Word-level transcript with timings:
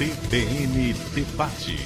CBN 0.00 0.94
Debate. 1.14 1.76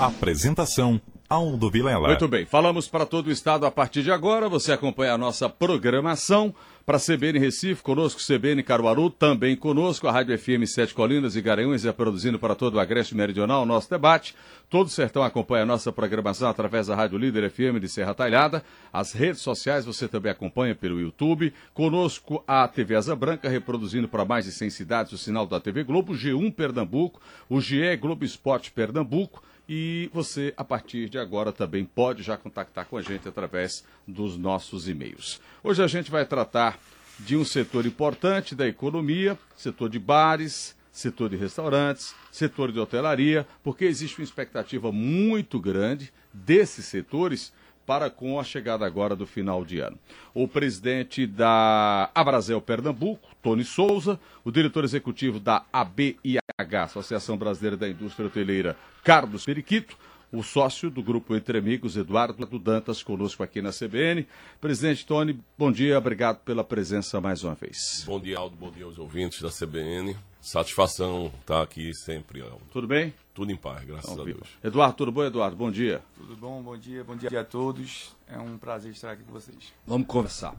Apresentação 0.00 1.00
Aldo 1.28 1.68
Vilela. 1.70 2.08
Muito 2.08 2.28
bem, 2.28 2.46
falamos 2.46 2.86
para 2.86 3.04
todo 3.04 3.26
o 3.26 3.32
estado 3.32 3.66
a 3.66 3.70
partir 3.70 4.02
de 4.02 4.12
agora. 4.12 4.48
Você 4.48 4.72
acompanha 4.72 5.14
a 5.14 5.18
nossa 5.18 5.48
programação 5.48 6.54
para 6.86 7.00
CBN 7.00 7.40
Recife, 7.40 7.82
conosco 7.82 8.20
CBN 8.20 8.62
Caruaru, 8.62 9.10
também 9.10 9.56
conosco 9.56 10.06
a 10.06 10.12
Rádio 10.12 10.38
FM 10.38 10.64
Sete 10.68 10.94
Colinas 10.94 11.34
e 11.34 11.40
Garanhuns 11.40 11.84
é 11.84 11.90
produzindo 11.90 12.38
para 12.38 12.54
todo 12.54 12.76
o 12.76 12.78
Agreste 12.78 13.16
Meridional 13.16 13.66
nosso 13.66 13.90
debate. 13.90 14.36
Todo 14.70 14.86
o 14.86 14.90
sertão 14.90 15.24
acompanha 15.24 15.64
a 15.64 15.66
nossa 15.66 15.90
programação 15.90 16.48
através 16.48 16.86
da 16.86 16.94
Rádio 16.94 17.18
Líder 17.18 17.50
FM 17.50 17.80
de 17.80 17.88
Serra 17.88 18.14
Talhada. 18.14 18.62
As 18.92 19.12
redes 19.12 19.40
sociais 19.40 19.84
você 19.84 20.06
também 20.06 20.30
acompanha 20.30 20.76
pelo 20.76 21.00
YouTube. 21.00 21.52
Conosco 21.74 22.44
a 22.46 22.68
TV 22.68 22.94
Asa 22.94 23.16
Branca, 23.16 23.48
reproduzindo 23.48 24.06
para 24.06 24.24
mais 24.24 24.44
de 24.44 24.52
100 24.52 24.70
cidades 24.70 25.12
o 25.12 25.18
sinal 25.18 25.44
da 25.44 25.58
TV 25.58 25.82
Globo, 25.82 26.14
G1 26.14 26.54
Pernambuco, 26.54 27.20
o 27.48 27.60
GE 27.60 27.96
Globo 27.96 28.24
Esporte 28.24 28.70
Pernambuco 28.70 29.42
e 29.68 30.10
você, 30.12 30.54
a 30.56 30.64
partir 30.64 31.08
de 31.08 31.18
agora, 31.18 31.52
também 31.52 31.84
pode 31.84 32.22
já 32.22 32.36
contactar 32.36 32.86
com 32.86 32.96
a 32.96 33.02
gente 33.02 33.28
através 33.28 33.84
dos 34.06 34.36
nossos 34.36 34.88
e-mails. 34.88 35.40
Hoje 35.62 35.82
a 35.82 35.86
gente 35.86 36.10
vai 36.10 36.24
tratar 36.24 36.78
de 37.18 37.36
um 37.36 37.44
setor 37.44 37.86
importante 37.86 38.54
da 38.54 38.66
economia, 38.66 39.38
setor 39.56 39.88
de 39.88 39.98
bares, 39.98 40.76
setor 40.92 41.30
de 41.30 41.36
restaurantes, 41.36 42.14
setor 42.30 42.70
de 42.70 42.78
hotelaria, 42.78 43.46
porque 43.62 43.84
existe 43.84 44.18
uma 44.18 44.24
expectativa 44.24 44.92
muito 44.92 45.58
grande 45.58 46.12
desses 46.32 46.86
setores 46.86 47.52
para 47.86 48.10
com 48.10 48.38
a 48.38 48.44
chegada 48.44 48.84
agora 48.84 49.14
do 49.14 49.24
final 49.24 49.64
de 49.64 49.78
ano. 49.78 49.96
O 50.34 50.48
presidente 50.48 51.26
da 51.26 52.10
Abrazel 52.14 52.60
Pernambuco, 52.60 53.28
Tony 53.40 53.64
Souza, 53.64 54.18
o 54.44 54.50
diretor 54.50 54.84
executivo 54.84 55.38
da 55.38 55.64
ABIH, 55.72 56.82
Associação 56.82 57.36
Brasileira 57.36 57.76
da 57.76 57.88
Indústria 57.88 58.26
Hoteleira, 58.26 58.76
Carlos 59.04 59.44
Periquito, 59.44 59.96
o 60.32 60.42
sócio 60.42 60.90
do 60.90 61.02
Grupo 61.02 61.36
Entre 61.36 61.56
Amigos, 61.56 61.96
Eduardo 61.96 62.58
Dantas, 62.58 63.02
conosco 63.02 63.42
aqui 63.42 63.62
na 63.62 63.70
CBN. 63.70 64.26
Presidente 64.60 65.06
Tony, 65.06 65.38
bom 65.56 65.70
dia, 65.70 65.96
obrigado 65.96 66.38
pela 66.40 66.64
presença 66.64 67.20
mais 67.20 67.44
uma 67.44 67.54
vez. 67.54 68.02
Bom 68.04 68.20
dia, 68.20 68.36
Aldo, 68.36 68.56
bom 68.56 68.70
dia 68.70 68.84
aos 68.84 68.98
ouvintes 68.98 69.40
da 69.40 69.48
CBN. 69.48 70.16
Satisfação 70.46 71.32
estar 71.40 71.60
aqui 71.60 71.92
sempre. 71.92 72.40
Tudo 72.72 72.86
bem? 72.86 73.12
Tudo 73.34 73.50
em 73.50 73.56
paz, 73.56 73.84
graças 73.84 74.12
então, 74.12 74.22
a 74.22 74.24
Deus. 74.24 74.48
Eduardo, 74.62 74.94
tudo 74.94 75.10
bom, 75.10 75.24
Eduardo? 75.24 75.56
Bom 75.56 75.72
dia. 75.72 76.00
Tudo 76.16 76.36
bom, 76.36 76.62
bom 76.62 76.78
dia, 76.78 77.02
bom 77.02 77.16
dia 77.16 77.40
a 77.40 77.44
todos. 77.44 78.14
É 78.28 78.38
um 78.38 78.56
prazer 78.56 78.92
estar 78.92 79.10
aqui 79.10 79.24
com 79.24 79.32
vocês. 79.32 79.74
Vamos 79.84 80.06
conversar. 80.06 80.54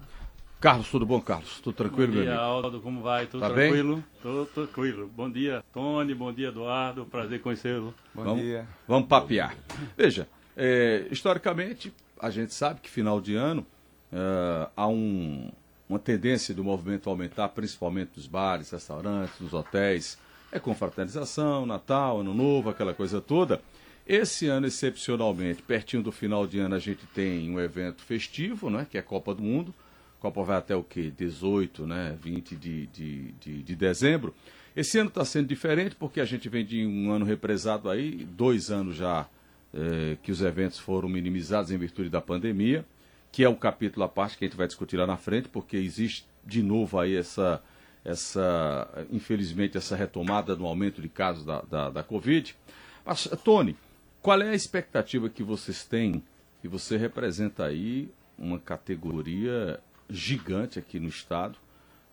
Carlos, 0.60 0.90
tudo 0.90 1.06
bom, 1.06 1.22
Carlos? 1.22 1.62
Tudo 1.62 1.74
tranquilo, 1.74 2.12
meu 2.12 2.22
amigo? 2.24 2.36
Bom 2.36 2.38
dia, 2.38 2.46
Aldo, 2.46 2.82
como 2.82 3.02
vai? 3.02 3.28
Tudo 3.28 3.40
tá 3.40 3.50
tranquilo? 3.50 3.96
Bem? 3.96 4.06
Tudo 4.22 4.46
tranquilo. 4.48 5.08
Bom 5.16 5.32
dia, 5.32 5.64
Tony, 5.72 6.14
bom 6.14 6.34
dia, 6.34 6.50
Eduardo, 6.50 7.06
prazer 7.06 7.42
conhecê-lo. 7.42 7.94
Bom 8.14 8.24
vamos, 8.26 8.42
dia. 8.42 8.68
Vamos 8.86 9.08
papear. 9.08 9.56
Veja, 9.96 10.28
é, 10.58 11.08
historicamente, 11.10 11.94
a 12.20 12.30
gente 12.30 12.54
sabe 12.54 12.82
que 12.82 12.90
final 12.90 13.22
de 13.22 13.36
ano 13.36 13.66
é, 14.12 14.70
há 14.76 14.86
um, 14.86 15.50
uma 15.90 16.00
tendência 16.00 16.54
do 16.54 16.64
movimento 16.64 17.10
aumentar, 17.10 17.50
principalmente 17.50 18.12
nos 18.16 18.28
bares, 18.28 18.72
restaurantes, 18.72 19.40
nos 19.40 19.54
hotéis. 19.54 20.18
É 20.52 20.60
confraternização, 20.60 21.66
Natal, 21.66 22.22
Ano 22.22 22.34
Novo, 22.34 22.70
aquela 22.70 22.94
coisa 22.94 23.22
toda. 23.22 23.62
Esse 24.06 24.48
ano, 24.48 24.68
excepcionalmente, 24.68 25.62
pertinho 25.62 26.02
do 26.02 26.12
final 26.12 26.48
de 26.48 26.60
ano, 26.60 26.76
a 26.76 26.80
gente 26.80 27.06
tem 27.08 27.50
um 27.50 27.60
evento 27.60 28.02
festivo, 28.02 28.70
né, 28.70 28.88
que 28.90 28.98
é 28.98 29.02
a 29.02 29.04
Copa 29.04 29.34
do 29.36 29.42
Mundo. 29.42 29.74
A 30.18 30.22
Copa 30.22 30.44
vai 30.44 30.58
até 30.58 30.76
o 30.76 30.84
quê? 30.84 31.12
18, 31.16 31.86
né? 31.86 32.18
20 32.22 32.56
de, 32.56 32.88
de, 32.88 33.32
de, 33.34 33.64
de 33.64 33.76
dezembro. 33.76 34.34
Esse 34.76 34.98
ano 34.98 35.10
está 35.10 35.26
sendo 35.26 35.48
diferente 35.48 35.96
porque 35.96 36.22
a 36.22 36.26
gente 36.26 36.48
vem 36.48 36.66
de 36.66 36.86
um 36.86 37.12
ano 37.12 37.26
represado 37.26 37.90
aí, 37.90 38.26
dois 38.32 38.72
anos 38.72 38.96
já 38.96 39.28
eh, 39.74 40.18
que 40.24 40.32
os 40.32 40.42
eventos 40.42 40.80
foram 40.80 41.10
minimizados 41.10 41.72
em 41.72 41.78
virtude 41.78 42.10
da 42.10 42.22
pandemia, 42.22 42.86
que 43.32 43.44
é 43.44 43.50
um 43.50 43.56
capítulo 43.56 44.06
à 44.06 44.10
parte 44.10 44.38
que 44.38 44.46
a 44.46 44.48
gente 44.48 44.58
vai 44.58 44.68
discutir 44.68 44.98
lá 44.98 45.06
na 45.06 45.18
frente, 45.18 45.50
porque 45.50 45.78
existe 45.78 46.26
de 46.46 46.64
novo 46.64 47.00
aí 47.00 47.16
essa, 47.16 47.62
essa 48.04 48.88
infelizmente, 49.12 49.78
essa 49.78 49.96
retomada 49.96 50.56
no 50.56 50.66
aumento 50.66 51.02
de 51.02 51.10
casos 51.10 51.46
da, 51.46 51.62
da, 51.62 51.90
da 51.90 52.04
Covid. 52.04 52.56
Mas, 53.06 53.30
Tony, 53.44 53.76
qual 54.22 54.42
é 54.42 54.50
a 54.50 54.56
expectativa 54.56 55.30
que 55.30 55.44
vocês 55.44 55.84
têm, 55.84 56.24
que 56.62 56.68
você 56.68 56.98
representa 56.98 57.66
aí 57.66 58.10
uma 58.38 58.60
categoria 58.60 59.80
gigante 60.10 60.80
aqui 60.80 61.00
no 61.00 61.10
estado, 61.10 61.58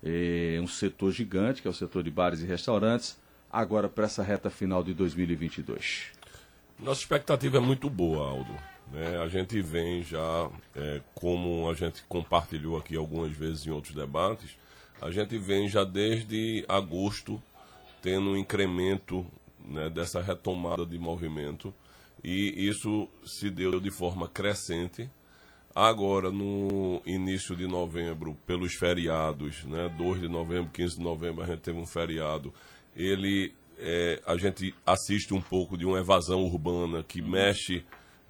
é 0.02 0.60
um 0.60 0.66
setor 0.66 1.12
gigante, 1.12 1.62
que 1.62 1.68
é 1.68 1.70
o 1.70 1.74
setor 1.74 2.02
de 2.02 2.10
bares 2.10 2.40
e 2.40 2.46
restaurantes, 2.46 3.18
agora 3.50 3.88
para 3.88 4.04
essa 4.04 4.22
reta 4.22 4.50
final 4.50 4.82
de 4.82 4.92
2022? 4.92 6.12
Nossa 6.78 7.00
expectativa 7.00 7.56
é 7.56 7.60
muito 7.60 7.88
boa, 7.88 8.28
Aldo. 8.28 8.73
Né? 8.94 9.18
A 9.22 9.28
gente 9.28 9.60
vem 9.60 10.02
já, 10.02 10.50
é, 10.74 11.00
como 11.14 11.68
a 11.68 11.74
gente 11.74 12.02
compartilhou 12.08 12.78
aqui 12.78 12.96
algumas 12.96 13.32
vezes 13.32 13.66
em 13.66 13.70
outros 13.70 13.94
debates, 13.94 14.56
a 15.02 15.10
gente 15.10 15.36
vem 15.36 15.68
já 15.68 15.84
desde 15.84 16.64
agosto 16.68 17.42
tendo 18.00 18.30
um 18.30 18.36
incremento 18.36 19.26
né, 19.64 19.90
dessa 19.90 20.22
retomada 20.22 20.86
de 20.86 20.98
movimento 20.98 21.74
e 22.22 22.68
isso 22.68 23.08
se 23.26 23.50
deu 23.50 23.80
de 23.80 23.90
forma 23.90 24.28
crescente 24.28 25.10
Agora, 25.74 26.30
no 26.30 27.02
início 27.04 27.56
de 27.56 27.66
novembro, 27.66 28.36
pelos 28.46 28.74
feriados, 28.74 29.64
né, 29.64 29.92
2 29.98 30.20
de 30.20 30.28
novembro, 30.28 30.70
15 30.70 30.98
de 30.98 31.02
novembro, 31.02 31.42
a 31.42 31.46
gente 31.46 31.62
teve 31.62 31.76
um 31.76 31.84
feriado. 31.86 32.54
Ele, 32.94 33.52
é, 33.76 34.22
a 34.24 34.36
gente 34.36 34.72
assiste 34.86 35.34
um 35.34 35.40
pouco 35.40 35.76
de 35.76 35.84
uma 35.84 35.98
evasão 35.98 36.44
urbana 36.44 37.02
que 37.02 37.20
mexe 37.20 37.84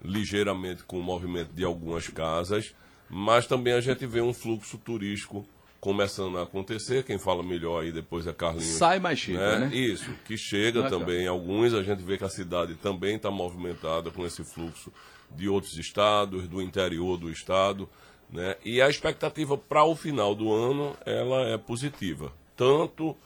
ligeiramente 0.04 0.84
com 0.84 0.98
o 0.98 1.02
movimento 1.02 1.52
de 1.52 1.64
algumas 1.64 2.08
casas, 2.08 2.74
mas 3.08 3.46
também 3.46 3.72
a 3.72 3.80
gente 3.80 4.06
vê 4.06 4.20
um 4.20 4.34
fluxo 4.34 4.76
turístico 4.76 5.46
começando 5.80 6.38
a 6.38 6.42
acontecer. 6.42 7.04
Quem 7.04 7.18
fala 7.18 7.42
melhor 7.42 7.82
aí 7.82 7.92
depois 7.92 8.26
é 8.26 8.32
Carlinhos. 8.32 8.76
Sai 8.76 8.98
mais 8.98 9.18
chega, 9.18 9.58
né? 9.58 9.66
né? 9.66 9.76
Isso, 9.76 10.10
que 10.24 10.36
chega 10.36 10.88
também. 10.88 11.26
Alguns 11.26 11.74
a 11.74 11.82
gente 11.82 12.02
vê 12.02 12.16
que 12.16 12.24
a 12.24 12.28
cidade 12.28 12.74
também 12.74 13.16
está 13.16 13.30
movimentada 13.30 14.10
com 14.10 14.24
esse 14.24 14.44
fluxo 14.44 14.92
de 15.30 15.48
outros 15.48 15.76
estados, 15.78 16.46
do 16.48 16.62
interior 16.62 17.16
do 17.18 17.30
estado, 17.30 17.88
né? 18.30 18.56
E 18.64 18.80
a 18.80 18.88
expectativa 18.88 19.56
para 19.58 19.84
o 19.84 19.94
final 19.94 20.34
do 20.34 20.52
ano 20.52 20.96
ela 21.04 21.48
é 21.48 21.58
positiva, 21.58 22.32
tanto 22.56 23.16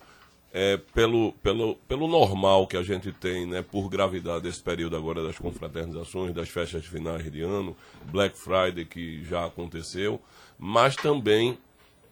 é, 0.53 0.79
pelo, 0.95 1.33
pelo, 1.43 1.75
pelo 1.87 2.09
normal 2.09 2.67
que 2.67 2.77
a 2.77 2.83
gente 2.83 3.13
tem, 3.13 3.47
né, 3.47 3.63
por 3.63 3.89
gravidade 3.89 4.43
desse 4.43 4.63
período 4.63 4.97
agora 4.97 5.23
das 5.23 5.39
confraternizações, 5.39 6.35
das 6.35 6.49
festas 6.49 6.87
finais 6.87 7.31
de 7.31 7.43
ano, 7.43 7.77
Black 8.07 8.37
Friday 8.37 8.85
que 8.85 9.23
já 9.25 9.45
aconteceu, 9.45 10.21
mas 10.59 10.97
também 10.97 11.59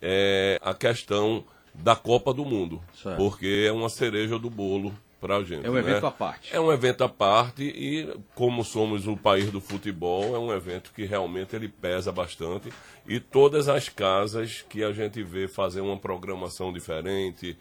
é, 0.03 0.59
a 0.63 0.75
questão 0.75 1.45
da 1.75 1.97
Copa 1.97 2.33
do 2.33 2.45
Mundo, 2.45 2.83
certo. 2.95 3.17
porque 3.17 3.65
é 3.67 3.73
uma 3.73 3.89
cereja 3.89 4.39
do 4.39 4.51
bolo 4.51 4.95
para 5.21 5.37
a 5.37 5.43
gente. 5.43 5.67
É 5.67 5.71
um 5.71 5.75
né? 5.75 5.81
evento 5.81 6.07
à 6.07 6.11
parte. 6.11 6.55
É 6.55 6.61
um 6.61 6.73
evento 6.73 7.05
à 7.05 7.09
parte 7.09 7.63
e, 7.65 8.09
como 8.35 8.63
somos 8.63 9.07
o 9.07 9.17
país 9.17 9.51
do 9.51 9.61
futebol, 9.61 10.35
é 10.35 10.39
um 10.39 10.53
evento 10.53 10.93
que 10.95 11.05
realmente 11.05 11.57
ele 11.57 11.69
pesa 11.69 12.13
bastante. 12.13 12.73
E 13.09 13.19
todas 13.19 13.69
as 13.69 13.89
casas 13.89 14.65
que 14.69 14.85
a 14.85 14.93
gente 14.93 15.23
vê 15.23 15.49
fazer 15.49 15.81
uma 15.81 15.97
programação 15.97 16.73
diferente, 16.73 17.57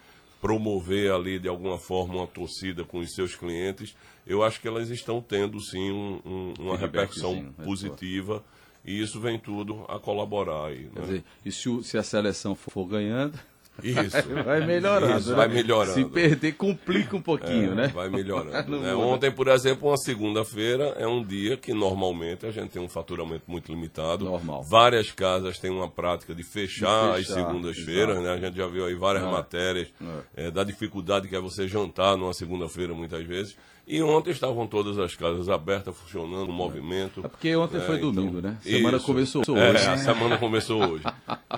promover 0.45 1.11
ali 1.11 1.39
de 1.39 1.47
alguma 1.47 1.79
forma 1.79 2.13
uma 2.13 2.27
torcida 2.27 2.83
com 2.83 2.99
os 2.99 3.15
seus 3.15 3.35
clientes, 3.35 3.95
eu 4.27 4.43
acho 4.43 4.61
que 4.61 4.67
elas 4.67 4.91
estão 4.91 5.19
tendo 5.19 5.59
sim 5.59 5.91
um, 5.91 6.21
um, 6.23 6.53
uma 6.59 6.77
repercussão 6.77 7.51
positiva. 7.63 8.43
E 8.85 9.01
isso 9.01 9.19
vem 9.19 9.39
tudo 9.39 9.83
a 9.89 9.97
colaborar 9.97 10.67
aí. 10.67 10.83
Né? 10.93 11.01
Dizer, 11.01 11.23
e 11.43 11.51
se, 11.51 11.67
o, 11.67 11.81
se 11.81 11.97
a 11.97 12.03
seleção 12.03 12.53
for 12.53 12.85
ganhando, 12.85 13.39
isso. 13.83 14.17
Vai 14.45 14.65
melhorando. 14.65 15.19
Isso, 15.19 15.29
né? 15.31 15.35
vai 15.35 15.47
melhorando. 15.47 15.93
Se 15.93 16.05
perder, 16.05 16.53
complica 16.53 17.15
um 17.15 17.21
pouquinho, 17.21 17.71
é, 17.71 17.75
né? 17.75 17.87
Vai 17.87 18.09
melhorando. 18.09 18.79
né? 18.79 18.93
Ontem, 18.95 19.31
por 19.31 19.47
exemplo, 19.47 19.89
uma 19.89 19.97
segunda-feira 19.97 20.95
é 20.97 21.07
um 21.07 21.23
dia 21.23 21.57
que 21.57 21.73
normalmente 21.73 22.45
a 22.45 22.51
gente 22.51 22.69
tem 22.69 22.81
um 22.81 22.87
faturamento 22.87 23.43
muito 23.47 23.71
limitado. 23.71 24.25
Normal. 24.25 24.63
Várias 24.63 25.11
casas 25.11 25.59
têm 25.59 25.71
uma 25.71 25.89
prática 25.89 26.33
de 26.33 26.43
fechar, 26.43 27.13
de 27.13 27.17
fechar 27.17 27.41
as 27.41 27.47
segundas-feiras, 27.47 28.21
né? 28.21 28.31
A 28.31 28.37
gente 28.37 28.55
já 28.55 28.67
viu 28.67 28.85
aí 28.85 28.95
várias 28.95 29.23
é. 29.23 29.31
matérias 29.31 29.87
é. 30.35 30.51
Da 30.51 30.63
dificuldade 30.63 31.27
que 31.27 31.35
é 31.35 31.39
você 31.39 31.67
jantar 31.67 32.17
numa 32.17 32.33
segunda-feira 32.33 32.93
muitas 32.93 33.25
vezes. 33.25 33.55
E 33.87 34.01
ontem 34.01 34.31
estavam 34.31 34.65
todas 34.65 34.97
as 34.97 35.15
casas 35.15 35.47
abertas, 35.47 35.95
funcionando, 35.95 36.51
movimento. 36.51 37.21
É 37.23 37.27
porque 37.27 37.55
ontem 37.55 37.79
foi 37.81 37.97
então, 37.97 38.11
domingo, 38.11 38.41
né? 38.41 38.57
Semana 38.61 38.97
isso, 38.97 39.05
começou 39.05 39.41
hoje. 39.47 39.85
É, 39.85 39.89
a 39.89 39.97
semana 39.97 40.37
começou 40.39 40.81
hoje. 40.89 41.03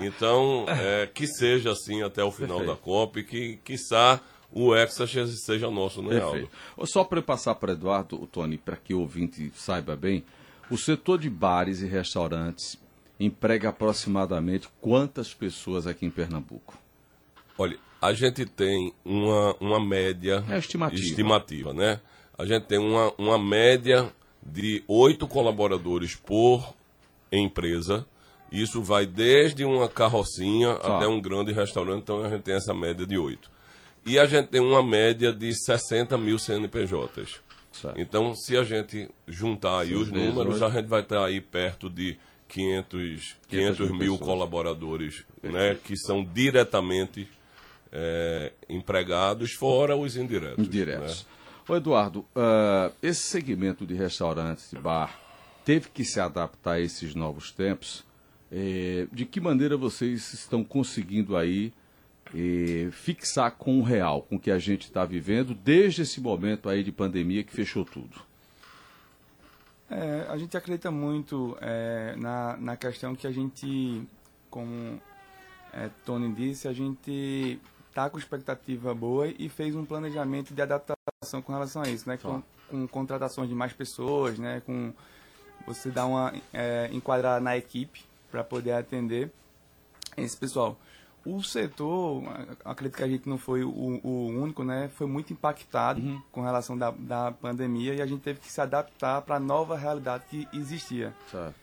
Então, 0.01 0.65
é, 0.68 1.07
que 1.07 1.25
seja 1.25 1.71
assim 1.71 2.03
até 2.03 2.21
o 2.24 2.31
final 2.31 2.57
Perfeito. 2.57 2.77
da 2.77 2.83
Copa 2.83 3.19
e 3.19 3.24
que, 3.24 3.59
quiçá, 3.63 4.19
o 4.51 4.75
Hexa 4.75 5.07
seja 5.07 5.71
nosso, 5.71 6.01
né, 6.01 6.19
Aldo? 6.19 6.50
Só 6.83 7.06
para 7.06 7.21
passar 7.21 7.56
para 7.56 7.71
Eduardo, 7.71 8.27
Tony, 8.27 8.57
para 8.57 8.75
que 8.75 8.94
o 8.94 9.00
ouvinte 9.00 9.50
saiba 9.56 9.95
bem, 9.95 10.25
o 10.69 10.77
setor 10.77 11.19
de 11.19 11.30
bares 11.30 11.81
e 11.81 11.88
restaurantes 11.88 12.77
emprega 13.19 13.69
aproximadamente 13.69 14.68
quantas 14.81 15.33
pessoas 15.33 15.88
aqui 15.88 16.06
em 16.06 16.09
Pernambuco? 16.09 16.77
Olha, 17.57 17.77
a 18.01 18.13
gente 18.13 18.45
tem 18.45 18.94
uma, 19.03 19.56
uma 19.59 19.80
média 19.80 20.44
É 20.50 20.57
estimativa. 20.57 21.01
estimativa, 21.01 21.73
né? 21.73 22.00
A 22.38 22.45
gente 22.45 22.63
tem 22.66 22.78
uma, 22.78 23.13
uma 23.18 23.38
média 23.39 24.12
de 24.45 24.84
oito 24.88 25.28
colaboradores 25.28 26.16
por 26.16 26.74
empresa. 27.31 28.06
Isso 28.51 28.81
vai 28.81 29.06
desde 29.06 29.66
uma 29.66 29.89
carrocinha 29.89 30.74
até 30.74 31.07
um 31.07 31.19
grande 31.19 31.51
restaurante, 31.51 32.04
então 32.04 32.24
a 32.24 32.30
gente 32.30 32.44
tem 32.44 32.56
essa 32.56 32.74
média 32.74 33.06
de 33.06 33.18
oito. 33.18 33.50
E 34.06 34.18
a 34.18 34.25
gente 34.25 34.48
tem 34.48 34.62
uma 34.62 34.81
média 34.81 35.34
de 35.34 35.54
60 35.54 36.18
mil 36.18 36.39
CNPJs. 36.39 37.42
Certo. 37.74 38.00
Então, 38.00 38.34
se 38.34 38.56
a 38.56 38.63
gente 38.63 39.10
juntar 39.28 39.81
aí 39.81 39.94
os 39.94 40.10
números, 40.10 40.63
a 40.63 40.69
gente 40.69 40.86
vai 40.88 41.01
estar 41.01 41.25
aí 41.25 41.42
perto 41.42 41.90
de 41.90 42.18
500, 42.48 43.36
500 43.50 43.80
mil 43.80 43.90
mil 43.90 44.00
pessoas. 44.13 44.19
colaboradores, 44.22 45.25
né, 45.44 45.78
que 45.83 45.98
são 45.98 46.24
diretamente 46.24 47.28
é, 47.92 48.54
empregados, 48.69 49.51
fora 49.51 49.95
os 49.95 50.16
indiretos. 50.16 50.66
Indiretos. 50.66 51.24
né? 51.24 51.37
Ô 51.69 51.75
Eduardo, 51.75 52.25
ah, 52.34 52.92
esse 53.04 53.24
segmento 53.24 53.86
de 53.86 53.94
restaurantes 53.94 54.72
e 54.72 54.78
bar 54.78 55.19
teve 55.66 55.90
que 55.90 56.06
se 56.06 56.18
adaptar 56.18 56.74
a 56.74 56.80
esses 56.80 57.14
novos 57.14 57.52
tempos. 57.52 58.06
Eh, 58.50 59.06
de 59.12 59.25
que 59.25 59.42
maneira 59.42 59.75
vocês 59.75 60.31
estão 60.31 60.64
conseguindo 60.64 61.36
aí 61.36 61.74
eh, 62.34 62.88
fixar 62.94 63.52
com 63.52 63.80
o 63.80 63.84
real, 63.84 64.22
com 64.22 64.38
o 64.38 64.40
que 64.40 64.50
a 64.50 64.58
gente 64.58 64.84
está 64.84 65.04
vivendo 65.04 65.54
desde 65.54 66.04
esse 66.04 66.22
momento 66.22 66.69
aí 66.69 66.81
de 66.81 66.92
pandemia 66.94 67.44
que 67.44 67.52
fechou 67.52 67.84
tudo? 67.84 68.18
É, 69.90 70.25
a 70.30 70.38
gente 70.38 70.56
acredita 70.56 70.90
muito 70.90 71.58
é, 71.60 72.16
na, 72.18 72.56
na 72.56 72.78
questão 72.78 73.14
que 73.14 73.28
a 73.28 73.31
gente, 73.31 74.08
como 74.50 75.02
é, 75.74 75.90
Tony 76.06 76.34
disse, 76.34 76.69
a 76.69 76.74
gente 76.74 77.60
está 77.97 78.11
com 78.11 78.19
expectativa 78.19 78.94
boa 78.94 79.27
e 79.27 79.49
fez 79.49 79.75
um 79.75 79.83
planejamento 79.83 80.53
de 80.53 80.61
adaptação 80.61 81.41
com 81.41 81.51
relação 81.51 81.81
a 81.81 81.89
isso, 81.89 82.07
né? 82.07 82.15
Com, 82.17 82.44
com 82.69 82.88
contratações 82.88 83.49
de 83.49 83.55
mais 83.55 83.73
pessoas, 83.73 84.38
né? 84.38 84.61
Com 84.63 84.94
você 85.65 85.89
dar 85.89 86.05
uma 86.05 86.31
é, 86.53 86.89
enquadrar 86.94 87.41
na 87.41 87.57
equipe 87.57 88.05
para 88.29 88.44
poder 88.44 88.73
atender 88.73 89.31
esse 90.15 90.38
pessoal. 90.38 90.77
O 91.25 91.41
setor, 91.44 92.23
acredito 92.63 92.97
que 92.97 93.03
a 93.03 93.07
gente 93.07 93.27
não 93.27 93.38
foi 93.38 93.63
o, 93.63 93.69
o 94.03 94.27
único, 94.27 94.63
né? 94.63 94.89
Foi 94.89 95.07
muito 95.07 95.33
impactado 95.33 96.23
com 96.31 96.41
relação 96.41 96.77
da, 96.77 96.91
da 96.91 97.31
pandemia 97.31 97.95
e 97.95 98.01
a 98.01 98.05
gente 98.05 98.21
teve 98.21 98.39
que 98.39 98.49
se 98.49 98.61
adaptar 98.61 99.23
para 99.23 99.38
a 99.38 99.39
nova 99.39 99.75
realidade 99.75 100.23
que 100.29 100.47
existia. 100.53 101.13
Certo. 101.31 101.55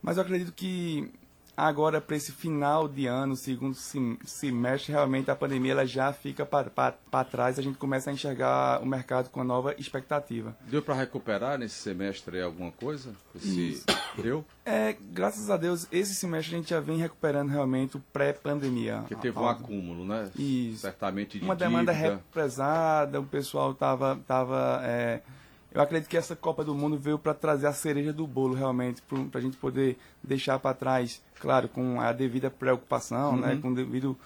Mas 0.00 0.16
eu 0.16 0.22
acredito 0.22 0.52
que 0.52 1.12
agora, 1.56 2.00
para 2.00 2.16
esse 2.16 2.32
final 2.32 2.88
de 2.88 3.06
ano, 3.06 3.36
segundo 3.36 3.74
sem- 3.74 4.18
semestre, 4.24 4.92
realmente 4.92 5.30
a 5.30 5.36
pandemia 5.36 5.72
ela 5.72 5.86
já 5.86 6.12
fica 6.12 6.44
para 6.46 7.24
trás 7.24 7.58
a 7.58 7.62
gente 7.62 7.78
começa 7.78 8.10
a 8.10 8.12
enxergar 8.12 8.80
o 8.82 8.86
mercado 8.86 9.28
com 9.30 9.42
nova 9.44 9.74
expectativa. 9.78 10.56
Deu 10.68 10.82
para 10.82 10.94
recuperar 10.94 11.58
nesse 11.58 11.76
semestre 11.76 12.40
alguma 12.40 12.70
coisa? 12.72 13.12
Esse... 13.34 13.84
Deu? 14.16 14.44
É, 14.64 14.96
graças 15.12 15.50
a 15.50 15.56
Deus, 15.56 15.86
esse 15.92 16.14
semestre 16.14 16.54
a 16.54 16.58
gente 16.58 16.70
já 16.70 16.80
vem 16.80 16.98
recuperando 16.98 17.48
realmente 17.50 17.96
o 17.96 18.00
pré-pandemia. 18.12 18.98
Porque 19.00 19.14
teve 19.16 19.38
um 19.38 19.46
Algo- 19.46 19.64
acúmulo, 19.64 20.04
né? 20.04 20.30
Isso. 20.36 20.78
Certamente 20.80 21.38
de 21.38 21.44
uma 21.44 21.54
demanda 21.56 21.92
represada, 21.92 23.20
o 23.20 23.24
pessoal 23.26 23.74
tava, 23.74 24.18
tava 24.26 24.80
é, 24.82 25.20
eu 25.72 25.80
acredito 25.80 26.08
que 26.08 26.16
essa 26.16 26.34
Copa 26.36 26.64
do 26.64 26.74
Mundo 26.74 26.96
veio 26.98 27.18
para 27.18 27.34
trazer 27.34 27.66
a 27.66 27.72
cereja 27.72 28.12
do 28.12 28.26
bolo 28.26 28.54
realmente, 28.54 29.02
para 29.30 29.38
a 29.38 29.42
gente 29.42 29.56
poder 29.56 29.96
deixar 30.22 30.58
para 30.58 30.74
trás, 30.74 31.22
claro, 31.40 31.68
com 31.68 32.00
a 32.00 32.12
devida 32.12 32.50
preocupação, 32.50 33.36
né, 33.36 33.58
com 33.60 33.68
o 33.70 33.74
devido 33.74 34.16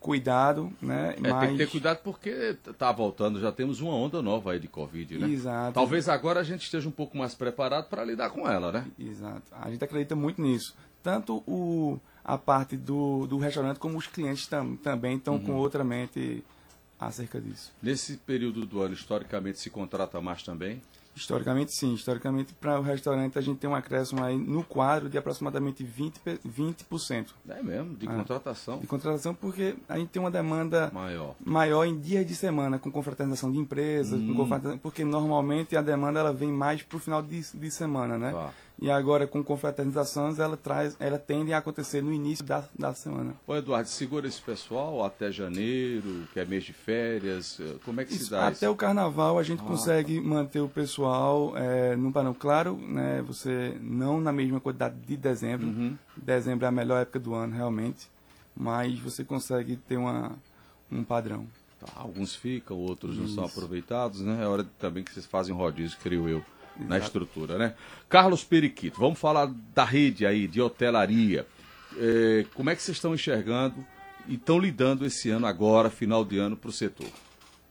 cuidado, 0.00 0.72
né, 0.80 1.14
Uhum. 1.18 1.26
É, 1.26 1.30
mas 1.32 1.40
tem 1.40 1.50
que 1.52 1.64
ter 1.64 1.70
cuidado 1.70 1.98
porque 2.04 2.56
tá 2.78 2.92
voltando, 2.92 3.40
já 3.40 3.50
temos 3.50 3.80
uma 3.80 3.92
onda 3.94 4.22
nova 4.22 4.52
aí 4.52 4.60
de 4.60 4.68
Covid, 4.68 5.18
né? 5.18 5.28
Exato. 5.28 5.72
Talvez 5.74 6.08
agora 6.08 6.40
a 6.40 6.44
gente 6.44 6.62
esteja 6.62 6.88
um 6.88 6.92
pouco 6.92 7.16
mais 7.18 7.34
preparado 7.34 7.88
para 7.88 8.04
lidar 8.04 8.30
com 8.30 8.48
ela, 8.48 8.70
né? 8.70 8.86
Exato. 8.98 9.42
A 9.60 9.68
gente 9.70 9.82
acredita 9.82 10.14
muito 10.14 10.40
nisso. 10.40 10.76
Tanto 11.02 11.42
o, 11.48 11.98
a 12.24 12.38
parte 12.38 12.76
do, 12.76 13.26
do 13.26 13.38
restaurante 13.38 13.78
como 13.78 13.98
os 13.98 14.06
clientes 14.06 14.46
tam, 14.46 14.76
também 14.76 15.16
estão 15.16 15.34
Uhum. 15.34 15.44
com 15.44 15.52
outra 15.56 15.82
mente 15.82 16.44
acerca 16.98 17.40
disso. 17.40 17.72
Nesse 17.82 18.16
período 18.16 18.64
do 18.66 18.80
ano, 18.82 18.94
historicamente, 18.94 19.58
se 19.60 19.70
contrata 19.70 20.20
mais 20.20 20.42
também? 20.42 20.80
Historicamente, 21.16 21.72
sim. 21.74 21.94
Historicamente, 21.94 22.54
para 22.54 22.78
o 22.78 22.82
restaurante, 22.82 23.36
a 23.36 23.40
gente 23.40 23.58
tem 23.58 23.68
um 23.68 23.74
acréscimo 23.74 24.22
aí 24.22 24.38
no 24.38 24.62
quadro 24.62 25.08
de 25.10 25.18
aproximadamente 25.18 25.82
20%, 25.82 26.12
pe- 26.22 26.38
20% 26.46 27.34
É 27.48 27.60
mesmo, 27.60 27.96
de 27.96 28.06
Ah. 28.06 28.14
contratação 28.14 28.78
de 28.78 28.86
contratação, 28.86 29.34
porque 29.34 29.74
a 29.88 29.98
gente 29.98 30.10
tem 30.10 30.22
uma 30.22 30.30
demanda 30.30 30.90
maior. 30.94 31.34
maior 31.44 31.84
em 31.84 31.98
dias 31.98 32.24
de 32.24 32.36
semana, 32.36 32.78
com 32.78 32.88
confraternização 32.90 33.50
de 33.50 33.58
empresas, 33.58 34.20
Hum. 34.20 34.32
com 34.34 34.78
porque 34.80 35.04
normalmente 35.04 35.76
a 35.76 35.82
demanda 35.82 36.20
ela 36.20 36.32
vem 36.32 36.52
mais 36.52 36.82
para 36.82 36.96
o 36.96 37.00
final 37.00 37.20
de, 37.20 37.40
de 37.52 37.70
semana, 37.70 38.16
né? 38.16 38.30
Tá. 38.30 38.52
E 38.80 38.88
agora, 38.90 39.26
com 39.26 39.42
confraternizações, 39.42 40.38
ela, 40.38 40.56
traz, 40.56 40.96
ela 41.00 41.18
tende 41.18 41.52
a 41.52 41.58
acontecer 41.58 42.00
no 42.00 42.12
início 42.12 42.44
da, 42.44 42.62
da 42.78 42.94
semana. 42.94 43.34
Ô 43.44 43.56
Eduardo, 43.56 43.88
segura 43.88 44.28
esse 44.28 44.40
pessoal 44.40 45.04
até 45.04 45.32
janeiro, 45.32 46.28
que 46.32 46.38
é 46.38 46.44
mês 46.44 46.62
de 46.62 46.72
férias, 46.72 47.58
eh, 47.60 47.74
como 47.84 48.00
é 48.00 48.04
que 48.04 48.12
se 48.14 48.22
Isso, 48.22 48.30
dá 48.30 48.46
até 48.46 48.66
isso? 48.66 48.70
o 48.70 48.76
carnaval 48.76 49.36
a 49.36 49.42
gente 49.42 49.60
Ah, 49.64 49.66
consegue 49.66 50.20
manter 50.20 50.60
o 50.60 50.68
pessoal 50.68 51.54
é, 51.56 51.96
num 51.96 52.12
padrão 52.12 52.32
claro, 52.32 52.76
né? 52.76 53.20
Você 53.26 53.76
não 53.80 54.20
na 54.20 54.32
mesma 54.32 54.60
quantidade 54.60 54.94
de 55.04 55.16
dezembro. 55.16 55.66
Uhum. 55.66 55.96
Dezembro 56.16 56.64
é 56.64 56.68
a 56.68 56.72
melhor 56.72 57.02
época 57.02 57.18
do 57.18 57.34
ano, 57.34 57.54
realmente. 57.56 58.08
Mas 58.56 58.96
você 59.00 59.24
consegue 59.24 59.76
ter 59.76 59.96
uma, 59.96 60.32
um 60.90 61.02
padrão. 61.02 61.46
Tá, 61.80 61.86
alguns 61.96 62.34
ficam, 62.34 62.76
outros 62.76 63.16
não 63.18 63.26
são 63.28 63.44
aproveitados, 63.44 64.20
né? 64.20 64.42
É 64.42 64.46
hora 64.46 64.64
também 64.78 65.02
que 65.02 65.12
vocês 65.12 65.26
fazem 65.26 65.54
rodízio, 65.54 65.96
creio 66.02 66.28
eu, 66.28 66.44
na 66.78 66.96
Exato. 66.96 67.04
estrutura, 67.06 67.58
né? 67.58 67.74
Carlos 68.08 68.44
Periquito, 68.44 69.00
vamos 69.00 69.18
falar 69.18 69.46
da 69.74 69.84
rede 69.84 70.24
aí, 70.26 70.46
de 70.46 70.60
hotelaria. 70.60 71.46
Eh, 71.96 72.46
como 72.54 72.70
é 72.70 72.76
que 72.76 72.82
vocês 72.82 72.96
estão 72.96 73.14
enxergando 73.14 73.84
e 74.28 74.34
estão 74.34 74.58
lidando 74.58 75.04
esse 75.06 75.30
ano 75.30 75.46
agora, 75.46 75.90
final 75.90 76.24
de 76.24 76.38
ano, 76.38 76.56
para 76.56 76.68
o 76.70 76.72
setor? 76.72 77.08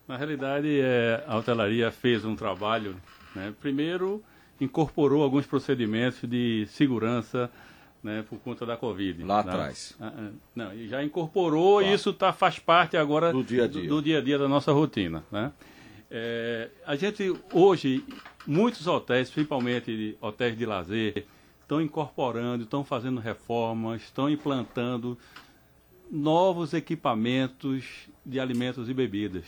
Na 0.08 0.16
realidade, 0.18 0.80
é, 0.80 1.24
a 1.28 1.38
hotelaria 1.38 1.92
fez 1.92 2.24
um 2.26 2.36
trabalho. 2.36 2.96
Né? 3.36 3.54
Primeiro, 3.62 4.24
incorporou 4.60 5.22
alguns 5.22 5.46
procedimentos 5.46 6.20
de 6.28 6.66
segurança 6.72 7.52
né, 8.02 8.24
por 8.30 8.40
conta 8.40 8.66
da 8.66 8.78
Covid. 8.78 9.24
Lá 9.24 9.44
né? 9.44 9.52
atrás. 9.52 9.96
Ah, 10.00 10.14
ah, 10.18 10.30
Não, 10.56 10.88
já 10.88 11.04
incorporou 11.04 11.82
Tá. 11.82 11.88
e 11.88 11.94
isso 11.94 12.14
tá, 12.14 12.32
faz 12.32 12.58
parte 12.58 12.96
agora 12.96 13.32
Do 13.34 13.44
dia 13.44 13.66
a 13.66 13.68
dia. 13.68 13.82
do, 13.84 13.88
do 13.98 14.02
dia 14.02 14.20
a 14.20 14.22
dia 14.22 14.38
da 14.40 14.48
nossa 14.48 14.72
rotina. 14.72 15.24
Né? 15.32 15.52
É, 16.10 16.70
a 16.86 16.96
gente, 16.96 17.36
hoje, 17.52 18.04
muitos 18.48 18.88
hotéis, 18.88 19.30
principalmente 19.30 20.18
hotéis 20.22 20.58
de 20.58 20.66
lazer, 20.66 21.26
estão 21.62 21.82
incorporando, 21.82 22.64
estão 22.64 22.84
fazendo 22.84 23.20
reformas, 23.20 24.02
estão 24.02 24.30
implantando 24.30 25.18
novos 26.10 26.74
equipamentos 26.74 27.84
de 28.26 28.40
alimentos 28.40 28.90
e 28.90 28.94
bebidas. 28.94 29.44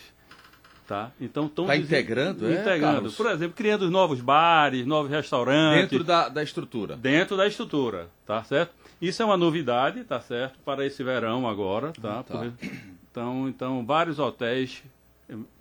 Tá? 0.85 1.11
Então 1.21 1.45
estão 1.45 1.67
Tá 1.67 1.77
integrando, 1.77 2.47
é, 2.47 2.61
integrando. 2.61 3.11
Por 3.11 3.27
exemplo, 3.27 3.55
criando 3.55 3.91
novos 3.91 4.19
bares, 4.21 4.87
novos 4.87 5.11
restaurantes 5.11 5.81
Dentro 5.91 6.03
da, 6.03 6.27
da 6.29 6.41
estrutura. 6.41 6.97
dentro 6.97 7.37
da 7.37 7.45
estrutura, 7.45 8.09
tá 8.25 8.43
certo? 8.43 8.73
Isso 8.99 9.21
é 9.21 9.25
uma 9.25 9.37
novidade, 9.37 10.03
tá 10.03 10.19
certo? 10.19 10.57
Para 10.65 10.83
esse 10.85 11.03
verão 11.03 11.47
agora, 11.47 11.93
tá? 12.01 12.23
Tá. 12.23 12.39
Porque- 12.39 12.71
então, 13.11 13.47
então 13.47 13.85
vários 13.85 14.17
hotéis 14.17 14.81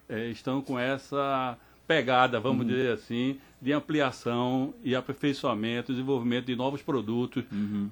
eh, 0.09 0.29
estão 0.31 0.63
com 0.63 0.79
essa 0.79 1.59
pegada, 1.89 2.39
vamos 2.39 2.61
Uhum. 2.61 2.69
dizer 2.69 2.93
assim, 2.93 3.39
de 3.61 3.73
ampliação 3.73 4.75
e 4.85 4.95
aperfeiçoamento, 4.95 5.91
desenvolvimento 5.93 6.45
de 6.45 6.55
novos 6.55 6.83
produtos 6.83 7.43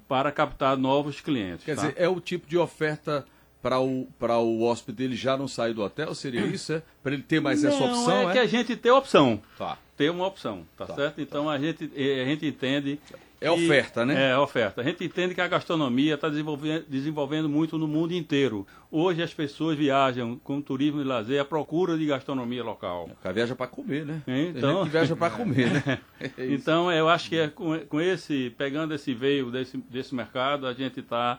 para 0.06 0.30
captar 0.30 0.76
novos 0.76 1.20
clientes. 1.20 1.60
Uhum. 1.66 1.74
Quer 1.74 1.76
tá? 1.76 1.88
dizer, 1.88 1.94
é 2.00 2.08
o 2.08 2.20
tipo 2.20 2.46
de 2.46 2.56
oferta 2.58 3.24
para 3.62 3.80
o, 3.80 4.06
o 4.20 4.62
hóspede 4.62 4.98
dele 4.98 5.16
já 5.16 5.36
não 5.36 5.48
sair 5.48 5.72
do 5.74 5.82
hotel? 5.82 6.14
Seria 6.14 6.42
isso? 6.46 6.74
É? 6.74 6.82
Para 7.02 7.14
ele 7.14 7.22
ter 7.22 7.40
mais 7.40 7.64
essa 7.64 7.80
Não, 7.80 7.86
opção? 7.90 8.30
é, 8.30 8.32
que 8.34 8.38
a 8.38 8.46
gente 8.46 8.76
tem 8.76 8.92
opção. 8.92 9.40
Tá. 9.58 9.78
Ter 9.96 10.10
uma 10.10 10.26
opção, 10.26 10.64
tá, 10.76 10.84
Tá, 10.86 10.94
certo? 10.94 11.20
Então 11.22 11.48
a 11.48 11.58
gente, 11.58 11.90
eh, 11.96 12.22
a 12.22 12.26
gente 12.26 12.46
entende. 12.46 13.00
É 13.46 13.50
oferta, 13.50 14.04
né? 14.04 14.30
É 14.30 14.38
oferta. 14.38 14.80
A 14.80 14.84
gente 14.84 15.04
entende 15.04 15.34
que 15.34 15.40
a 15.40 15.48
gastronomia 15.48 16.14
está 16.14 16.28
desenvolvendo, 16.28 16.84
desenvolvendo 16.88 17.48
muito 17.48 17.78
no 17.78 17.86
mundo 17.88 18.12
inteiro. 18.12 18.66
Hoje 18.90 19.22
as 19.22 19.32
pessoas 19.32 19.76
viajam 19.76 20.36
com 20.42 20.60
turismo 20.60 21.00
e 21.00 21.04
lazer 21.04 21.40
à 21.40 21.44
procura 21.44 21.96
de 21.96 22.06
gastronomia 22.06 22.62
local. 22.64 23.08
O 23.12 23.16
cara 23.22 23.32
viaja 23.34 23.54
para 23.54 23.66
comer, 23.66 24.04
né? 24.04 24.22
Tem 24.24 24.48
Então- 24.48 24.84
que 24.84 24.90
viaja 24.90 25.14
para 25.16 25.30
comer, 25.36 25.70
né? 25.72 25.98
É. 26.20 26.46
Então 26.54 26.90
eu 26.92 27.08
acho 27.08 27.28
que 27.28 27.36
é 27.38 27.48
com, 27.48 27.78
com 27.80 28.00
esse, 28.00 28.50
pegando 28.58 28.94
esse 28.94 29.14
veio 29.14 29.50
desse, 29.50 29.76
desse 29.90 30.14
mercado, 30.14 30.66
a 30.66 30.72
gente 30.74 31.00
está, 31.00 31.38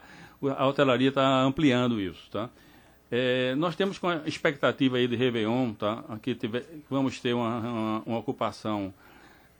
a 0.56 0.66
hotelaria 0.66 1.08
está 1.08 1.42
ampliando 1.42 2.00
isso, 2.00 2.30
tá? 2.30 2.48
É, 3.10 3.54
nós 3.54 3.74
temos 3.74 3.98
com 3.98 4.06
a 4.08 4.20
expectativa 4.26 4.98
aí 4.98 5.08
de 5.08 5.16
Réveillon, 5.16 5.72
tá? 5.72 6.04
Aqui 6.10 6.34
tive- 6.34 6.62
vamos 6.90 7.18
ter 7.18 7.32
uma, 7.32 7.58
uma, 7.58 8.02
uma 8.04 8.18
ocupação 8.18 8.92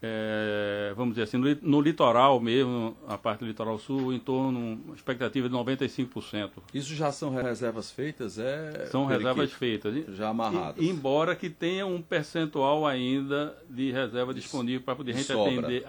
é, 0.00 0.92
vamos 0.96 1.14
dizer 1.14 1.24
assim, 1.24 1.36
no, 1.36 1.56
no, 1.60 1.80
litoral 1.80 2.38
mesmo, 2.38 2.96
a 3.08 3.18
parte 3.18 3.40
do 3.40 3.46
litoral 3.46 3.78
sul, 3.78 4.12
em 4.12 4.18
torno, 4.18 4.80
uma 4.84 4.94
expectativa 4.94 5.48
de 5.48 5.54
95%. 5.54 6.50
Isso 6.72 6.94
já 6.94 7.10
são 7.10 7.34
reservas 7.34 7.90
feitas? 7.90 8.38
É 8.38 8.86
são 8.86 9.06
reservas 9.06 9.52
feitas. 9.52 10.16
Já 10.16 10.28
amarradas. 10.28 10.80
E, 10.82 10.88
embora 10.88 11.34
que 11.34 11.50
tenha 11.50 11.84
um 11.84 12.00
percentual 12.00 12.86
ainda 12.86 13.56
de 13.68 13.90
reserva 13.90 14.32
disponível 14.32 14.82
para 14.82 14.94
poder 14.94 15.12
a 15.12 15.16
gente 15.16 15.32
atender, 15.32 15.84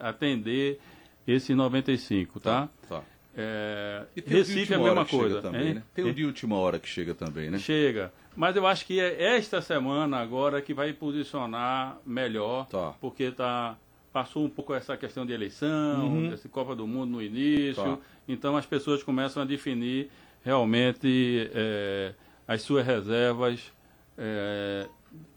atender 0.00 0.80
esses 1.26 1.56
95, 1.56 2.40
tá? 2.40 2.68
Tá. 2.88 2.96
tá. 2.96 3.02
É, 3.40 4.02
Recife 4.26 4.72
é 4.72 4.76
a 4.76 4.80
mesma 4.80 5.06
coisa. 5.06 5.40
Também, 5.40 5.74
né? 5.74 5.82
Tem 5.94 6.04
o 6.04 6.12
de 6.12 6.24
última 6.24 6.56
hora 6.56 6.80
que 6.80 6.88
chega 6.88 7.14
também, 7.14 7.48
né? 7.48 7.58
Chega. 7.60 8.12
Mas 8.34 8.56
eu 8.56 8.66
acho 8.66 8.84
que 8.84 8.98
é 8.98 9.36
esta 9.36 9.62
semana 9.62 10.18
agora 10.18 10.60
que 10.60 10.74
vai 10.74 10.92
posicionar 10.92 11.98
melhor, 12.04 12.66
tá. 12.66 12.94
porque 13.00 13.30
tá, 13.30 13.76
passou 14.12 14.44
um 14.44 14.48
pouco 14.48 14.74
essa 14.74 14.96
questão 14.96 15.24
de 15.24 15.32
eleição, 15.32 16.08
uhum. 16.08 16.34
esse 16.34 16.48
Copa 16.48 16.74
do 16.74 16.84
Mundo 16.84 17.12
no 17.12 17.22
início. 17.22 17.82
Tá. 17.82 17.98
Então 18.26 18.56
as 18.56 18.66
pessoas 18.66 19.04
começam 19.04 19.40
a 19.40 19.46
definir 19.46 20.10
realmente 20.42 21.48
é, 21.54 22.14
as 22.46 22.62
suas 22.62 22.84
reservas, 22.84 23.72
é, 24.16 24.88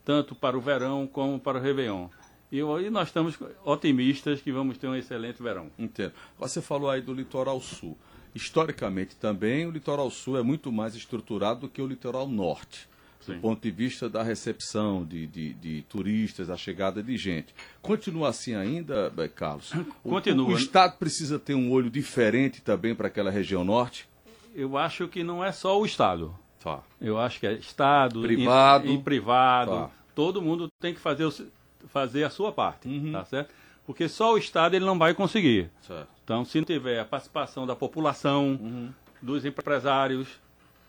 tanto 0.03 0.34
para 0.34 0.58
o 0.58 0.62
verão 0.62 1.05
como 1.05 1.39
para 1.39 1.60
o 1.60 1.62
Réveillon. 1.62 2.08
E, 2.51 2.60
e 2.60 2.89
nós 2.89 3.08
estamos 3.08 3.38
otimistas 3.63 4.41
que 4.41 4.51
vamos 4.51 4.77
ter 4.77 4.88
um 4.88 4.96
excelente 4.96 5.41
verão. 5.41 5.72
Entendo. 5.79 6.13
Você 6.38 6.62
falou 6.62 6.89
aí 6.89 7.01
do 7.01 7.13
litoral 7.13 7.62
sul. 7.62 7.98
Historicamente 8.36 9.15
também, 9.15 9.65
o 9.65 9.72
litoral 9.72 10.10
sul 10.10 10.38
é 10.38 10.43
muito 10.43 10.72
mais 10.72 10.96
estruturado 10.96 11.62
do 11.62 11.70
que 11.70 11.81
o 11.81 11.88
litoral 11.88 12.27
norte. 12.27 12.89
Sim. 13.22 13.36
do 13.36 13.39
ponto 13.39 13.62
de 13.62 13.70
vista 13.70 14.10
da 14.10 14.24
recepção 14.24 15.05
de, 15.05 15.27
de, 15.27 15.53
de, 15.53 15.81
turistas, 15.84 16.50
a 16.50 16.58
chegada 16.58 17.03
de 17.03 17.15
gente. 17.17 17.53
Continua 17.79 18.29
assim 18.29 18.55
ainda, 18.55 19.12
Carlos? 19.36 19.72
Continua. 20.01 20.48
O, 20.48 20.53
o 20.53 20.58
Estado 20.58 20.98
precisa 20.98 21.38
ter 21.38 21.53
um 21.53 21.72
olho 21.72 21.89
diferente 21.89 22.62
também 22.62 22.96
para 22.96 23.08
aquela 23.08 23.29
região 23.29 23.63
norte? 23.63 24.10
Eu 24.55 24.75
acho 24.75 25.08
que 25.08 25.24
não 25.24 25.43
é 25.43 25.51
só 25.51 25.79
o 25.79 25.86
Estado. 25.86 26.34
Tá. 26.63 26.81
Eu 27.00 27.20
acho 27.20 27.39
que 27.39 27.48
é 27.48 27.53
Estado 27.53 28.22
privado, 28.22 29.01
privado. 29.01 29.72
Tá. 29.72 29.91
Todo 30.13 30.41
mundo 30.41 30.67
tem 30.79 30.93
que 30.93 31.00
fazer, 31.00 31.25
o, 31.25 31.34
fazer 31.88 32.24
a 32.24 32.30
sua 32.30 32.52
parte, 32.52 32.88
uhum. 32.88 33.12
tá 33.12 33.26
certo? 33.26 33.54
Porque 33.86 34.08
só 34.08 34.34
o 34.34 34.38
Estado 34.38 34.76
ele 34.76 34.86
não 34.86 34.98
vai 34.98 35.14
conseguir. 35.14 35.70
Certo. 35.82 36.08
Então, 36.24 36.46
se 36.46 36.58
não 36.58 36.66
tiver 36.66 37.00
a 37.00 37.06
participação 37.06 37.66
da 37.66 37.76
população, 37.76 38.60
uhum. 38.62 38.94
dos 39.22 39.46
empresários, 39.46 40.40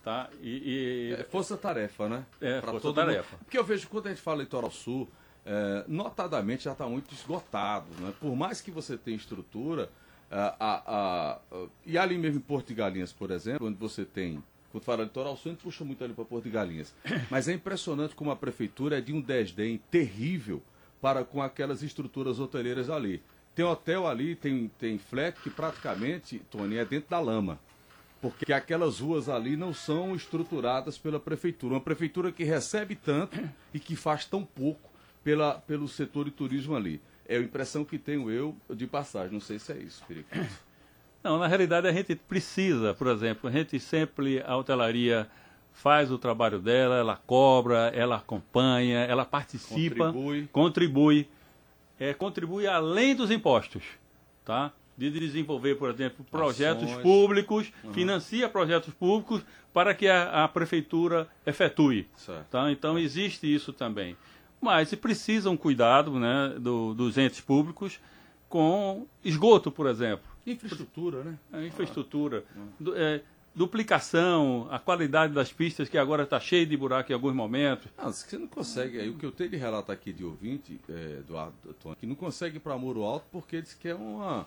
Tá? 0.03 0.29
E, 0.41 0.51
e... 0.51 1.17
É 1.17 1.25
força-tarefa, 1.25 2.09
né? 2.09 2.27
É, 2.41 2.61
força-tarefa. 2.61 3.37
Porque 3.39 3.57
eu 3.57 3.63
vejo 3.63 3.89
quando 3.89 4.09
a 4.09 4.11
gente 4.11 4.21
fala 4.21 4.43
litoral 4.43 4.71
sul, 4.71 5.09
é, 5.47 5.85
notadamente 5.87 6.65
já 6.65 6.73
está 6.73 6.87
muito 6.87 7.15
esgotado. 7.15 7.87
Né? 8.01 8.13
Por 8.21 8.35
mais 8.35 8.61
que 8.61 8.71
você 8.71 8.97
tenha 8.97 9.17
estrutura, 9.17 9.89
a, 10.29 10.57
a, 10.59 10.83
a, 10.87 11.67
e 11.87 11.97
ali 11.97 12.19
mesmo 12.19 12.39
em 12.39 12.43
Porto 12.43 12.69
de 12.69 12.75
Galinhas, 12.75 13.13
por 13.13 13.31
exemplo, 13.31 13.69
onde 13.69 13.79
você 13.79 14.05
tem. 14.05 14.43
Quando 14.73 14.85
fala 14.85 15.05
litoral 15.05 15.37
sul, 15.37 15.53
a 15.53 15.55
gente 15.55 15.63
puxa 15.63 15.85
muito 15.85 16.03
ali 16.03 16.15
para 16.15 16.25
Porto 16.25 16.45
de 16.45 16.51
Galinhas. 16.51 16.95
Mas 17.31 17.47
é 17.47 17.53
impressionante 17.53 18.17
como 18.17 18.31
a 18.31 18.37
prefeitura 18.37 18.99
é 18.99 19.01
de 19.01 19.13
um 19.13 19.21
desdém 19.21 19.81
terrível 19.91 20.61
para 21.03 21.25
com 21.25 21.43
aquelas 21.43 21.83
estruturas 21.83 22.41
hoteleiras 22.41 22.89
ali. 22.89 23.23
Tem 23.55 23.65
hotel 23.65 24.07
ali, 24.07 24.35
tem, 24.35 24.71
tem 24.79 24.97
flat 24.97 25.39
que 25.43 25.51
praticamente, 25.51 26.39
Tony, 26.51 26.79
é 26.79 26.85
dentro 26.87 27.11
da 27.11 27.21
lama 27.21 27.59
porque 28.23 28.53
aquelas 28.53 29.01
ruas 29.01 29.29
ali 29.29 29.57
não 29.57 29.75
são 29.75 30.15
estruturadas 30.15 30.97
pela 30.97 31.19
prefeitura. 31.19 31.75
Uma 31.75 31.81
prefeitura 31.81 32.31
que 32.31 32.45
recebe 32.45 32.95
tanto 32.95 33.37
e 33.75 33.81
que 33.81 33.97
faz 33.97 34.25
tão 34.25 34.45
pouco 34.45 34.89
pela, 35.25 35.55
pelo 35.55 35.89
setor 35.89 36.27
de 36.27 36.31
turismo 36.31 36.77
ali. 36.77 37.03
É 37.27 37.37
a 37.37 37.41
impressão 37.41 37.85
que 37.85 37.99
tenho 37.99 38.31
eu 38.31 38.57
de 38.71 38.87
passagem. 38.87 39.33
Não 39.33 39.41
sei 39.41 39.59
se 39.59 39.73
é 39.73 39.79
isso, 39.79 40.05
Pericoso. 40.07 40.47
Não, 41.23 41.37
na 41.37 41.49
realidade 41.49 41.89
a 41.89 41.93
gente 41.93 42.15
precisa, 42.15 42.95
por 42.95 43.09
exemplo, 43.09 43.49
a 43.49 43.53
gente 43.53 43.79
sempre, 43.81 44.41
a 44.41 44.57
hotelaria 44.57 45.29
faz 45.73 46.11
o 46.11 46.19
trabalho 46.19 46.59
dela, 46.59 46.97
ela 46.97 47.17
cobra, 47.27 47.89
ela 47.95 48.17
acompanha, 48.17 49.01
ela 49.01 49.25
participa, 49.25 50.13
contribui, 50.13 50.49
contribui, 50.53 51.29
é, 51.99 52.15
contribui 52.15 52.67
além 52.67 53.15
dos 53.15 53.31
impostos, 53.31 53.83
tá? 54.45 54.73
de 54.97 55.11
desenvolver, 55.11 55.77
por 55.77 55.91
exemplo, 55.91 56.25
projetos 56.31 56.85
Ações. 56.85 57.03
públicos, 57.03 57.73
uhum. 57.83 57.93
financia 57.93 58.49
projetos 58.49 58.93
públicos 58.95 59.43
para 59.73 59.95
que 59.95 60.07
a, 60.07 60.45
a 60.45 60.49
prefeitura 60.49 61.29
efetue. 61.47 62.07
Tá? 62.51 62.71
Então 62.71 62.99
existe 62.99 63.53
isso 63.53 63.73
também. 63.73 64.17
Mas 64.61 64.95
precisa 64.95 65.51
um 65.51 65.57
cuidado 65.57 66.21
né, 66.21 66.55
do, 66.59 66.95
dos 66.95 67.19
entes 67.19 67.41
públicos 67.41 67.99
com 68.49 69.07
esgoto, 69.25 69.73
por 69.73 69.87
exemplo. 69.89 70.31
Infraestrutura, 70.47 71.25
né? 71.25 71.39
A 71.53 71.63
infraestrutura. 71.63 72.45
Du, 72.79 72.95
é, 72.95 73.23
duplicação, 73.55 74.67
a 74.71 74.79
qualidade 74.79 75.33
das 75.33 75.53
pistas, 75.53 75.89
que 75.89 75.99
agora 75.99 76.23
está 76.23 76.41
cheia 76.41 76.65
de 76.65 76.77
buraco 76.77 77.13
em 77.13 77.15
alguns 77.15 77.35
momentos. 77.35 77.91
Não, 77.97 78.13
você 78.13 78.39
não 78.39 78.47
consegue, 78.47 78.99
aí, 78.99 79.09
o 79.09 79.17
que 79.17 79.27
eu 79.27 79.33
tenho 79.33 79.51
de 79.51 79.57
relato 79.57 79.93
aqui 79.93 80.13
de 80.13 80.25
ouvinte, 80.25 80.81
é, 80.89 81.19
Eduardo, 81.21 81.55
que 81.99 82.07
não 82.07 82.15
consegue 82.15 82.57
ir 82.57 82.61
para 82.61 82.77
Muro 82.79 83.03
Alto 83.03 83.27
porque 83.31 83.61
diz 83.61 83.75
que 83.75 83.89
é 83.89 83.95
uma 83.95 84.47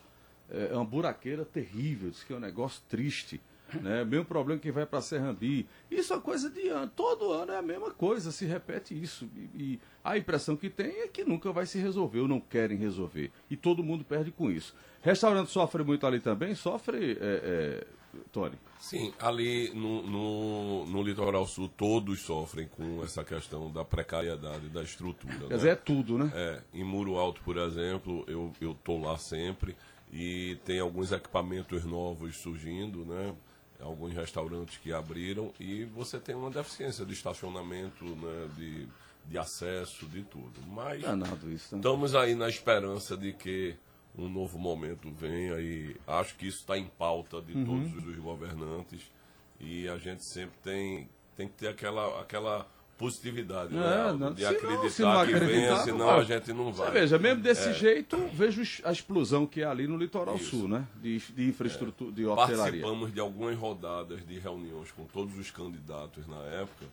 é, 0.50 0.69
é 0.71 0.75
uma 0.75 0.85
buraqueira 0.85 1.45
terrível, 1.45 2.09
diz 2.09 2.24
que 2.24 2.33
é 2.33 2.35
um 2.35 2.39
negócio 2.39 2.81
triste. 2.88 3.41
Né? 3.81 4.05
Mesmo 4.05 4.25
problema 4.25 4.59
que 4.59 4.71
vai 4.71 4.85
para 4.85 5.01
Serrambi. 5.01 5.67
Isso 5.89 6.13
é 6.13 6.19
coisa 6.19 6.50
de 6.50 6.67
ano. 6.69 6.91
Todo 6.95 7.31
ano 7.31 7.51
é 7.51 7.57
a 7.57 7.62
mesma 7.62 7.89
coisa, 7.91 8.31
se 8.31 8.45
repete 8.45 9.00
isso. 9.00 9.27
E, 9.35 9.39
e, 9.63 9.79
a 10.03 10.17
impressão 10.17 10.55
que 10.55 10.69
tem 10.69 11.01
é 11.01 11.07
que 11.07 11.24
nunca 11.24 11.51
vai 11.51 11.65
se 11.65 11.79
resolver, 11.79 12.19
ou 12.19 12.27
não 12.27 12.39
querem 12.39 12.77
resolver. 12.77 13.31
E 13.50 13.57
todo 13.57 13.83
mundo 13.83 14.05
perde 14.05 14.31
com 14.31 14.51
isso. 14.51 14.75
Restaurante 15.01 15.50
sofre 15.50 15.83
muito 15.83 16.05
ali 16.05 16.19
também? 16.19 16.53
Sofre, 16.53 17.13
é, 17.13 17.17
é, 17.21 17.88
Tony? 18.31 18.55
Sim, 18.79 19.13
ali 19.19 19.72
no, 19.74 20.01
no, 20.03 20.86
no, 20.86 21.03
litoral 21.03 21.45
sul 21.48 21.69
todos 21.69 22.22
sofrem 22.22 22.67
com 22.67 23.03
essa 23.03 23.24
questão 23.24 23.72
da 23.72 23.84
precariedade 23.84 24.69
da 24.69 24.84
estrutura. 24.84 25.34
Quer 25.34 25.50
né? 25.50 25.55
dizer, 25.55 25.69
é 25.69 25.75
tudo, 25.75 26.17
né? 26.17 26.31
É, 26.34 26.62
em 26.74 26.84
Muro 26.84 27.17
Alto, 27.17 27.41
por 27.41 27.57
exemplo, 27.57 28.24
eu, 28.27 28.77
tô 28.84 28.98
lá 28.98 29.17
sempre 29.17 29.75
e 30.12 30.57
tem 30.65 30.79
alguns 30.79 31.12
equipamentos 31.12 31.84
novos 31.84 32.38
surgindo, 32.38 33.05
né? 33.05 33.36
Alguns 33.79 34.13
restaurantes 34.13 34.77
que 34.77 34.93
abriram 34.93 35.51
e 35.60 35.84
você 35.86 36.19
tem 36.19 36.34
uma 36.34 36.50
deficiência 36.50 37.05
de 37.05 37.13
estacionamento, 37.13 38.05
né? 38.05 38.50
de, 38.55 38.88
de 39.25 39.38
acesso, 39.38 40.05
de 40.05 40.24
tudo. 40.24 40.62
Mas 40.67 41.01
Danado 41.01 41.51
isso, 41.51 41.75
né? 41.75 41.79
estamos 41.79 42.15
aí 42.15 42.36
na 42.36 42.48
esperança 42.48 43.17
de 43.17 43.34
que 43.34 43.75
um 44.17 44.29
novo 44.29 44.57
momento 44.57 45.12
venha 45.12 45.60
e 45.60 45.95
acho 46.07 46.36
que 46.36 46.48
isso 46.48 46.60
está 46.60 46.77
em 46.77 46.86
pauta 46.86 47.41
de 47.41 47.53
uhum. 47.53 47.65
todos 47.65 48.07
os 48.07 48.15
governantes 48.17 49.12
e 49.60 49.88
a 49.88 49.98
gente 49.98 50.24
sempre 50.24 50.57
tem, 50.63 51.10
tem 51.36 51.48
que 51.48 51.53
ter 51.55 51.67
aquela, 51.67 52.22
aquela 52.22 52.67
positividade, 52.98 53.75
é, 53.75 53.79
né? 53.79 54.13
Não, 54.17 54.34
de 54.34 54.45
acreditar 54.45 55.25
não, 55.25 55.25
que 55.25 55.34
venha, 55.34 55.77
senão 55.84 56.10
a 56.10 56.24
gente 56.24 56.53
não 56.53 56.72
vai. 56.72 56.88
Você 56.88 57.00
veja, 57.00 57.19
mesmo 57.19 57.41
desse 57.41 57.69
é. 57.69 57.74
jeito, 57.74 58.17
vejo 58.34 58.62
a 58.84 58.91
explosão 58.91 59.45
que 59.45 59.62
é 59.62 59.65
ali 59.65 59.88
no 59.88 59.98
litoral 59.98 60.36
Isso. 60.36 60.57
sul, 60.57 60.67
né? 60.67 60.88
De, 61.01 61.17
de 61.17 61.48
infraestrutura, 61.50 62.12
é. 62.12 62.13
de 62.13 62.25
hotelaria. 62.25 62.57
Participamos 62.57 63.13
de 63.13 63.19
algumas 63.19 63.57
rodadas 63.57 64.25
de 64.25 64.39
reuniões 64.39 64.91
com 64.91 65.05
todos 65.05 65.38
os 65.38 65.51
candidatos 65.51 66.25
na 66.27 66.41
época 66.43 66.86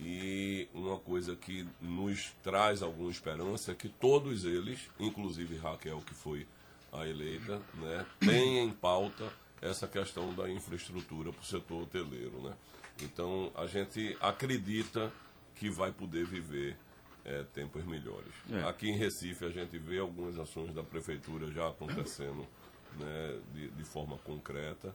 e 0.00 0.68
uma 0.74 0.98
coisa 0.98 1.36
que 1.36 1.66
nos 1.80 2.32
traz 2.42 2.82
alguma 2.82 3.10
esperança 3.10 3.72
é 3.72 3.74
que 3.74 3.88
todos 3.88 4.44
eles, 4.44 4.80
inclusive 4.98 5.56
Raquel, 5.56 6.02
que 6.04 6.14
foi 6.14 6.46
a 6.92 7.08
eleita, 7.08 7.60
né, 7.74 8.06
têm 8.20 8.58
em 8.58 8.70
pauta 8.70 9.32
essa 9.60 9.88
questão 9.88 10.34
da 10.34 10.50
infraestrutura 10.50 11.32
para 11.32 11.40
o 11.40 11.44
setor 11.44 11.82
hoteleiro, 11.84 12.42
né? 12.42 12.54
Então, 13.00 13.50
a 13.54 13.66
gente 13.66 14.16
acredita 14.20 15.10
que 15.54 15.70
vai 15.70 15.90
poder 15.90 16.26
viver 16.26 16.76
é, 17.24 17.44
tempos 17.54 17.84
melhores. 17.84 18.32
É. 18.50 18.64
Aqui 18.64 18.90
em 18.90 18.96
Recife 18.96 19.44
a 19.44 19.50
gente 19.50 19.78
vê 19.78 19.98
algumas 19.98 20.38
ações 20.38 20.74
da 20.74 20.82
prefeitura 20.82 21.50
já 21.50 21.68
acontecendo 21.68 22.46
né, 22.98 23.38
de, 23.54 23.68
de, 23.70 23.84
forma 23.84 24.18
concreta. 24.18 24.94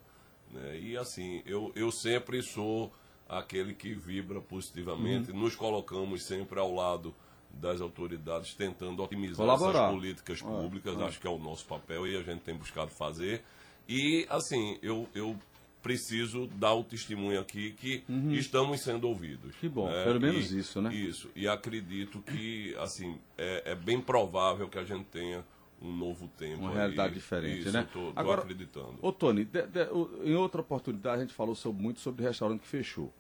Né, 0.52 0.80
e 0.80 0.98
assim, 0.98 1.42
eu, 1.46 1.72
eu 1.76 1.92
sempre 1.92 2.42
sou 2.44 2.94
aquele 3.28 3.74
que 3.74 3.94
vibra 3.94 4.42
positivamente, 4.42 5.32
uhum. 5.32 5.40
nos 5.40 5.56
colocamos 5.56 6.24
sempre 6.24 6.60
ao 6.60 6.74
lado 6.74 7.14
das 7.50 7.82
autoridades 7.82 8.54
tentando 8.54 9.04
otimizar 9.04 9.38
Colaborar. 9.38 9.80
essas 9.80 9.96
políticas 9.96 10.42
públicas, 10.42 11.02
acho 11.02 11.20
que 11.20 11.28
é 11.28 11.30
o 11.30 11.38
nosso 11.38 11.66
papel 11.66 12.08
e 12.08 12.16
a 12.16 12.22
gente 12.22 12.42
tem 12.42 12.56
buscado 12.56 12.92
fazer. 12.92 13.44
E 13.88 14.26
assim, 14.30 14.78
eu, 14.82 15.08
eu 15.16 15.38
preciso 15.82 16.48
dar 16.48 16.74
o 16.74 16.84
testemunho 16.84 17.40
aqui 17.40 17.72
que 17.72 18.04
uhum. 18.10 18.34
estamos 18.34 18.82
sendo 18.82 19.08
ouvidos. 19.08 19.56
Que 19.56 19.70
bom, 19.70 19.90
né? 19.90 20.04
pelo 20.04 20.20
menos 20.20 20.52
e, 20.52 20.60
isso, 20.60 20.82
né? 20.82 20.94
Isso, 20.94 21.30
e 21.36 21.48
acredito 21.48 22.20
que, 22.20 22.76
assim, 22.78 23.18
é, 23.38 23.72
é, 23.72 23.76
bem 23.76 24.02
provável 24.02 24.68
que 24.68 24.78
a 24.78 24.84
gente 24.84 25.06
tenha 25.06 25.46
um 25.82 25.96
novo 25.96 26.28
tempo. 26.38 26.64
Uma 26.64 26.74
realidade 26.74 27.14
diferente, 27.14 27.62
isso, 27.62 27.72
né? 27.72 27.84
Estou 27.84 28.12
acreditando. 28.16 28.96
Ô, 29.02 29.12
Tony, 29.12 29.46
de, 29.46 29.62
de, 29.68 29.88
em 30.24 30.36
outra 30.36 30.62
oportunidade 30.62 31.18
a 31.18 31.22
gente 31.22 31.34
falou 31.34 31.56
sobre, 31.56 31.82
muito 31.82 32.00
sobre 32.00 32.24
o 32.24 32.28
restaurante 32.28 32.62
que 32.62 32.68
fechou. 32.68 33.14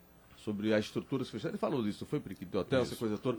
Sobre 0.47 0.73
a 0.73 0.79
estrutura 0.79 1.25
fechada. 1.25 1.49
Ele 1.49 1.57
falou 1.57 1.83
disso, 1.83 2.05
foi 2.05 2.21
periquito 2.21 2.51
do 2.51 2.59
hotel, 2.59 2.81
essa 2.83 2.95
coisa 2.95 3.17
toda. 3.17 3.37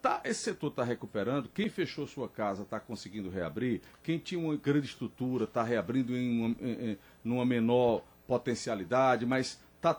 Tá, 0.00 0.22
esse 0.24 0.40
setor 0.40 0.68
está 0.68 0.82
recuperando. 0.82 1.46
Quem 1.50 1.68
fechou 1.68 2.06
sua 2.06 2.26
casa 2.26 2.62
está 2.62 2.80
conseguindo 2.80 3.28
reabrir. 3.28 3.82
Quem 4.02 4.18
tinha 4.18 4.40
uma 4.40 4.56
grande 4.56 4.86
estrutura 4.86 5.44
está 5.44 5.62
reabrindo 5.62 6.16
em 6.16 6.40
uma, 6.40 6.56
em, 6.62 6.98
numa 7.22 7.44
menor 7.44 8.02
potencialidade, 8.26 9.26
mas 9.26 9.60
tá, 9.78 9.92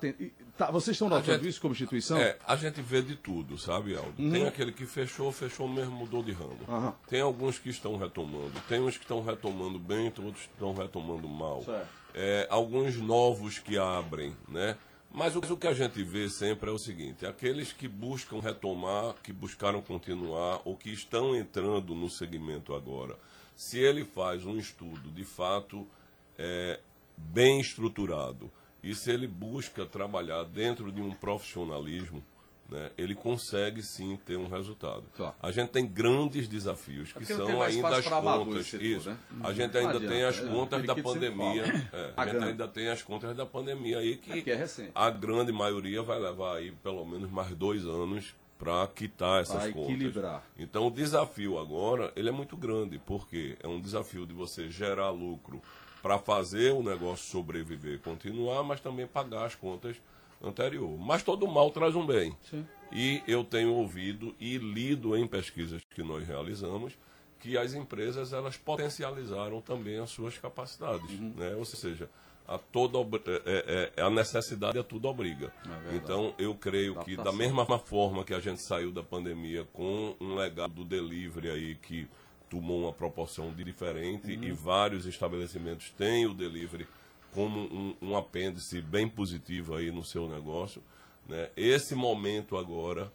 tá 0.57 0.71
vocês 0.71 0.95
estão 0.95 1.07
notando 1.07 1.37
gente- 1.37 1.49
isso 1.49 1.61
como 1.61 1.71
instituição? 1.73 2.17
É, 2.17 2.35
a 2.47 2.55
gente 2.55 2.81
vê 2.81 3.03
de 3.03 3.15
tudo, 3.15 3.55
sabe, 3.59 3.95
Aldo? 3.95 4.13
Tem 4.31 4.47
aquele 4.47 4.71
que 4.71 4.87
fechou, 4.87 5.31
fechou 5.31 5.67
mesmo, 5.67 5.91
mudou 5.95 6.23
de 6.23 6.31
ramo. 6.31 6.57
Aham. 6.67 6.95
Tem 7.07 7.21
alguns 7.21 7.59
que 7.59 7.69
estão 7.69 7.95
retomando. 7.95 8.53
Tem 8.67 8.79
uns 8.81 8.97
que 8.97 9.03
estão 9.03 9.21
retomando 9.23 9.77
bem, 9.77 10.07
outros 10.07 10.45
que 10.47 10.53
estão 10.53 10.73
retomando 10.73 11.27
mal. 11.27 11.61
Certo. 11.63 11.87
É, 12.15 12.47
alguns 12.49 12.95
novos 12.97 13.59
que 13.59 13.77
abrem, 13.77 14.35
né? 14.47 14.75
Mas 15.11 15.35
o, 15.35 15.57
que 15.57 15.67
a 15.67 15.73
gente 15.73 16.03
vê 16.03 16.29
sempre 16.29 16.69
é 16.69 16.73
o 16.73 16.77
seguinte: 16.77 17.25
aqueles 17.25 17.73
que 17.73 17.87
buscam 17.87 18.39
retomar, 18.39 19.15
que 19.23 19.33
buscaram 19.33 19.81
continuar, 19.81 20.61
ou 20.65 20.77
que 20.77 20.91
estão 20.91 21.35
entrando 21.35 21.95
no 21.95 22.09
segmento 22.09 22.75
agora, 22.75 23.17
se 23.55 23.79
ele 23.79 24.05
faz 24.05 24.45
um 24.45 24.57
estudo 24.57 25.09
de 25.11 25.25
fato 25.25 25.87
é, 26.37 26.79
bem 27.17 27.59
estruturado 27.59 28.49
e 28.81 28.95
se 28.95 29.11
ele 29.11 29.27
busca 29.27 29.85
trabalhar 29.85 30.43
dentro 30.43 30.91
de 30.91 31.01
um 31.01 31.11
profissionalismo, 31.11 32.23
né, 32.69 32.91
ele 32.97 33.15
consegue 33.15 33.81
sim 33.81 34.17
ter 34.25 34.37
um 34.37 34.47
resultado. 34.47 35.03
A 35.41 35.51
gente 35.51 35.69
tem 35.69 35.85
grandes 35.87 36.47
desafios 36.47 37.11
que 37.11 37.25
são 37.25 37.61
ainda 37.61 37.87
as 37.97 38.05
contas. 38.05 38.67
setor, 38.67 38.85
isso. 38.85 39.09
né? 39.09 39.17
A 39.43 39.51
gente 39.53 39.77
ainda 39.77 39.89
adianta, 39.97 40.07
tem 40.07 40.23
as 40.23 40.37
é, 40.39 40.45
contas 40.47 40.83
da 40.83 40.93
periquito 40.93 41.13
sempre 41.13 41.29
pandemia. 41.31 41.89
é, 41.93 42.05
a 42.09 42.11
Pagando. 42.13 42.39
gente 42.39 42.49
ainda 42.49 42.67
tem 42.67 42.89
as 42.89 43.01
contas 43.01 43.35
da 43.35 43.45
pandemia 43.45 43.97
aí 43.99 44.17
que, 44.17 44.49
É 44.49 44.53
é 44.53 44.89
a 44.93 45.09
grande 45.09 45.51
maioria 45.51 46.01
vai 46.03 46.19
levar 46.19 46.57
aí 46.57 46.71
pelo 46.71 47.05
menos 47.05 47.29
mais 47.31 47.49
dois 47.55 47.85
anos 47.85 48.33
para 48.57 48.85
quitar 48.87 49.41
essas 49.41 49.63
Pra 49.63 49.71
contas. 49.71 49.91
equilibrar. 49.93 50.43
Então 50.57 50.87
o 50.87 50.91
desafio 50.91 51.57
agora 51.57 52.11
ele 52.15 52.27
é 52.29 52.31
muito 52.31 52.57
grande, 52.57 52.99
porque 52.99 53.57
é 53.61 53.67
um 53.67 53.79
desafio 53.79 54.25
de 54.25 54.33
você 54.33 54.69
gerar 54.69 55.09
lucro 55.11 55.61
para 56.01 56.17
fazer 56.19 56.73
o 56.73 56.83
negócio 56.83 57.25
sobreviver 57.29 57.95
e 57.95 57.99
continuar, 57.99 58.63
mas 58.63 58.79
também 58.81 59.07
pagar 59.07 59.45
as 59.45 59.55
contas 59.55 59.95
anterior. 60.41 60.97
Mas 60.99 61.23
todo 61.23 61.47
mal 61.47 61.69
traz 61.71 61.95
um 61.95 62.05
bem. 62.05 62.35
Sim. 62.49 62.65
E 62.91 63.21
eu 63.27 63.43
tenho 63.43 63.73
ouvido 63.73 64.35
e 64.39 64.57
lido 64.57 65.15
em 65.15 65.27
pesquisas 65.27 65.81
que 65.93 66.01
nós 66.01 66.27
realizamos 66.27 66.93
que 67.39 67.57
as 67.57 67.73
empresas 67.73 68.33
elas 68.33 68.57
potencializaram 68.57 69.61
também 69.61 69.97
as 69.99 70.09
suas 70.09 70.37
capacidades, 70.37 71.09
Uhum. 71.19 71.33
né? 71.37 71.55
Ou 71.55 71.63
seja, 71.63 72.09
a 72.47 72.57
toda 72.57 72.97
ob- 72.97 73.21
é, 73.45 73.91
é- 73.95 74.01
a 74.01 74.09
necessidade 74.09 74.77
a 74.79 74.83
tudo 74.83 75.07
obriga. 75.07 75.53
É 75.91 75.95
então 75.95 76.33
eu 76.37 76.55
creio 76.55 76.95
que 77.03 77.15
da 77.15 77.31
mesma 77.31 77.65
forma 77.77 78.23
que 78.25 78.33
a 78.33 78.39
gente 78.39 78.61
saiu 78.61 78.91
da 78.91 79.03
pandemia 79.03 79.65
com 79.71 80.15
um 80.19 80.35
legado 80.35 80.73
do 80.73 80.83
delivery 80.83 81.49
aí 81.49 81.75
que 81.75 82.07
tomou 82.49 82.81
uma 82.81 82.91
proporção 82.91 83.51
de 83.53 83.63
diferente 83.63 84.35
Uhum. 84.35 84.43
e 84.43 84.51
vários 84.51 85.05
estabelecimentos 85.05 85.91
têm 85.91 86.25
o 86.25 86.33
delivery 86.33 86.87
como 87.33 87.59
um, 87.59 87.95
um 88.01 88.17
apêndice 88.17 88.81
bem 88.81 89.07
positivo 89.07 89.75
aí 89.75 89.91
no 89.91 90.03
seu 90.03 90.27
negócio. 90.27 90.81
Né? 91.27 91.49
Esse 91.55 91.95
momento 91.95 92.57
agora 92.57 93.11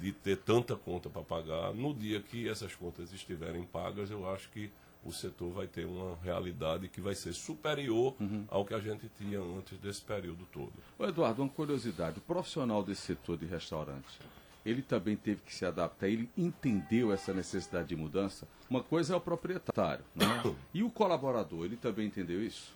de 0.00 0.12
ter 0.12 0.36
tanta 0.36 0.76
conta 0.76 1.08
para 1.08 1.22
pagar, 1.22 1.72
no 1.72 1.94
dia 1.94 2.20
que 2.20 2.48
essas 2.48 2.74
contas 2.74 3.12
estiverem 3.12 3.62
pagas, 3.62 4.10
eu 4.10 4.28
acho 4.28 4.50
que 4.50 4.70
o 5.04 5.12
setor 5.12 5.52
vai 5.52 5.66
ter 5.66 5.86
uma 5.86 6.16
realidade 6.22 6.88
que 6.88 7.00
vai 7.00 7.14
ser 7.14 7.32
superior 7.34 8.14
ao 8.48 8.64
que 8.64 8.74
a 8.74 8.80
gente 8.80 9.08
tinha 9.18 9.38
antes 9.38 9.78
desse 9.78 10.00
período 10.00 10.46
todo. 10.50 10.72
Ô 10.98 11.04
Eduardo, 11.04 11.42
uma 11.42 11.48
curiosidade. 11.48 12.18
O 12.18 12.22
profissional 12.22 12.82
desse 12.82 13.02
setor 13.02 13.36
de 13.36 13.44
restaurantes, 13.44 14.18
ele 14.64 14.80
também 14.80 15.14
teve 15.14 15.42
que 15.42 15.54
se 15.54 15.66
adaptar, 15.66 16.08
ele 16.08 16.28
entendeu 16.36 17.12
essa 17.12 17.34
necessidade 17.34 17.88
de 17.88 17.96
mudança. 17.96 18.48
Uma 18.68 18.82
coisa 18.82 19.12
é 19.12 19.16
o 19.16 19.20
proprietário, 19.20 20.04
né? 20.14 20.26
E 20.72 20.82
o 20.82 20.90
colaborador, 20.90 21.66
ele 21.66 21.76
também 21.76 22.06
entendeu 22.06 22.42
isso? 22.42 22.72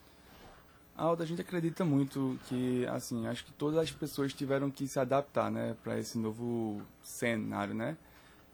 Aldo, 0.98 1.22
a 1.22 1.26
gente 1.26 1.40
acredita 1.40 1.84
muito 1.84 2.36
que, 2.48 2.84
assim, 2.88 3.28
acho 3.28 3.44
que 3.44 3.52
todas 3.52 3.78
as 3.78 3.88
pessoas 3.92 4.34
tiveram 4.34 4.68
que 4.68 4.84
se 4.88 4.98
adaptar, 4.98 5.48
né, 5.48 5.76
para 5.84 5.96
esse 5.96 6.18
novo 6.18 6.82
cenário, 7.04 7.72
né? 7.72 7.96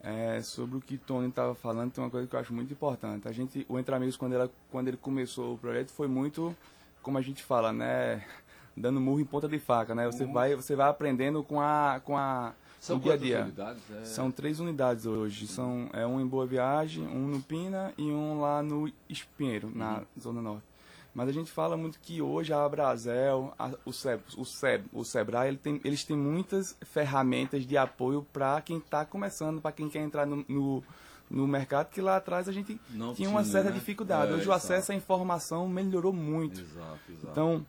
É, 0.03 0.43
sobre 0.43 0.77
o 0.77 0.81
que 0.83 0.99
Tony 0.99 1.29
estava 1.29 1.55
falando, 1.55 1.91
tem 1.91 2.05
uma 2.05 2.11
coisa 2.11 2.27
que 2.27 2.37
eu 2.37 2.39
acho 2.39 2.53
muito 2.53 2.71
importante. 2.71 3.27
A 3.27 3.33
gente, 3.33 3.65
o 3.67 3.79
Entre 3.79 3.95
Amigos, 3.95 4.19
quando, 4.19 4.35
ela, 4.35 4.51
quando 4.71 4.89
ele 4.89 4.99
começou 4.99 5.55
o 5.55 5.59
projeto, 5.59 5.91
foi 5.91 6.07
muito, 6.07 6.55
como 7.03 7.17
a 7.17 7.23
gente 7.23 7.43
fala, 7.43 7.73
né, 7.73 8.23
dando 8.77 9.01
murro 9.01 9.21
em 9.21 9.25
ponta 9.25 9.49
de 9.49 9.59
faca, 9.59 9.95
né? 9.95 10.05
Você 10.05 10.27
vai, 10.27 10.55
você 10.55 10.77
vai 10.77 10.91
aprendendo 10.91 11.43
com 11.43 11.63
a, 11.63 12.03
com 12.05 12.15
a, 12.15 12.53
com 12.87 12.97
o 12.97 13.01
dia 13.01 13.15
a 13.15 13.17
dia. 13.17 13.43
unidades? 13.45 13.83
É... 13.91 14.05
São 14.05 14.31
três 14.31 14.61
unidades 14.61 15.07
hoje. 15.07 15.47
São 15.47 15.89
é 15.95 16.07
um 16.07 16.21
em 16.21 16.27
Boa 16.27 16.45
Viagem, 16.45 17.07
um 17.07 17.27
no 17.27 17.41
Pina 17.41 17.95
e 17.97 18.03
um 18.03 18.39
lá 18.39 18.63
no 18.63 18.93
Espinheiro, 19.09 19.73
na 19.75 20.03
Zona 20.21 20.43
Norte. 20.43 20.74
Mas 21.15 21.29
a 21.29 21.33
gente 21.33 21.51
fala 21.51 21.77
muito 21.77 22.01
que 22.01 22.21
hoje 22.21 22.53
a 22.53 22.65
Abrazel, 22.65 23.55
a, 23.57 23.71
o, 23.85 23.93
Seb, 23.93 24.21
o, 24.37 24.45
Seb, 24.45 24.85
o 24.93 25.05
Sebrae, 25.05 25.49
ele 25.49 25.57
tem, 25.57 25.81
eles 25.85 26.03
têm 26.03 26.17
muitas 26.17 26.77
ferramentas 26.83 27.65
de 27.65 27.77
apoio 27.77 28.27
para 28.33 28.61
quem 28.61 28.79
está 28.79 29.05
começando, 29.05 29.61
para 29.61 29.71
quem 29.71 29.89
quer 29.89 30.01
entrar 30.01 30.27
no, 30.27 30.45
no, 30.49 30.83
no 31.31 31.47
mercado, 31.47 31.89
que 31.91 32.01
lá 32.01 32.17
atrás 32.17 32.49
a 32.49 32.53
gente 32.53 32.81
Não 32.91 33.15
tinha 33.15 33.29
uma 33.29 33.45
certa 33.45 33.71
né? 33.71 33.77
dificuldade. 33.79 34.33
É, 34.33 34.35
hoje 34.35 34.49
o 34.49 34.53
acesso 34.53 34.91
à 34.91 34.95
informação 34.95 35.69
melhorou 35.69 36.13
muito. 36.13 36.61
Exato, 36.61 36.99
exato. 37.09 37.29
Então, 37.31 37.65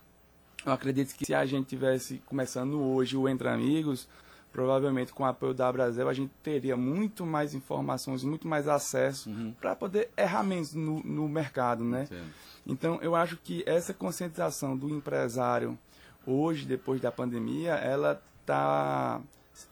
eu 0.66 0.72
acredito 0.72 1.14
que 1.14 1.26
se 1.26 1.34
a 1.36 1.46
gente 1.46 1.68
tivesse 1.68 2.18
começando 2.26 2.82
hoje 2.82 3.16
o 3.16 3.30
Entre 3.30 3.48
Amigos, 3.48 4.08
provavelmente 4.56 5.12
com 5.12 5.24
o 5.24 5.26
apoio 5.26 5.54
da 5.54 5.70
Brasil, 5.70 6.08
a 6.08 6.14
gente 6.14 6.32
teria 6.42 6.78
muito 6.78 7.26
mais 7.26 7.54
informações, 7.54 8.24
muito 8.24 8.48
mais 8.48 8.70
acesso 8.70 9.30
para 9.60 9.76
poder 9.76 10.10
errar 10.16 10.44
menos 10.44 10.74
no, 10.74 11.04
no 11.04 11.28
mercado, 11.28 11.84
né? 11.84 12.04
Entendo. 12.04 12.32
Então, 12.66 13.00
eu 13.02 13.18
acho 13.18 13.36
que 13.36 13.64
essa 13.68 13.94
conscientização 13.94 14.78
do 14.78 14.90
empresário 14.90 15.78
hoje, 16.26 16.66
depois 16.66 17.02
da 17.02 17.12
pandemia, 17.12 17.74
ela 17.74 18.22
está 18.40 19.20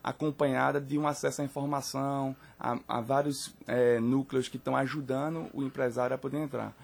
acompanhada 0.04 0.82
de 0.82 0.98
um 0.98 1.08
acesso 1.08 1.42
à 1.42 1.46
informação, 1.46 2.36
a, 2.60 2.78
a 2.86 3.00
vários 3.00 3.56
eh, 3.66 4.02
núcleos 4.02 4.50
que 4.50 4.58
estão 4.58 4.76
ajudando 4.76 5.48
o 5.54 5.64
empresário 5.64 6.14
a 6.14 6.18
poder 6.18 6.40
entrar. 6.40 6.76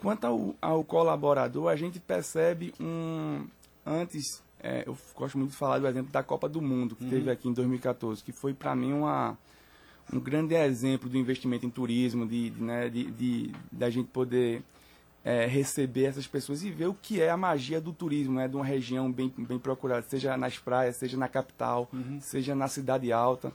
Quanto 0.00 0.26
ao, 0.26 0.56
ao 0.60 0.82
colaborador, 0.82 1.68
a 1.68 1.76
gente 1.76 2.00
percebe 2.00 2.74
um. 2.80 3.46
Antes, 3.86 4.42
eh, 4.60 4.84
eu 4.86 4.96
gosto 5.14 5.38
muito 5.38 5.50
de 5.50 5.56
falar 5.56 5.78
do 5.78 5.86
exemplo 5.86 6.12
da 6.12 6.22
Copa 6.22 6.48
do 6.48 6.60
Mundo, 6.60 6.96
que 6.96 7.04
teve 7.06 7.30
aqui 7.30 7.48
em 7.48 7.52
2014, 7.52 8.22
que 8.22 8.32
foi 8.32 8.52
para 8.52 8.74
mim 8.74 8.92
uma, 8.92 9.36
um 10.12 10.18
grande 10.18 10.54
exemplo 10.54 11.08
do 11.08 11.16
investimento 11.16 11.66
em 11.66 11.70
turismo, 11.70 12.26
de, 12.26 12.50
de, 12.50 12.62
né, 12.62 12.88
de, 12.88 13.10
de, 13.10 13.52
da 13.70 13.88
gente 13.90 14.08
poder 14.08 14.62
é, 15.24 15.46
receber 15.46 16.04
essas 16.04 16.26
pessoas 16.26 16.62
e 16.62 16.70
ver 16.70 16.86
o 16.86 16.94
que 16.94 17.20
é 17.20 17.30
a 17.30 17.36
magia 17.36 17.80
do 17.80 17.92
turismo, 17.92 18.34
né, 18.34 18.48
de 18.48 18.56
uma 18.56 18.64
região 18.64 19.10
bem, 19.10 19.32
bem 19.36 19.58
procurada, 19.58 20.02
seja 20.02 20.36
nas 20.36 20.58
praias, 20.58 20.96
seja 20.96 21.16
na 21.16 21.28
capital, 21.28 21.88
seja 22.20 22.54
na 22.54 22.68
cidade 22.68 23.12
alta, 23.12 23.52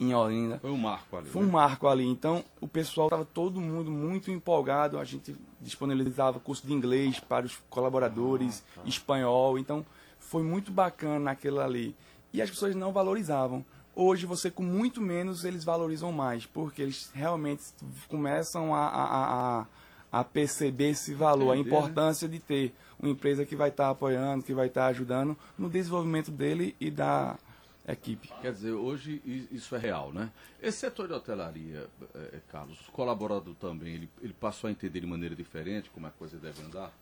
em 0.00 0.14
Olinda. 0.14 0.58
Foi 0.58 0.70
um 0.70 0.78
marco 0.78 1.16
ali. 1.16 1.28
Foi 1.28 1.42
um 1.42 1.46
né? 1.46 1.52
marco 1.52 1.86
ali. 1.86 2.06
Então, 2.06 2.42
o 2.58 2.66
pessoal 2.66 3.08
estava 3.08 3.24
todo 3.24 3.60
mundo 3.60 3.90
muito 3.90 4.30
empolgado. 4.30 4.98
A 4.98 5.04
gente 5.04 5.36
disponibilizava 5.60 6.40
curso 6.40 6.66
de 6.66 6.72
inglês 6.72 7.20
para 7.20 7.44
os 7.44 7.58
colaboradores, 7.68 8.64
espanhol. 8.86 9.58
Então, 9.58 9.84
foi 10.20 10.42
muito 10.42 10.70
bacana 10.70 11.18
naquilo 11.18 11.60
ali. 11.60 11.96
E 12.32 12.40
as 12.40 12.48
pessoas 12.48 12.76
não 12.76 12.92
valorizavam. 12.92 13.64
Hoje, 13.94 14.24
você 14.24 14.50
com 14.50 14.62
muito 14.62 15.00
menos, 15.00 15.44
eles 15.44 15.64
valorizam 15.64 16.12
mais, 16.12 16.46
porque 16.46 16.82
eles 16.82 17.10
realmente 17.12 17.64
começam 18.08 18.72
a, 18.72 18.86
a, 18.86 19.60
a, 19.60 19.66
a 20.12 20.24
perceber 20.24 20.90
esse 20.90 21.12
valor, 21.12 21.50
a 21.50 21.56
Entender, 21.56 21.70
né? 21.70 21.76
importância 21.76 22.28
de 22.28 22.38
ter 22.38 22.72
uma 23.00 23.10
empresa 23.10 23.44
que 23.44 23.56
vai 23.56 23.70
estar 23.70 23.90
apoiando, 23.90 24.44
que 24.44 24.54
vai 24.54 24.68
estar 24.68 24.86
ajudando 24.86 25.36
no 25.58 25.68
desenvolvimento 25.68 26.30
dele 26.30 26.76
e 26.78 26.90
da 26.90 27.36
equipe. 27.88 28.30
Quer 28.40 28.52
dizer, 28.52 28.72
hoje 28.72 29.20
isso 29.50 29.74
é 29.74 29.78
real, 29.78 30.12
né? 30.12 30.30
Esse 30.62 30.78
setor 30.78 31.08
de 31.08 31.14
hotelaria, 31.14 31.88
eh, 32.14 32.30
eh, 32.34 32.40
Carlos, 32.50 32.88
o 32.88 32.92
colaborador 32.92 33.54
também, 33.54 33.94
ele, 33.94 34.10
ele 34.22 34.32
passou 34.34 34.68
a 34.68 34.70
entender 34.70 35.00
de 35.00 35.06
maneira 35.06 35.34
diferente 35.34 35.90
como 35.90 36.06
a 36.06 36.10
coisa 36.10 36.38
deve 36.38 36.62
andar? 36.62 36.92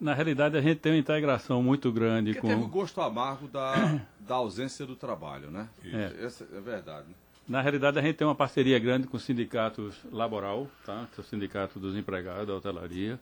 Na 0.00 0.12
realidade, 0.12 0.56
a 0.56 0.60
gente 0.60 0.78
tem 0.80 0.92
uma 0.92 0.98
integração 0.98 1.62
muito 1.62 1.90
grande 1.92 2.32
Porque 2.32 2.48
teve 2.48 2.60
o 2.60 2.64
com. 2.64 2.70
gosto 2.70 3.00
amargo 3.00 3.48
da, 3.48 4.00
da 4.20 4.34
ausência 4.34 4.84
do 4.84 4.96
trabalho, 4.96 5.50
né? 5.50 5.68
É. 5.84 6.24
Essa 6.24 6.44
é 6.52 6.60
verdade. 6.60 7.08
né? 7.08 7.14
Na 7.46 7.60
realidade, 7.60 7.98
a 7.98 8.02
gente 8.02 8.16
tem 8.16 8.26
uma 8.26 8.34
parceria 8.34 8.78
grande 8.78 9.06
com 9.06 9.16
os 9.16 9.22
sindicatos 9.22 9.96
laboral, 10.10 10.66
tá? 10.84 11.06
Que 11.14 11.20
é 11.20 11.22
o 11.22 11.26
sindicato 11.26 11.78
dos 11.78 11.94
empregados 11.96 12.46
da 12.46 12.54
hotelaria. 12.54 13.20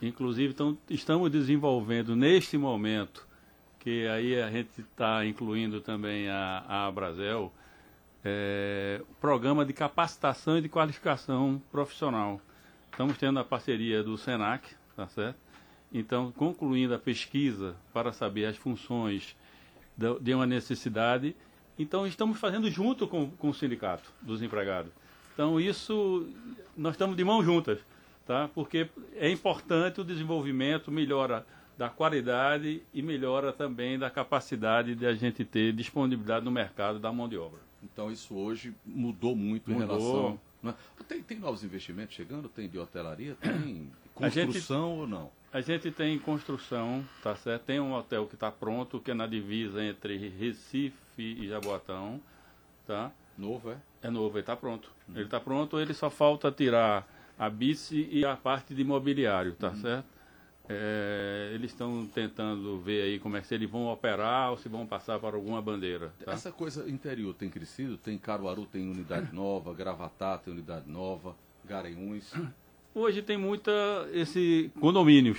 Inclusive, 0.00 0.52
então, 0.52 0.76
estamos 0.88 1.30
desenvolvendo 1.30 2.16
neste 2.16 2.56
momento, 2.58 3.26
que 3.78 4.06
aí 4.08 4.40
a 4.40 4.50
gente 4.50 4.80
está 4.80 5.24
incluindo 5.26 5.80
também 5.80 6.28
a, 6.28 6.64
a 6.66 6.86
Abrazel, 6.86 7.52
é, 8.24 9.02
programa 9.20 9.64
de 9.64 9.74
capacitação 9.74 10.58
e 10.58 10.62
de 10.62 10.68
qualificação 10.68 11.60
profissional. 11.70 12.40
Estamos 12.90 13.18
tendo 13.18 13.38
a 13.38 13.44
parceria 13.44 14.02
do 14.02 14.16
SENAC, 14.16 14.70
tá 14.96 15.06
certo? 15.08 15.43
Então, 15.94 16.32
concluindo 16.32 16.92
a 16.92 16.98
pesquisa 16.98 17.76
para 17.92 18.12
saber 18.12 18.46
as 18.46 18.56
funções 18.56 19.36
de 20.20 20.34
uma 20.34 20.44
necessidade. 20.44 21.36
Então, 21.78 22.04
estamos 22.04 22.36
fazendo 22.40 22.68
junto 22.68 23.06
com, 23.06 23.30
com 23.30 23.50
o 23.50 23.54
sindicato 23.54 24.10
dos 24.20 24.42
empregados. 24.42 24.90
Então, 25.32 25.60
isso, 25.60 26.28
nós 26.76 26.94
estamos 26.94 27.16
de 27.16 27.22
mãos 27.22 27.44
juntas, 27.44 27.78
tá? 28.26 28.50
porque 28.52 28.88
é 29.14 29.30
importante 29.30 30.00
o 30.00 30.04
desenvolvimento, 30.04 30.90
melhora 30.90 31.46
da 31.78 31.88
qualidade 31.88 32.82
e 32.92 33.00
melhora 33.00 33.52
também 33.52 33.96
da 33.96 34.10
capacidade 34.10 34.96
de 34.96 35.06
a 35.06 35.14
gente 35.14 35.44
ter 35.44 35.72
disponibilidade 35.72 36.44
no 36.44 36.50
mercado 36.50 36.98
da 36.98 37.12
mão 37.12 37.28
de 37.28 37.38
obra. 37.38 37.60
Então, 37.84 38.10
isso 38.10 38.34
hoje 38.34 38.74
mudou 38.84 39.36
muito 39.36 39.70
mudou. 39.70 39.84
em 39.84 39.86
relação. 39.86 40.40
Né? 40.60 40.74
Tem, 41.06 41.22
tem 41.22 41.38
novos 41.38 41.62
investimentos 41.62 42.16
chegando? 42.16 42.48
Tem 42.48 42.68
de 42.68 42.78
hotelaria? 42.78 43.36
Tem 43.40 43.90
construção 44.14 44.90
gente, 44.90 45.00
ou 45.00 45.06
não? 45.06 45.30
A 45.54 45.60
gente 45.60 45.88
tem 45.92 46.18
construção, 46.18 47.04
tá 47.22 47.36
certo? 47.36 47.62
Tem 47.62 47.78
um 47.78 47.94
hotel 47.94 48.26
que 48.26 48.34
está 48.34 48.50
pronto, 48.50 48.98
que 48.98 49.12
é 49.12 49.14
na 49.14 49.24
divisa 49.24 49.84
entre 49.84 50.16
Recife 50.28 50.92
e 51.16 51.46
Jaboatão, 51.46 52.20
tá? 52.84 53.12
Novo, 53.38 53.70
é? 53.70 53.76
É 54.02 54.10
novo, 54.10 54.36
ele 54.36 54.40
está 54.40 54.56
pronto. 54.56 54.90
Hum. 55.08 55.12
Ele 55.14 55.26
está 55.26 55.38
pronto, 55.38 55.78
ele 55.78 55.94
só 55.94 56.10
falta 56.10 56.50
tirar 56.50 57.06
a 57.38 57.48
bice 57.48 58.08
e 58.10 58.26
a 58.26 58.34
parte 58.34 58.74
de 58.74 58.82
imobiliário, 58.82 59.52
tá 59.52 59.68
hum. 59.68 59.76
certo? 59.76 60.06
É, 60.68 61.52
eles 61.54 61.70
estão 61.70 62.04
tentando 62.12 62.80
ver 62.80 63.02
aí 63.02 63.20
como 63.20 63.36
é 63.36 63.40
que 63.40 63.46
se 63.46 63.54
eles 63.54 63.70
vão 63.70 63.86
operar 63.86 64.50
ou 64.50 64.56
se 64.56 64.68
vão 64.68 64.84
passar 64.84 65.20
para 65.20 65.36
alguma 65.36 65.62
bandeira. 65.62 66.12
Tá? 66.24 66.32
Essa 66.32 66.50
coisa 66.50 66.90
interior 66.90 67.32
tem 67.32 67.48
crescido? 67.48 67.96
Tem 67.96 68.18
Caruaru, 68.18 68.66
tem 68.66 68.90
unidade 68.90 69.30
nova, 69.32 69.72
Gravatá 69.72 70.36
tem 70.36 70.52
unidade 70.52 70.90
nova, 70.90 71.36
Garanhuns. 71.64 72.32
Hoje 72.94 73.22
tem 73.22 73.36
muita 73.36 73.72
esse 74.12 74.70
condomínios, 74.78 75.38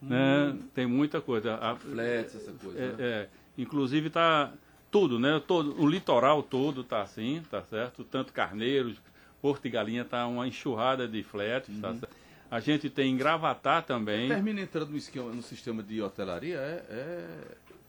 né? 0.00 0.46
hum. 0.46 0.52
né? 0.54 0.58
Tem 0.74 0.86
muita 0.86 1.20
coisa. 1.20 1.56
A, 1.56 1.76
Flats, 1.76 2.34
essa 2.34 2.52
coisa. 2.52 2.78
É, 2.78 2.86
né? 2.86 2.94
é, 2.98 3.28
inclusive 3.58 4.08
está 4.08 4.52
tudo, 4.90 5.18
né? 5.18 5.42
Todo, 5.46 5.80
o 5.82 5.86
litoral 5.86 6.42
todo 6.42 6.80
está 6.80 7.02
assim, 7.02 7.42
tá 7.50 7.62
certo? 7.62 8.04
Tanto 8.04 8.32
Carneiros, 8.32 8.96
Porto 9.42 9.66
e 9.66 9.70
Galinha 9.70 10.02
está 10.02 10.26
uma 10.26 10.48
enxurrada 10.48 11.06
de 11.06 11.22
flats, 11.22 11.68
tá 11.80 11.88
uhum. 11.88 11.94
tá 11.94 12.06
certo? 12.06 12.16
A 12.50 12.60
gente 12.60 12.88
tem 12.88 13.16
Gravatar 13.16 13.82
também. 13.82 14.28
Termina 14.28 14.60
entrando 14.60 14.90
no, 14.90 14.96
esquema, 14.96 15.32
no 15.32 15.42
sistema 15.42 15.82
de 15.82 16.00
hotelaria, 16.00 16.58
é, 16.58 16.84
é 16.88 17.26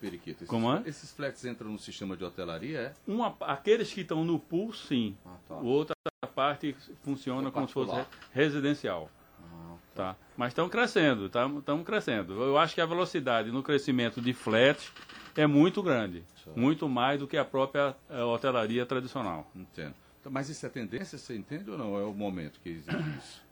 periquito. 0.00 0.44
Esses, 0.44 0.48
Como 0.48 0.72
é? 0.72 0.82
Esses 0.86 1.12
flats 1.12 1.44
entram 1.44 1.70
no 1.70 1.78
sistema 1.78 2.16
de 2.16 2.24
hotelaria, 2.24 2.78
é? 2.78 2.92
Uma, 3.06 3.34
aqueles 3.40 3.92
que 3.92 4.02
estão 4.02 4.24
no 4.24 4.38
pool, 4.38 4.72
sim. 4.72 5.16
Ah, 5.24 5.36
tá. 5.48 5.56
Outra 5.56 5.94
parte 6.34 6.76
funciona 7.02 7.50
como 7.50 7.66
se 7.66 7.74
fosse 7.74 8.06
residencial. 8.32 9.10
Ah, 9.40 9.74
tá. 9.94 10.12
tá. 10.12 10.16
Mas 10.36 10.48
estão 10.48 10.68
crescendo, 10.68 11.26
estamos 11.26 11.64
tá, 11.64 11.78
crescendo. 11.84 12.34
Eu 12.42 12.58
acho 12.58 12.74
que 12.74 12.80
a 12.80 12.86
velocidade 12.86 13.50
no 13.50 13.62
crescimento 13.62 14.20
de 14.20 14.32
flats 14.32 14.92
é 15.34 15.46
muito 15.46 15.82
grande. 15.82 16.24
Muito 16.54 16.88
mais 16.88 17.18
do 17.18 17.26
que 17.26 17.36
a 17.36 17.44
própria 17.44 17.96
eh, 18.08 18.22
hotelaria 18.22 18.86
tradicional. 18.86 19.50
Entendo. 19.54 19.94
Então, 20.20 20.32
mas 20.32 20.48
isso 20.48 20.64
é 20.64 20.68
tendência, 20.68 21.18
você 21.18 21.36
entende 21.36 21.70
ou 21.70 21.78
não? 21.78 21.98
É 21.98 22.04
o 22.04 22.12
momento 22.12 22.60
que 22.60 22.68
existe 22.68 22.94
isso? 23.18 23.42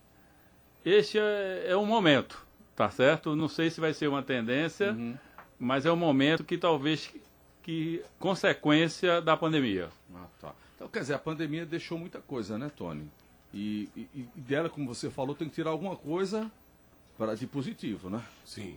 Este 0.84 1.18
é, 1.18 1.66
é 1.68 1.76
o 1.76 1.86
momento, 1.86 2.46
tá 2.76 2.90
certo? 2.90 3.34
Não 3.34 3.48
sei 3.48 3.70
se 3.70 3.80
vai 3.80 3.94
ser 3.94 4.06
uma 4.06 4.22
tendência, 4.22 4.92
uhum. 4.92 5.16
Mas 5.58 5.86
é 5.86 5.90
o 5.90 5.96
momento 5.96 6.44
que 6.44 6.58
talvez 6.58 7.12
que 7.62 8.04
consequência 8.18 9.22
da 9.22 9.36
pandemia. 9.36 9.88
Ah, 10.14 10.26
tá. 10.40 10.54
Então, 10.76 10.88
quer 10.88 11.00
dizer, 11.00 11.14
a 11.14 11.18
pandemia 11.18 11.64
deixou 11.64 11.98
muita 11.98 12.20
coisa, 12.20 12.58
né, 12.58 12.70
Tony? 12.76 13.10
E, 13.52 13.88
e, 13.96 14.08
e 14.14 14.40
dela, 14.40 14.68
como 14.68 14.92
você 14.92 15.08
falou, 15.08 15.34
tem 15.34 15.48
que 15.48 15.54
tirar 15.54 15.70
alguma 15.70 15.96
coisa 15.96 16.50
para 17.16 17.34
de 17.34 17.46
positivo, 17.46 18.10
né? 18.10 18.22
Sim. 18.44 18.76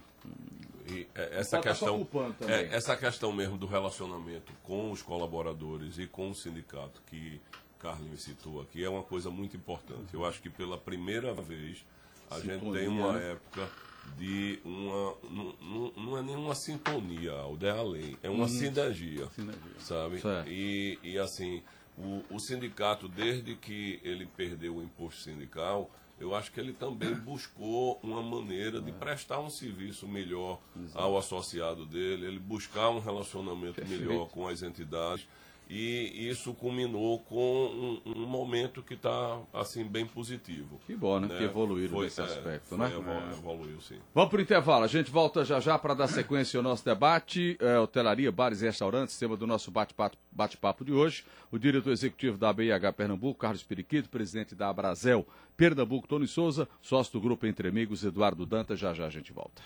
E 0.90 1.08
é, 1.14 1.40
essa 1.40 1.60
questão, 1.60 2.08
é, 2.48 2.76
essa 2.76 2.96
questão 2.96 3.34
mesmo 3.34 3.58
do 3.58 3.66
relacionamento 3.66 4.54
com 4.64 4.92
os 4.92 5.02
colaboradores 5.02 5.98
e 5.98 6.08
com 6.08 6.30
o 6.30 6.36
sindicato 6.36 7.02
que 7.08 7.42
Carlinhos 7.80 8.24
citou 8.24 8.62
aqui 8.62 8.84
é 8.84 8.90
uma 8.90 9.04
coisa 9.04 9.30
muito 9.30 9.58
importante. 9.58 10.14
Eu 10.14 10.26
acho 10.26 10.42
que 10.42 10.50
pela 10.50 10.78
primeira 10.78 11.34
vez 11.34 11.84
a 12.30 12.36
sintonia. 12.36 12.60
gente 12.60 12.74
tem 12.74 12.88
uma 12.88 13.14
né? 13.14 13.32
época 13.32 13.70
de 14.16 14.60
uma. 14.64 15.16
Não, 15.30 15.92
não 15.96 16.18
é 16.18 16.22
nenhuma 16.22 16.56
sintonia, 16.56 17.34
o 17.46 17.58
é 17.62 17.70
além, 17.70 18.18
é 18.24 18.30
uma 18.30 18.46
hum. 18.46 18.48
sinergia, 18.48 19.28
sinergia, 19.30 19.80
sabe? 19.80 20.22
E, 20.48 21.00
e 21.04 21.18
assim, 21.18 21.62
o, 21.98 22.24
o 22.30 22.40
sindicato, 22.40 23.08
desde 23.08 23.56
que 23.56 24.00
ele 24.04 24.26
perdeu 24.26 24.78
o 24.78 24.84
imposto 24.84 25.22
sindical, 25.22 25.92
eu 26.20 26.34
acho 26.36 26.52
que 26.52 26.60
ele 26.60 26.74
também 26.74 27.14
buscou 27.22 28.00
uma 28.04 28.22
maneira 28.22 28.82
de 28.82 28.92
prestar 28.92 29.40
um 29.40 29.50
serviço 29.50 30.08
melhor 30.08 30.60
Exato. 30.76 31.00
ao 31.00 31.18
associado 31.18 31.86
dele, 31.86 32.26
ele 32.26 32.40
buscar 32.40 32.90
um 32.90 33.00
relacionamento 33.00 33.76
Perfeito. 33.76 34.04
melhor 34.04 34.30
com 34.30 34.48
as 34.48 34.62
entidades 34.62 35.28
e 35.70 36.30
isso 36.30 36.54
culminou 36.54 37.20
com 37.20 38.02
um, 38.06 38.12
um 38.16 38.26
momento 38.26 38.82
que 38.82 38.94
está 38.94 39.40
assim 39.54 39.84
bem 39.84 40.06
positivo. 40.06 40.80
Que 40.86 40.96
bom, 40.96 41.20
né? 41.20 41.28
né? 41.28 41.38
Que 41.38 41.44
evoluíram 41.44 42.02
nesse 42.02 42.22
é, 42.22 42.24
aspecto, 42.24 42.70
foi, 42.70 42.78
né? 42.78 42.88
Evolu 42.88 43.32
evoluiu, 43.32 43.82
sim. 43.82 44.00
Vamos 44.14 44.30
para 44.30 44.40
o 44.40 44.42
intervalo. 44.42 44.86
A 44.86 44.88
gente 44.88 45.12
volta 45.12 45.44
já 45.44 45.60
já 45.60 45.78
para 45.78 45.94
dar 45.94 46.08
sequência 46.08 46.58
ao 46.58 46.64
nosso 46.64 46.86
debate. 46.86 47.58
É, 47.60 47.78
hotelaria, 47.78 48.32
bares 48.32 48.62
e 48.62 48.66
restaurantes, 48.66 49.18
tema 49.18 49.36
do 49.36 49.46
nosso 49.46 49.70
bate-papo 49.70 50.18
bate 50.32 50.58
de 50.86 50.94
hoje. 50.94 51.26
O 51.52 51.58
diretor 51.58 51.92
executivo 51.92 52.38
da 52.38 52.54
BIH 52.54 52.94
Pernambuco, 52.94 53.40
Carlos 53.40 53.64
Periquito, 53.64 54.10
presidente 54.10 54.56
da 54.56 54.70
Abrazel 54.70 55.26
Pernambuco, 55.58 56.08
Tony 56.08 56.28
Souza, 56.28 56.68
sócio 56.82 57.14
do 57.14 57.22
grupo 57.22 57.46
Entre 57.48 57.68
Amigos, 57.68 58.04
Eduardo 58.04 58.46
Dantas. 58.46 58.80
Já 58.80 58.94
já 58.94 59.08
a 59.08 59.10
gente 59.10 59.34
volta. 59.34 59.62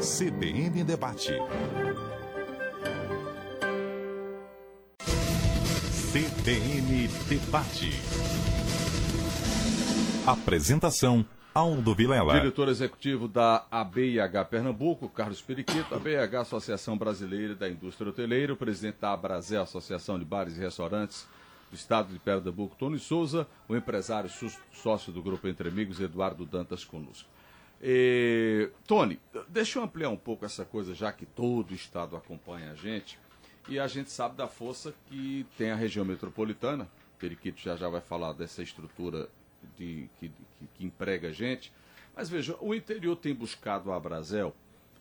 CBN 0.00 0.84
Debate. 0.84 1.32
CBN 6.14 7.08
Debate. 7.28 7.90
Apresentação 10.24 11.26
Aldo 11.52 11.92
Vilela. 11.92 12.34
Diretor 12.34 12.68
executivo 12.68 13.26
da 13.26 13.66
ABIH 13.68 14.44
Pernambuco, 14.44 15.08
Carlos 15.08 15.42
Periquito, 15.42 15.92
ABIH 15.92 16.42
Associação 16.42 16.96
Brasileira 16.96 17.56
da 17.56 17.68
Indústria 17.68 18.10
Hoteleira, 18.10 18.54
presidente 18.54 18.98
da 19.00 19.12
Abrazel, 19.12 19.62
Associação 19.62 20.16
de 20.16 20.24
Bares 20.24 20.56
e 20.56 20.60
Restaurantes 20.60 21.26
do 21.68 21.74
Estado 21.74 22.12
de 22.12 22.20
Pernambuco, 22.20 22.76
Tony 22.78 23.00
Souza, 23.00 23.44
o 23.68 23.74
empresário 23.74 24.30
sócio 24.72 25.12
do 25.12 25.20
Grupo 25.20 25.48
Entre 25.48 25.68
Amigos, 25.68 25.98
Eduardo 25.98 26.46
Dantas 26.46 26.84
conosco. 26.84 27.28
E, 27.82 28.70
Tony, 28.86 29.18
deixa 29.48 29.80
eu 29.80 29.82
ampliar 29.82 30.10
um 30.10 30.16
pouco 30.16 30.44
essa 30.44 30.64
coisa, 30.64 30.94
já 30.94 31.10
que 31.10 31.26
todo 31.26 31.72
o 31.72 31.74
Estado 31.74 32.14
acompanha 32.14 32.70
a 32.70 32.74
gente. 32.76 33.18
E 33.68 33.78
a 33.78 33.86
gente 33.86 34.10
sabe 34.10 34.36
da 34.36 34.46
força 34.46 34.94
que 35.08 35.46
tem 35.56 35.70
a 35.70 35.74
região 35.74 36.04
metropolitana. 36.04 36.88
Periquito 37.18 37.60
já 37.60 37.76
já 37.76 37.88
vai 37.88 38.00
falar 38.00 38.32
dessa 38.32 38.62
estrutura 38.62 39.28
de, 39.76 40.08
que, 40.20 40.28
que, 40.28 40.66
que 40.76 40.84
emprega 40.84 41.32
gente. 41.32 41.72
Mas 42.14 42.28
veja, 42.28 42.56
o 42.60 42.74
interior 42.74 43.16
tem 43.16 43.34
buscado 43.34 43.90
a 43.90 43.98
Brasel, 43.98 44.54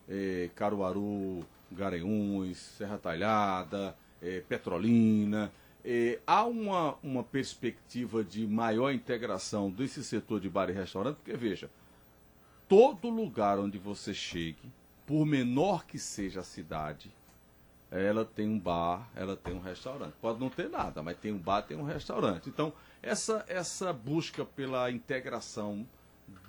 é, 0.09 0.49
Caruaru, 0.55 1.45
Garanhuns, 1.71 2.57
Serra 2.57 2.97
Talhada, 2.97 3.95
é, 4.21 4.39
Petrolina. 4.41 5.51
É, 5.85 6.19
há 6.25 6.45
uma, 6.45 6.95
uma 7.03 7.23
perspectiva 7.23 8.23
de 8.23 8.47
maior 8.47 8.91
integração 8.91 9.69
desse 9.69 10.03
setor 10.03 10.39
de 10.39 10.49
bar 10.49 10.69
e 10.69 10.73
restaurante, 10.73 11.17
porque 11.17 11.35
veja, 11.35 11.69
todo 12.69 13.09
lugar 13.09 13.59
onde 13.59 13.77
você 13.77 14.13
chegue, 14.13 14.71
por 15.05 15.25
menor 15.25 15.85
que 15.85 15.99
seja 15.99 16.39
a 16.39 16.43
cidade, 16.43 17.11
ela 17.93 18.25
tem 18.25 18.47
um 18.47 18.59
bar, 18.59 19.07
ela 19.15 19.35
tem 19.35 19.53
um 19.53 19.61
restaurante. 19.61 20.13
Pode 20.19 20.39
não 20.39 20.49
ter 20.49 20.69
nada, 20.69 21.03
mas 21.03 21.17
tem 21.17 21.31
um 21.31 21.37
bar, 21.37 21.61
tem 21.61 21.77
um 21.77 21.83
restaurante. 21.83 22.49
Então, 22.49 22.73
essa, 23.01 23.45
essa 23.47 23.93
busca 23.93 24.43
pela 24.43 24.89
integração 24.89 25.85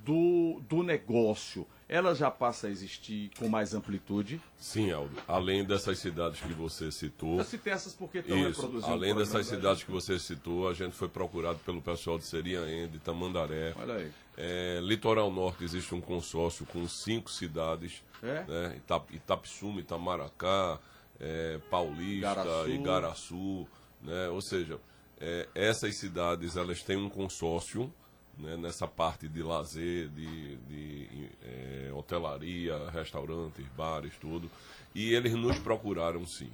do, 0.03 0.63
do 0.69 0.83
negócio, 0.83 1.67
ela 1.87 2.15
já 2.15 2.31
passa 2.31 2.67
a 2.67 2.71
existir 2.71 3.31
com 3.39 3.49
mais 3.49 3.75
amplitude? 3.75 4.41
Sim, 4.57 4.91
Aldo. 4.91 5.15
Além 5.29 5.65
dessas 5.65 5.99
cidades 5.99 6.41
que 6.41 6.53
você 6.55 6.91
citou. 6.91 7.39
Eu 7.39 7.45
citei 7.45 7.73
essas 7.73 7.93
porque 7.93 8.19
estão 8.19 8.39
isso, 8.39 8.63
reproduzindo. 8.63 8.93
Além 8.93 9.15
dessas 9.15 9.47
cidades 9.47 9.85
que 9.85 9.91
você 9.91 10.19
citou, 10.19 10.69
a 10.69 10.73
gente 10.73 10.95
foi 10.95 11.09
procurado 11.09 11.59
pelo 11.59 11.83
pessoal 11.83 12.19
de 12.19 12.25
Seriaende, 12.25 12.99
Tamandaré. 12.99 13.75
Olha 13.79 13.95
aí. 13.97 14.11
É, 14.37 14.81
Litoral 14.83 15.31
Norte 15.31 15.63
existe 15.63 15.95
um 15.95 16.01
consórcio 16.01 16.65
com 16.67 16.89
cinco 16.89 17.31
cidades. 17.31 18.03
É? 18.23 18.45
Né? 18.49 18.77
Itap, 18.79 19.15
Itapsuma, 19.15 19.81
Itamaracá, 19.81 20.79
é, 21.21 21.59
Paulista, 21.71 22.31
Igaraçu. 22.31 22.71
Igaraçu, 22.71 23.69
né? 24.03 24.29
Ou 24.29 24.41
seja, 24.41 24.79
é, 25.21 25.49
essas 25.55 25.97
cidades 25.97 26.57
elas 26.57 26.83
têm 26.83 26.97
um 26.97 27.09
consórcio 27.09 27.93
né, 28.39 28.57
nessa 28.57 28.87
parte 28.87 29.29
de 29.29 29.43
lazer, 29.43 30.09
de, 30.09 30.57
de 30.57 31.31
é, 31.43 31.93
hotelaria, 31.93 32.91
restaurantes, 32.91 33.65
bares, 33.77 34.15
tudo. 34.21 34.51
E 34.95 35.15
eles 35.15 35.33
nos 35.35 35.59
procuraram 35.59 36.27
sim. 36.27 36.51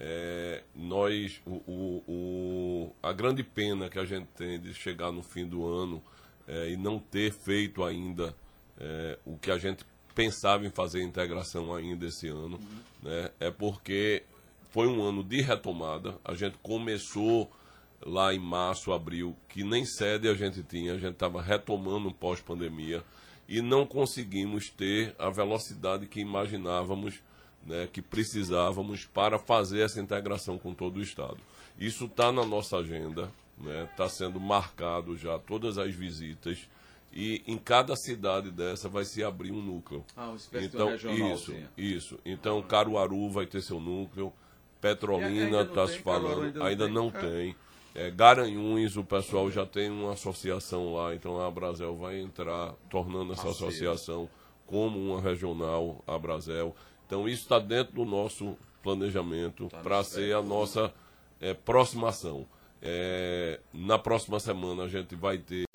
É, 0.00 0.64
nós, 0.74 1.40
o, 1.46 1.54
o, 1.66 2.04
o, 2.08 2.92
a 3.02 3.12
grande 3.12 3.42
pena 3.42 3.88
que 3.88 3.98
a 3.98 4.04
gente 4.04 4.26
tem 4.36 4.58
de 4.58 4.74
chegar 4.74 5.12
no 5.12 5.22
fim 5.22 5.46
do 5.46 5.64
ano 5.64 6.02
é, 6.46 6.70
e 6.70 6.76
não 6.76 6.98
ter 6.98 7.32
feito 7.32 7.84
ainda 7.84 8.34
é, 8.78 9.18
o 9.24 9.38
que 9.38 9.50
a 9.50 9.58
gente 9.58 9.84
pensava 10.16 10.66
em 10.66 10.70
fazer 10.70 11.02
integração 11.02 11.74
ainda 11.74 12.06
esse 12.06 12.26
ano, 12.26 12.58
né? 13.02 13.30
É 13.38 13.50
porque 13.50 14.22
foi 14.70 14.88
um 14.88 15.02
ano 15.02 15.22
de 15.22 15.42
retomada. 15.42 16.16
A 16.24 16.34
gente 16.34 16.56
começou 16.62 17.52
lá 18.04 18.32
em 18.32 18.38
março, 18.38 18.92
abril, 18.92 19.36
que 19.46 19.62
nem 19.62 19.84
sede 19.84 20.26
a 20.26 20.34
gente 20.34 20.62
tinha, 20.62 20.94
a 20.94 20.98
gente 20.98 21.12
estava 21.12 21.42
retomando 21.42 22.10
pós-pandemia 22.12 23.04
e 23.46 23.60
não 23.60 23.86
conseguimos 23.86 24.70
ter 24.70 25.14
a 25.18 25.28
velocidade 25.28 26.06
que 26.06 26.20
imaginávamos, 26.20 27.22
né, 27.64 27.86
que 27.92 28.00
precisávamos 28.00 29.04
para 29.04 29.38
fazer 29.38 29.80
essa 29.80 30.00
integração 30.00 30.58
com 30.58 30.72
todo 30.72 30.96
o 30.96 31.02
Estado. 31.02 31.38
Isso 31.78 32.06
está 32.06 32.32
na 32.32 32.44
nossa 32.44 32.78
agenda, 32.78 33.30
está 33.90 34.04
né, 34.04 34.08
sendo 34.08 34.40
marcado 34.40 35.16
já 35.16 35.38
todas 35.38 35.76
as 35.76 35.94
visitas 35.94 36.66
e 37.18 37.42
em 37.46 37.56
cada 37.56 37.96
cidade 37.96 38.50
dessa 38.50 38.90
vai 38.90 39.02
se 39.06 39.24
abrir 39.24 39.50
um 39.50 39.62
núcleo. 39.62 40.04
Ah, 40.14 40.34
espécie 40.36 40.66
então, 40.66 40.90
regional, 40.90 41.32
isso, 41.32 41.54
isso. 41.74 42.18
Então, 42.26 42.60
Caruaru 42.60 43.30
vai 43.30 43.46
ter 43.46 43.62
seu 43.62 43.80
núcleo, 43.80 44.30
Petrolina 44.82 45.62
está 45.62 45.88
se 45.88 45.98
falando, 46.00 46.42
ainda 46.42 46.58
não 46.58 46.66
ainda 46.66 46.84
tem. 46.84 46.92
Não 46.92 47.10
tem. 47.10 47.56
É, 47.94 48.10
Garanhuns, 48.10 48.98
o 48.98 49.02
pessoal 49.02 49.50
já 49.50 49.64
tem 49.64 49.90
uma 49.90 50.12
associação 50.12 50.92
lá, 50.92 51.14
então 51.14 51.40
a 51.40 51.50
Brasel 51.50 51.96
vai 51.96 52.20
entrar, 52.20 52.74
tornando 52.90 53.32
essa 53.32 53.48
associação 53.48 54.28
como 54.66 54.98
uma 54.98 55.18
regional, 55.18 56.04
a 56.06 56.18
Brasel. 56.18 56.76
Então 57.06 57.26
isso 57.26 57.44
está 57.44 57.58
dentro 57.58 57.94
do 57.94 58.04
nosso 58.04 58.58
planejamento 58.82 59.68
tá 59.68 59.78
para 59.78 60.04
ser 60.04 60.36
a 60.36 60.42
nossa 60.42 60.92
é, 61.40 61.54
próxima 61.54 62.10
ação. 62.10 62.46
É, 62.82 63.58
na 63.72 63.98
próxima 63.98 64.38
semana 64.38 64.82
a 64.82 64.88
gente 64.88 65.16
vai 65.16 65.38
ter 65.38 65.65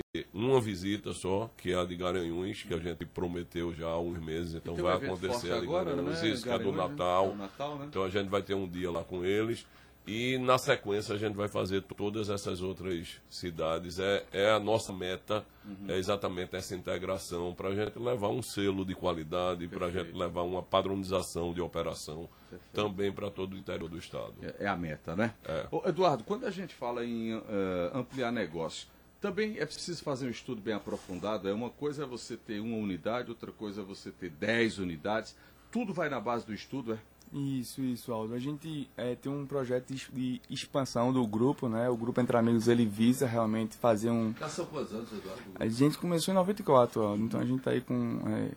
uma 0.44 0.62
visita 0.62 1.14
só, 1.14 1.50
que 1.58 1.72
é 1.72 1.76
a 1.76 1.86
de 1.86 1.96
Garanhuns, 1.96 2.64
que 2.64 2.74
a 2.74 2.80
gente 2.80 3.06
prometeu 3.06 3.74
já 3.74 3.88
há 3.88 4.00
uns 4.00 4.20
meses, 4.20 4.56
então 4.56 4.76
vai 4.76 4.96
acontecer 4.96 5.52
a 5.52 5.60
de 5.60 5.66
agora, 5.66 5.92
Garanhuns, 5.92 6.22
né? 6.22 6.30
isso, 6.30 6.44
que 6.44 6.50
é 6.50 6.60
do 6.60 6.72
Natal. 6.72 7.32
é 7.32 7.36
Natal, 7.36 7.78
né? 7.78 7.86
Então 7.90 8.04
a 8.04 8.10
gente 8.10 8.30
vai 8.30 8.42
ter 8.42 8.54
um 8.54 8.68
dia 8.68 8.92
lá 8.92 9.04
com 9.04 9.24
eles. 9.24 9.66
E 10.06 10.38
na 10.40 10.58
sequência 10.58 11.14
a 11.14 11.18
gente 11.18 11.36
vai 11.36 11.48
fazer 11.48 11.84
todas 11.84 12.30
essas 12.30 12.62
outras 12.62 13.22
cidades. 13.30 14.00
É, 14.00 14.26
é 14.32 14.50
a 14.50 14.60
nossa 14.60 14.92
meta, 14.92 15.46
é 15.88 15.96
exatamente 15.96 16.56
essa 16.56 16.76
integração 16.76 17.54
para 17.54 17.70
a 17.70 17.76
gente 17.76 18.00
levar 18.00 18.30
um 18.30 18.42
selo 18.42 18.84
de 18.84 18.96
qualidade, 18.96 19.68
para 19.68 19.86
a 19.86 19.92
gente 19.92 20.12
levar 20.12 20.42
uma 20.42 20.64
padronização 20.64 21.54
de 21.54 21.62
operação 21.62 22.28
também 22.74 23.12
para 23.12 23.30
todo 23.30 23.54
o 23.54 23.58
interior 23.58 23.88
do 23.88 23.98
estado. 23.98 24.34
É, 24.42 24.66
é 24.66 24.68
a 24.68 24.76
meta, 24.76 25.16
né? 25.16 25.36
É. 25.46 25.68
Ô, 25.72 25.88
Eduardo, 25.88 26.24
quando 26.24 26.46
a 26.46 26.52
gente 26.52 26.74
fala 26.74 27.06
em 27.06 27.34
eh, 27.34 27.92
ampliar 27.94 28.32
negócio, 28.32 28.88
também 29.22 29.60
é 29.60 29.66
preciso 29.66 30.04
fazer 30.04 30.26
um 30.26 30.32
estudo 30.32 30.60
bem 30.60 30.74
aprofundado. 30.74 31.48
É 31.48 31.54
uma 31.54 31.70
coisa 31.70 32.04
é 32.04 32.06
você 32.06 32.36
ter 32.36 32.60
uma 32.60 32.76
unidade, 32.76 33.30
outra 33.30 33.52
coisa 33.52 33.82
é 33.82 33.84
você 33.84 34.12
ter 34.12 34.32
10 34.32 34.80
unidades. 34.80 35.36
Tudo 35.72 35.94
vai 35.94 36.10
na 36.10 36.20
base 36.20 36.46
do 36.46 36.54
estudo, 36.54 36.94
é? 36.94 36.98
Isso, 37.32 37.82
isso, 37.82 38.12
Aldo. 38.12 38.34
A 38.34 38.40
gente 38.40 38.90
é, 38.98 39.16
tem 39.16 39.32
um 39.32 39.46
projeto 39.46 39.94
de, 39.94 40.42
expansão 40.50 41.14
do 41.14 41.26
grupo, 41.26 41.70
né? 41.70 41.88
O 41.88 41.96
grupo 41.96 42.20
Entre 42.20 42.36
Amigos, 42.36 42.68
ele 42.68 42.86
visa 42.86 43.26
realmente 43.26 43.78
fazer 43.78 44.10
um... 44.10 44.34
Já 44.38 44.50
são 44.50 44.66
quantos 44.66 44.92
anos, 44.92 45.10
Eduardo? 45.14 45.42
A 45.56 45.68
gente 45.68 45.98
começou 45.98 46.34
em 46.34 46.36
94, 46.36 47.02
Aldo. 47.02 47.24
Então 47.24 47.40
a 47.40 47.46
gente 47.46 47.62
tá 47.62 47.72
aí 47.72 47.80
com 47.80 48.20
é, 48.28 48.52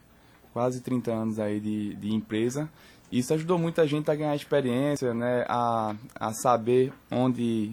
quase 0.53 0.81
30 0.81 1.13
anos 1.13 1.39
aí 1.39 1.61
de, 1.61 1.95
de 1.95 2.13
empresa. 2.13 2.69
Isso 3.13 3.33
ajudou 3.35 3.59
muita 3.59 3.87
gente 3.87 4.11
a 4.11 4.15
ganhar 4.15 4.35
experiência, 4.35 5.15
né? 5.15 5.45
A, 5.47 5.95
a 6.15 6.33
saber 6.33 6.93
onde... 7.11 7.73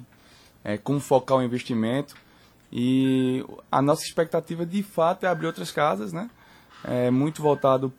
É, 0.63 0.77
como 0.77 0.99
focar 0.99 1.37
o 1.37 1.41
investimento. 1.41 2.15
E 2.71 3.45
a 3.71 3.81
nossa 3.81 4.03
expectativa, 4.03 4.65
de 4.65 4.81
fato, 4.81 5.25
é 5.25 5.29
abrir 5.29 5.47
outras 5.47 5.71
casas, 5.71 6.13
né? 6.13 6.29
É 6.83 7.11
muito 7.11 7.41
voltado 7.41 7.93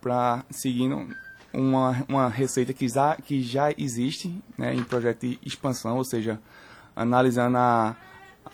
para 0.00 0.44
seguindo 0.50 1.06
uma, 1.52 2.04
uma 2.08 2.28
receita 2.28 2.72
que 2.72 2.88
já, 2.88 3.16
que 3.16 3.42
já 3.42 3.72
existe 3.76 4.42
né, 4.58 4.74
em 4.74 4.82
projeto 4.82 5.20
de 5.20 5.38
expansão, 5.44 5.96
ou 5.96 6.04
seja, 6.04 6.40
analisando 6.94 7.56
a, 7.56 7.96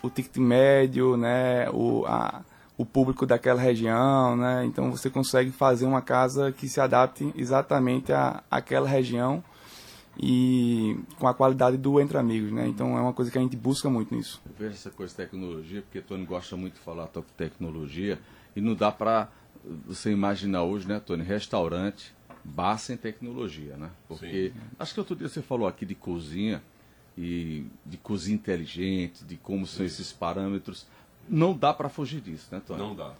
o 0.01 0.09
ticket 0.09 0.37
médio, 0.37 1.17
né, 1.17 1.69
o, 1.71 2.05
a, 2.05 2.41
o 2.77 2.85
público 2.85 3.25
daquela 3.25 3.59
região, 3.59 4.35
né, 4.35 4.63
então 4.65 4.91
você 4.91 5.09
consegue 5.09 5.51
fazer 5.51 5.85
uma 5.85 6.01
casa 6.01 6.51
que 6.51 6.67
se 6.69 6.79
adapte 6.79 7.33
exatamente 7.35 8.13
à, 8.13 8.43
àquela 8.49 8.87
região 8.87 9.43
e 10.17 10.97
com 11.17 11.27
a 11.27 11.33
qualidade 11.33 11.77
do 11.77 11.99
Entre 11.99 12.17
Amigos, 12.17 12.51
né, 12.51 12.67
então 12.67 12.97
é 12.97 13.01
uma 13.01 13.13
coisa 13.13 13.31
que 13.31 13.37
a 13.37 13.41
gente 13.41 13.55
busca 13.55 13.89
muito 13.89 14.13
nisso. 14.13 14.41
Eu 14.45 14.53
vejo 14.57 14.73
essa 14.73 14.89
coisa 14.89 15.11
de 15.11 15.17
tecnologia, 15.17 15.81
porque 15.81 16.01
Tony 16.01 16.25
gosta 16.25 16.55
muito 16.55 16.75
de 16.75 16.79
falar 16.79 17.05
de 17.05 17.21
tecnologia 17.35 18.19
e 18.55 18.61
não 18.61 18.75
dá 18.75 18.91
para 18.91 19.29
você 19.85 20.11
imaginar 20.11 20.63
hoje, 20.63 20.87
né, 20.87 20.99
Tony, 20.99 21.23
restaurante, 21.23 22.13
bar 22.43 22.77
sem 22.77 22.97
tecnologia, 22.97 23.77
né? 23.77 23.89
Porque 24.07 24.51
Sim. 24.53 24.61
acho 24.77 24.93
que 24.93 24.99
outro 24.99 25.15
dia 25.15 25.29
você 25.29 25.41
falou 25.41 25.67
aqui 25.67 25.85
de 25.85 25.95
cozinha 25.95 26.61
e 27.17 27.65
de 27.85 27.97
cozinha 27.97 28.35
inteligente, 28.35 29.23
de 29.23 29.37
como 29.37 29.65
são 29.65 29.85
esses 29.85 30.11
parâmetros. 30.11 30.85
Não 31.29 31.55
dá 31.55 31.73
para 31.73 31.87
fugir 31.87 32.19
disso, 32.19 32.49
né, 32.51 32.61
Tony? 32.65 32.79
Não 32.79 32.95
dá. 32.95 33.13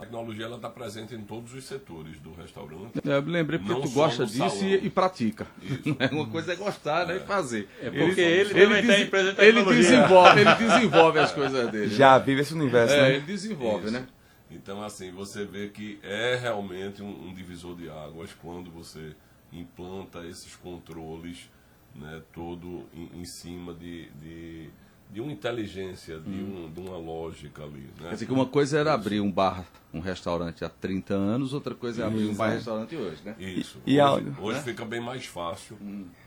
A 0.00 0.04
tecnologia 0.04 0.46
ela 0.46 0.56
está 0.56 0.70
presente 0.70 1.14
em 1.14 1.22
todos 1.22 1.52
os 1.54 1.64
setores 1.64 2.18
do 2.20 2.32
restaurante. 2.32 2.98
É, 3.06 3.16
Eu 3.18 3.22
me 3.22 3.30
lembrei 3.30 3.58
porque 3.58 3.74
Não 3.74 3.82
tu 3.82 3.90
gosta 3.90 4.24
disso 4.24 4.64
e, 4.64 4.86
e 4.86 4.90
pratica. 4.90 5.46
Isso. 5.62 5.94
É, 6.00 6.06
Uma 6.06 6.26
coisa 6.26 6.54
é 6.54 6.56
gostar, 6.56 7.06
né? 7.06 7.16
E 7.18 7.20
fazer. 7.20 7.68
É 7.82 7.90
porque 7.90 8.20
ele, 8.20 8.54
também 8.54 8.86
tem 8.86 9.02
empresa 9.02 9.32
de 9.34 9.42
ele 9.44 9.62
desenvolve, 9.62 10.40
ele 10.40 10.54
desenvolve 10.56 11.18
as 11.18 11.32
coisas 11.32 11.70
dele. 11.70 11.94
Já 11.94 12.18
né? 12.18 12.24
vive 12.24 12.40
esse 12.40 12.54
universo, 12.54 12.94
É, 12.94 13.02
né? 13.02 13.14
ele 13.16 13.26
desenvolve, 13.26 13.84
Isso. 13.84 13.92
né? 13.92 14.06
Então, 14.50 14.82
assim, 14.82 15.12
você 15.12 15.44
vê 15.44 15.68
que 15.68 15.98
é 16.02 16.36
realmente 16.40 17.02
um, 17.02 17.28
um 17.28 17.34
divisor 17.34 17.76
de 17.76 17.90
águas 17.90 18.30
quando 18.40 18.70
você 18.70 19.14
implanta 19.52 20.24
esses 20.26 20.56
controles, 20.56 21.50
né, 21.94 22.22
todo 22.32 22.86
em, 22.94 23.20
em 23.20 23.24
cima 23.26 23.74
de, 23.74 24.08
de, 24.12 24.70
de 25.12 25.20
uma 25.20 25.32
inteligência, 25.32 26.18
de, 26.20 26.30
um, 26.30 26.70
de 26.72 26.80
uma 26.80 26.96
lógica 26.96 27.62
ali. 27.64 27.80
Né? 27.80 28.08
Quer 28.08 28.12
dizer 28.14 28.26
que 28.26 28.32
uma 28.32 28.46
coisa 28.46 28.78
era 28.78 28.92
abrir 28.94 29.20
um 29.20 29.30
bar, 29.30 29.64
um 29.92 29.98
restaurante 30.00 30.64
há 30.64 30.68
30 30.68 31.14
anos, 31.14 31.52
outra 31.52 31.74
coisa 31.74 32.02
é 32.02 32.06
abrir 32.06 32.26
um 32.28 32.34
bar, 32.34 32.50
restaurante 32.50 32.94
hoje, 32.94 33.18
né? 33.24 33.34
Isso. 33.38 33.78
E- 33.84 33.94
e 33.96 34.00
hoje 34.00 34.26
a- 34.38 34.40
hoje 34.42 34.60
fica 34.62 34.84
bem 34.84 35.00
mais 35.00 35.26
fácil, 35.26 35.76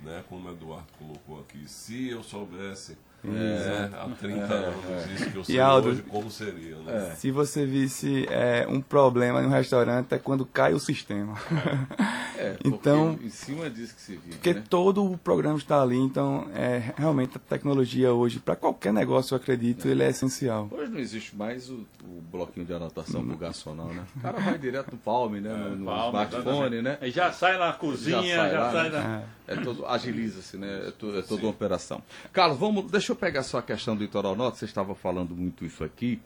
né, 0.04 0.24
como 0.28 0.50
o 0.50 0.52
Eduardo 0.52 0.88
colocou 1.00 1.40
aqui. 1.40 1.68
Se 1.68 2.10
eu 2.10 2.22
soubesse 2.24 2.98
né, 3.24 3.90
há 3.94 4.08
30 4.20 4.54
anos 4.54 5.12
isso 5.16 5.30
que 5.32 5.38
eu 5.38 5.44
sei 5.44 5.60
Aldo- 5.60 5.90
hoje, 5.90 6.02
como 6.04 6.30
seria? 6.32 6.76
Né? 6.78 7.16
Se 7.16 7.32
você 7.32 7.66
visse 7.66 8.26
é, 8.30 8.66
um 8.70 8.82
problema 8.82 9.42
em 9.42 9.46
um 9.46 9.50
restaurante 9.50 10.14
é 10.14 10.18
quando 10.18 10.46
cai 10.46 10.74
o 10.74 10.80
sistema. 10.80 11.36
É, 12.36 12.58
Então- 12.66 13.12
porque 13.14 13.28
em 13.28 13.30
cima 13.30 13.70
disso 13.70 13.96
que 13.96 14.02
se 14.02 14.12
vive, 14.18 14.32
Porque 14.36 14.54
né? 14.56 14.64
todo 14.68 15.06
o 15.06 15.18
programa 15.18 15.58
está 15.58 15.82
ali, 15.82 15.98
então 15.98 16.48
é, 16.54 16.92
realmente 16.98 17.38
a 17.38 17.40
tecnologia 17.40 18.12
hoje, 18.12 18.40
para 18.40 18.56
qualquer 18.56 18.92
negócio, 18.92 19.34
eu 19.34 19.38
acredito, 19.38 19.88
ele 19.88 20.04
é 20.04 20.10
essencial. 20.10 20.68
Hoje 20.72 20.92
não 20.92 21.00
existe 21.00 21.36
mais 21.38 21.70
o, 21.70 21.86
o 22.04 22.22
bloquinho 22.32 22.66
de 22.66 22.74
anotação 22.74 23.26
pro 23.26 23.38
garçom, 23.38 23.74
não, 23.76 23.88
né? 23.94 24.04
O 24.18 24.20
cara 24.20 24.40
vai 24.40 24.58
direto 24.58 24.92
no 24.92 24.98
Palme, 24.98 25.40
né? 25.40 25.54
No, 25.56 25.76
no 25.76 25.86
Palme, 25.86 26.08
smartphone, 26.26 26.82
né? 26.82 26.98
Já 27.04 27.32
sai 27.32 27.58
na 27.58 27.72
cozinha, 27.72 28.22
já 28.22 28.50
Já 28.50 28.72
sai, 28.72 28.74
sai 28.74 28.90
lá, 28.92 29.04
na... 29.08 29.24
É 29.46 29.56
todo, 29.58 29.86
agiliza-se, 29.86 30.58
né? 30.58 30.86
É, 30.88 30.92
to- 30.92 31.18
é 31.18 31.22
toda 31.22 31.42
uma 31.44 31.52
operação. 31.52 32.02
Carlos, 32.34 32.58
vamos, 32.58 32.90
deixa 32.92 33.12
eu 33.12 33.13
pegar 33.16 33.44
só 33.44 33.58
a 33.60 33.62
questão 33.64 33.96
do 33.96 34.02
Litoral 34.02 34.36
Norte. 34.36 34.60
Você 34.60 34.66
estava 34.66 34.94
falando 34.96 35.36
muito 35.36 35.66
isso 35.66 35.84
aqui. 35.84 36.20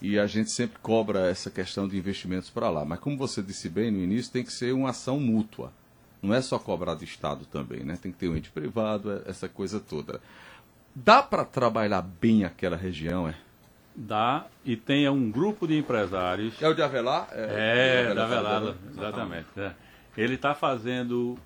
E 0.00 0.18
a 0.18 0.26
gente 0.26 0.50
sempre 0.50 0.78
cobra 0.80 1.28
essa 1.28 1.50
questão 1.50 1.88
de 1.88 1.96
investimentos 1.98 2.50
para 2.50 2.70
lá. 2.70 2.84
Mas 2.84 3.00
como 3.00 3.16
você 3.16 3.42
disse 3.42 3.68
bem 3.68 3.90
no 3.90 3.98
início, 3.98 4.32
tem 4.32 4.44
que 4.44 4.52
ser 4.52 4.72
uma 4.72 4.90
ação 4.90 5.18
mútua. 5.18 5.72
Não 6.22 6.32
é 6.34 6.40
só 6.40 6.58
cobrar 6.58 6.94
do 6.94 7.04
Estado 7.04 7.44
também, 7.46 7.80
né? 7.80 7.98
Tem 8.00 8.12
que 8.12 8.18
ter 8.18 8.28
um 8.28 8.36
ente 8.36 8.50
privado, 8.50 9.10
é- 9.12 9.22
essa 9.30 9.48
coisa 9.48 9.80
toda. 9.80 10.20
Dá 10.94 11.22
para 11.22 11.44
trabalhar 11.44 12.02
bem 12.02 12.44
aquela 12.44 12.76
região, 12.76 13.28
é? 13.28 13.34
Dá 13.94 14.46
e 14.64 14.76
tem 14.76 15.08
um 15.08 15.30
grupo 15.30 15.66
de 15.66 15.76
empresários. 15.76 16.60
É 16.62 16.68
o 16.68 16.74
de 16.74 16.82
Avelar? 16.82 17.28
É, 17.32 18.08
o 18.10 18.14
da 18.14 18.24
Avelar 18.24 18.28
Velada, 18.28 18.66
Fazenda, 18.66 18.84
né? 18.84 18.90
exatamente. 19.08 19.46
é. 19.56 19.72
Ele 20.16 20.34
está 20.34 20.54
fazendo. 20.54 21.36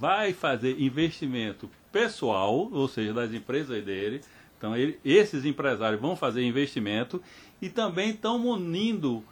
Vai 0.00 0.32
fazer 0.32 0.80
investimento 0.80 1.68
pessoal, 1.92 2.70
ou 2.72 2.88
seja, 2.88 3.12
das 3.12 3.34
empresas 3.34 3.84
dele. 3.84 4.22
Então, 4.56 4.74
ele- 4.74 4.98
esses 5.04 5.44
empresários 5.44 6.00
vão 6.00 6.16
fazer 6.16 6.42
investimento 6.42 7.22
e 7.60 7.68
também 7.68 8.08
estão 8.08 8.38
munindo 8.38 9.22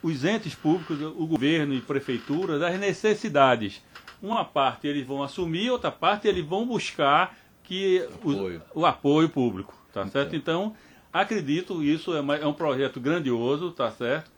os 0.00 0.24
entes 0.24 0.54
públicos, 0.54 1.00
o 1.02 1.26
governo 1.26 1.74
e 1.74 1.80
prefeitura, 1.80 2.60
das 2.60 2.78
necessidades. 2.78 3.82
Uma 4.22 4.44
parte 4.44 4.86
eles 4.86 5.04
vão 5.04 5.20
assumir, 5.20 5.70
outra 5.70 5.90
parte 5.90 6.28
eles 6.28 6.44
vão 6.46 6.64
buscar 6.64 7.36
que 7.64 8.06
Apoio. 8.14 8.62
o 8.72 8.86
apoio 8.86 9.28
público, 9.28 9.74
tá 9.92 10.06
certo? 10.06 10.36
Então, 10.36 10.76
acredito 11.12 11.82
isso 11.82 12.14
é, 12.14 12.22
ma- 12.22 12.36
é 12.36 12.46
um 12.46 12.52
projeto 12.52 13.00
grandioso, 13.00 13.72
tá 13.72 13.90
certo? 13.90 14.30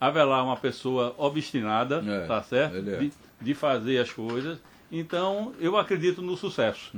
Haverá 0.00 0.42
uma 0.42 0.56
pessoa 0.56 1.14
obstinada, 1.16 2.02
É, 2.04 2.26
tá 2.26 2.42
certo? 2.42 2.88
é. 2.88 2.96
De, 2.98 3.12
de 3.40 3.54
fazer 3.54 3.98
as 3.98 4.10
coisas. 4.10 4.58
Então, 4.92 5.54
eu 5.58 5.78
acredito 5.78 6.20
no 6.20 6.36
sucesso. 6.36 6.92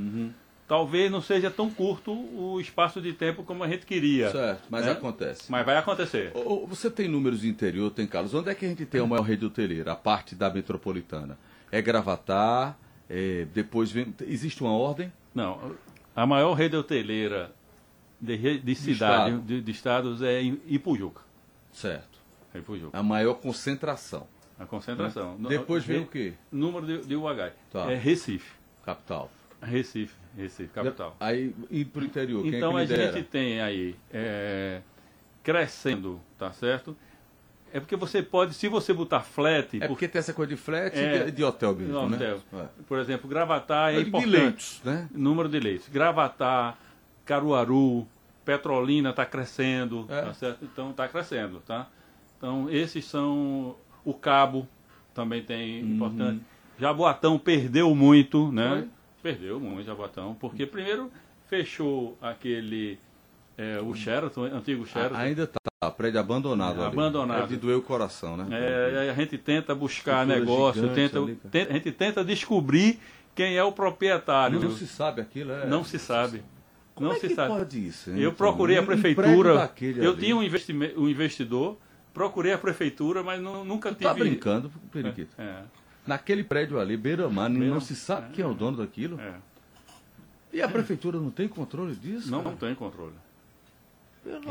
talvez 0.66 1.10
não 1.10 1.22
seja 1.22 1.48
tão 1.48 1.70
curto 1.70 2.12
o 2.12 2.60
espaço 2.60 3.00
de 3.00 3.12
tempo 3.12 3.44
como 3.44 3.62
a 3.62 3.68
gente 3.68 3.86
queria. 3.86 4.30
Certo, 4.32 4.64
mas 4.68 4.84
né? 4.84 4.92
acontece. 4.92 5.50
Mas 5.50 5.64
vai 5.64 5.76
acontecer. 5.76 6.32
Você 6.66 6.90
tem 6.90 7.06
números 7.06 7.42
de 7.42 7.48
interior, 7.48 7.90
tem 7.90 8.06
Carlos? 8.06 8.34
Onde 8.34 8.50
é 8.50 8.54
que 8.54 8.64
a 8.64 8.68
gente 8.68 8.84
tem 8.84 9.00
a 9.00 9.06
maior 9.06 9.22
rede 9.22 9.46
hoteleira? 9.46 9.92
A 9.92 9.96
parte 9.96 10.34
da 10.34 10.50
metropolitana. 10.50 11.38
É 11.70 11.80
Gravatar, 11.80 12.76
é, 13.08 13.46
depois 13.54 13.92
vem. 13.92 14.12
Existe 14.22 14.62
uma 14.62 14.72
ordem? 14.72 15.12
Não, 15.34 15.76
a 16.16 16.26
maior 16.26 16.54
rede 16.54 16.76
hoteleira 16.76 17.52
de, 18.20 18.58
de 18.58 18.74
cidade, 18.74 19.30
estado. 19.30 19.42
de, 19.42 19.60
de 19.60 19.70
estados 19.70 20.22
é 20.22 20.42
em 20.42 20.60
Ipujuca. 20.66 21.20
Certo. 21.72 22.18
É 22.54 22.58
Ipujuca. 22.58 22.98
A 22.98 23.02
maior 23.02 23.34
concentração. 23.34 24.26
A 24.58 24.64
concentração. 24.66 25.36
No- 25.38 25.48
Depois 25.48 25.84
vem 25.84 26.02
o 26.02 26.06
quê? 26.06 26.34
Número 26.50 26.86
de, 26.86 27.06
de 27.06 27.16
UH. 27.16 27.52
Tá. 27.72 27.90
É 27.90 27.94
Recife. 27.96 28.52
Capital. 28.84 29.30
Recife, 29.62 30.14
Recife, 30.36 30.68
capital. 30.72 31.16
Aí, 31.18 31.54
e 31.70 31.84
pro 31.86 32.04
interior, 32.04 32.42
quem 32.42 32.56
Então 32.56 32.78
é 32.78 32.82
a 32.82 32.86
que 32.86 32.92
lidera? 32.92 33.12
gente 33.12 33.28
tem 33.28 33.60
aí 33.62 33.96
é, 34.12 34.82
crescendo, 35.42 36.20
tá 36.38 36.52
certo? 36.52 36.94
É 37.72 37.80
porque 37.80 37.96
você 37.96 38.22
pode, 38.22 38.54
se 38.54 38.68
você 38.68 38.92
botar 38.92 39.20
flat, 39.20 39.82
É 39.82 39.88
porque 39.88 40.06
tem 40.06 40.18
essa 40.18 40.32
coisa 40.34 40.54
de 40.54 40.60
flat 40.60 40.94
É, 40.96 41.16
e 41.16 41.24
de, 41.24 41.30
de 41.32 41.44
hotel 41.44 41.74
mesmo, 41.74 41.94
no 41.94 42.08
né? 42.10 42.16
hotel. 42.16 42.40
É. 42.52 42.66
por 42.86 42.98
exemplo, 42.98 43.28
Gravatar 43.28 43.92
é 43.94 43.96
É 43.96 44.02
de 44.02 44.08
importante. 44.08 44.30
leitos, 44.30 44.80
né? 44.84 45.08
Número 45.12 45.48
de 45.48 45.58
leitos. 45.58 45.88
Gravatar, 45.88 46.78
Caruaru, 47.24 48.06
Petrolina 48.44 49.10
está 49.10 49.24
crescendo, 49.26 50.06
É. 50.10 50.20
tá 50.22 50.34
certo? 50.34 50.64
Então 50.64 50.90
está 50.90 51.08
crescendo, 51.08 51.60
tá? 51.66 51.88
Então 52.36 52.68
esses 52.70 53.04
são 53.06 53.74
o 54.04 54.12
Cabo 54.14 54.66
também 55.14 55.42
tem 55.42 55.82
Uhum. 55.82 55.94
importante. 55.94 56.40
Jaboatão 56.78 57.38
perdeu 57.38 57.94
muito, 57.94 58.50
né? 58.52 58.86
Foi? 59.22 59.32
Perdeu 59.32 59.58
muito 59.60 59.86
Jaboatão, 59.86 60.36
porque 60.38 60.66
primeiro 60.66 61.10
fechou 61.48 62.16
aquele 62.20 62.98
é, 63.56 63.78
o 63.80 63.94
Sheraton, 63.94 64.42
antigo 64.46 64.84
Sheraton. 64.84 65.14
A- 65.14 65.18
Ainda 65.20 65.46
tá, 65.46 65.90
prédio 65.92 66.18
abandonado 66.18 66.80
É, 66.80 66.86
ali. 66.86 66.92
abandonado. 66.92 67.44
É 67.44 67.46
de 67.46 67.56
doer 67.56 67.76
o 67.78 67.82
coração, 67.82 68.36
né? 68.36 68.46
É, 68.50 69.10
a 69.10 69.14
gente 69.14 69.38
tenta 69.38 69.72
buscar 69.76 70.26
Estrutura 70.26 70.40
negócio, 70.56 70.88
tenta, 70.92 71.18
ali, 71.20 71.38
tenta- 71.52 71.70
a 71.70 71.74
gente 71.74 71.92
tenta 71.92 72.24
descobrir 72.24 72.98
quem 73.32 73.56
é 73.56 73.62
o 73.62 73.70
proprietário. 73.70 74.60
Não 74.60 74.72
se 74.72 74.88
sabe 74.88 75.20
aquilo, 75.20 75.52
é. 75.52 75.66
Não 75.66 75.84
se 75.84 76.00
sabe. 76.00 76.42
Como 76.96 77.08
não 77.10 77.16
é 77.16 77.20
se 77.20 77.28
que 77.28 77.34
sabe. 77.36 77.54
pode 77.54 77.86
isso? 77.86 78.10
hein, 78.10 78.16
Eu 78.16 78.30
Antônio? 78.30 78.36
procurei 78.36 78.76
a 78.78 78.82
Um 78.82 78.86
prédio 78.86 79.02
prefeitura. 79.02 79.70
Eu 80.02 80.10
ali. 80.10 80.20
tinha 80.20 80.36
um, 80.36 80.42
investime- 80.42 80.92
um 80.96 81.08
investidor, 81.08 81.76
procurei 82.14 82.52
a 82.54 82.58
prefeitura, 82.58 83.22
mas 83.22 83.42
nu- 83.42 83.64
nunca 83.64 83.90
tive. 83.90 84.04
Tá 84.04 84.14
brincando, 84.14 84.70
Periquito. 84.90 85.34
É, 85.36 85.62
Naquele 86.06 86.44
prédio 86.44 86.78
ali, 86.80 86.96
beira-mar, 86.96 87.50
não 87.50 87.80
se 87.80 87.94
sabe 87.96 88.32
quem 88.32 88.44
é 88.44 88.48
o 88.48 88.54
dono 88.54 88.76
daquilo. 88.78 89.20
é. 89.20 89.34
E 90.52 90.62
a 90.62 90.68
prefeitura 90.68 91.18
não 91.18 91.30
tem 91.30 91.48
controle 91.48 91.96
disso? 91.96 92.30
Não, 92.30 92.40
não 92.40 92.54
tem 92.54 92.72
controle. 92.76 93.14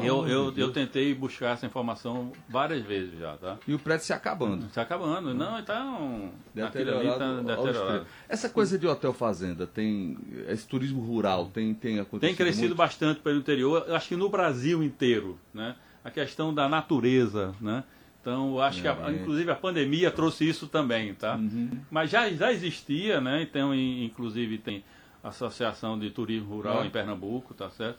Eu, 0.04 0.28
eu, 0.28 0.54
eu 0.56 0.71
tentei 0.71 1.15
buscar 1.15 1.52
essa 1.54 1.65
informação 1.65 2.32
várias 2.47 2.84
vezes 2.86 3.17
já, 3.17 3.36
tá? 3.38 3.58
E 3.67 3.73
o 3.73 3.80
prédio 3.80 4.06
se 4.06 4.13
acabando. 4.13 4.67
Está 4.67 4.84
acabando. 4.84 5.34
Não, 5.34 5.58
então. 5.58 6.30
Ali 6.56 6.63
Deteriorado 6.65 7.10
está 7.41 7.56
ao 7.56 7.65
deteriorado. 7.65 8.06
Essa 8.30 8.49
coisa 8.49 8.78
de 8.78 8.86
hotel 8.86 9.13
fazenda, 9.13 9.65
tem 9.65 10.15
esse 10.47 10.67
turismo 10.67 11.02
rural, 11.02 11.47
tem, 11.47 11.73
tem 11.73 11.99
acontecido 11.99 12.19
Tem 12.19 12.36
crescido 12.36 12.67
muito? 12.67 12.78
bastante 12.78 13.19
pelo 13.21 13.39
interior, 13.39 13.89
acho 13.91 14.10
que 14.10 14.15
no 14.15 14.30
Brasil 14.30 14.84
inteiro, 14.84 15.39
né? 15.54 15.76
A 16.04 16.12
questão 16.12 16.54
da 16.54 16.68
natureza, 16.68 17.54
né? 17.62 17.84
Então, 18.22 18.60
acho 18.62 18.82
que, 18.82 18.88
a- 18.88 18.94
Realmente. 18.94 19.22
inclusive, 19.22 19.52
a 19.52 19.56
pandemia 19.56 20.10
trouxe 20.12 20.48
isso 20.48 20.68
também, 20.68 21.13
tá? 21.13 21.36
Uhum. 21.36 21.72
Mas 21.92 22.10
já, 22.10 22.30
já 22.32 22.52
existia, 22.54 23.20
né? 23.20 23.42
Então, 23.42 23.74
inclusive, 23.76 24.58
tem 24.58 24.84
a 25.24 25.30
Associação 25.30 26.00
de 26.00 26.10
Turismo 26.10 26.56
Rural 26.56 26.84
É. 26.84 26.88
em 26.88 26.89
Pernambuco, 26.89 27.54
tá 27.54 27.70
certo? 27.70 27.98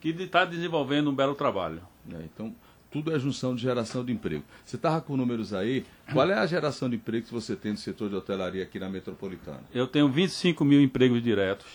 Que 0.00 0.10
está 0.10 0.44
desenvolvendo 0.44 1.10
um 1.10 1.14
belo 1.14 1.34
trabalho. 1.34 1.80
É, 2.10 2.22
então, 2.22 2.54
tudo 2.90 3.14
é 3.14 3.18
junção 3.18 3.54
de 3.54 3.62
geração 3.62 4.02
de 4.04 4.12
emprego. 4.12 4.44
Você 4.64 4.76
estava 4.76 5.00
com 5.02 5.16
números 5.16 5.52
aí, 5.52 5.84
qual 6.12 6.30
é 6.30 6.34
a 6.34 6.46
geração 6.46 6.88
de 6.88 6.96
emprego 6.96 7.26
que 7.26 7.32
você 7.32 7.54
tem 7.56 7.72
no 7.72 7.78
setor 7.78 8.08
de 8.08 8.14
hotelaria 8.14 8.62
aqui 8.62 8.78
na 8.78 8.88
metropolitana? 8.88 9.60
Eu 9.74 9.86
tenho 9.86 10.08
25 10.08 10.64
mil 10.64 10.80
empregos 10.80 11.22
diretos 11.22 11.66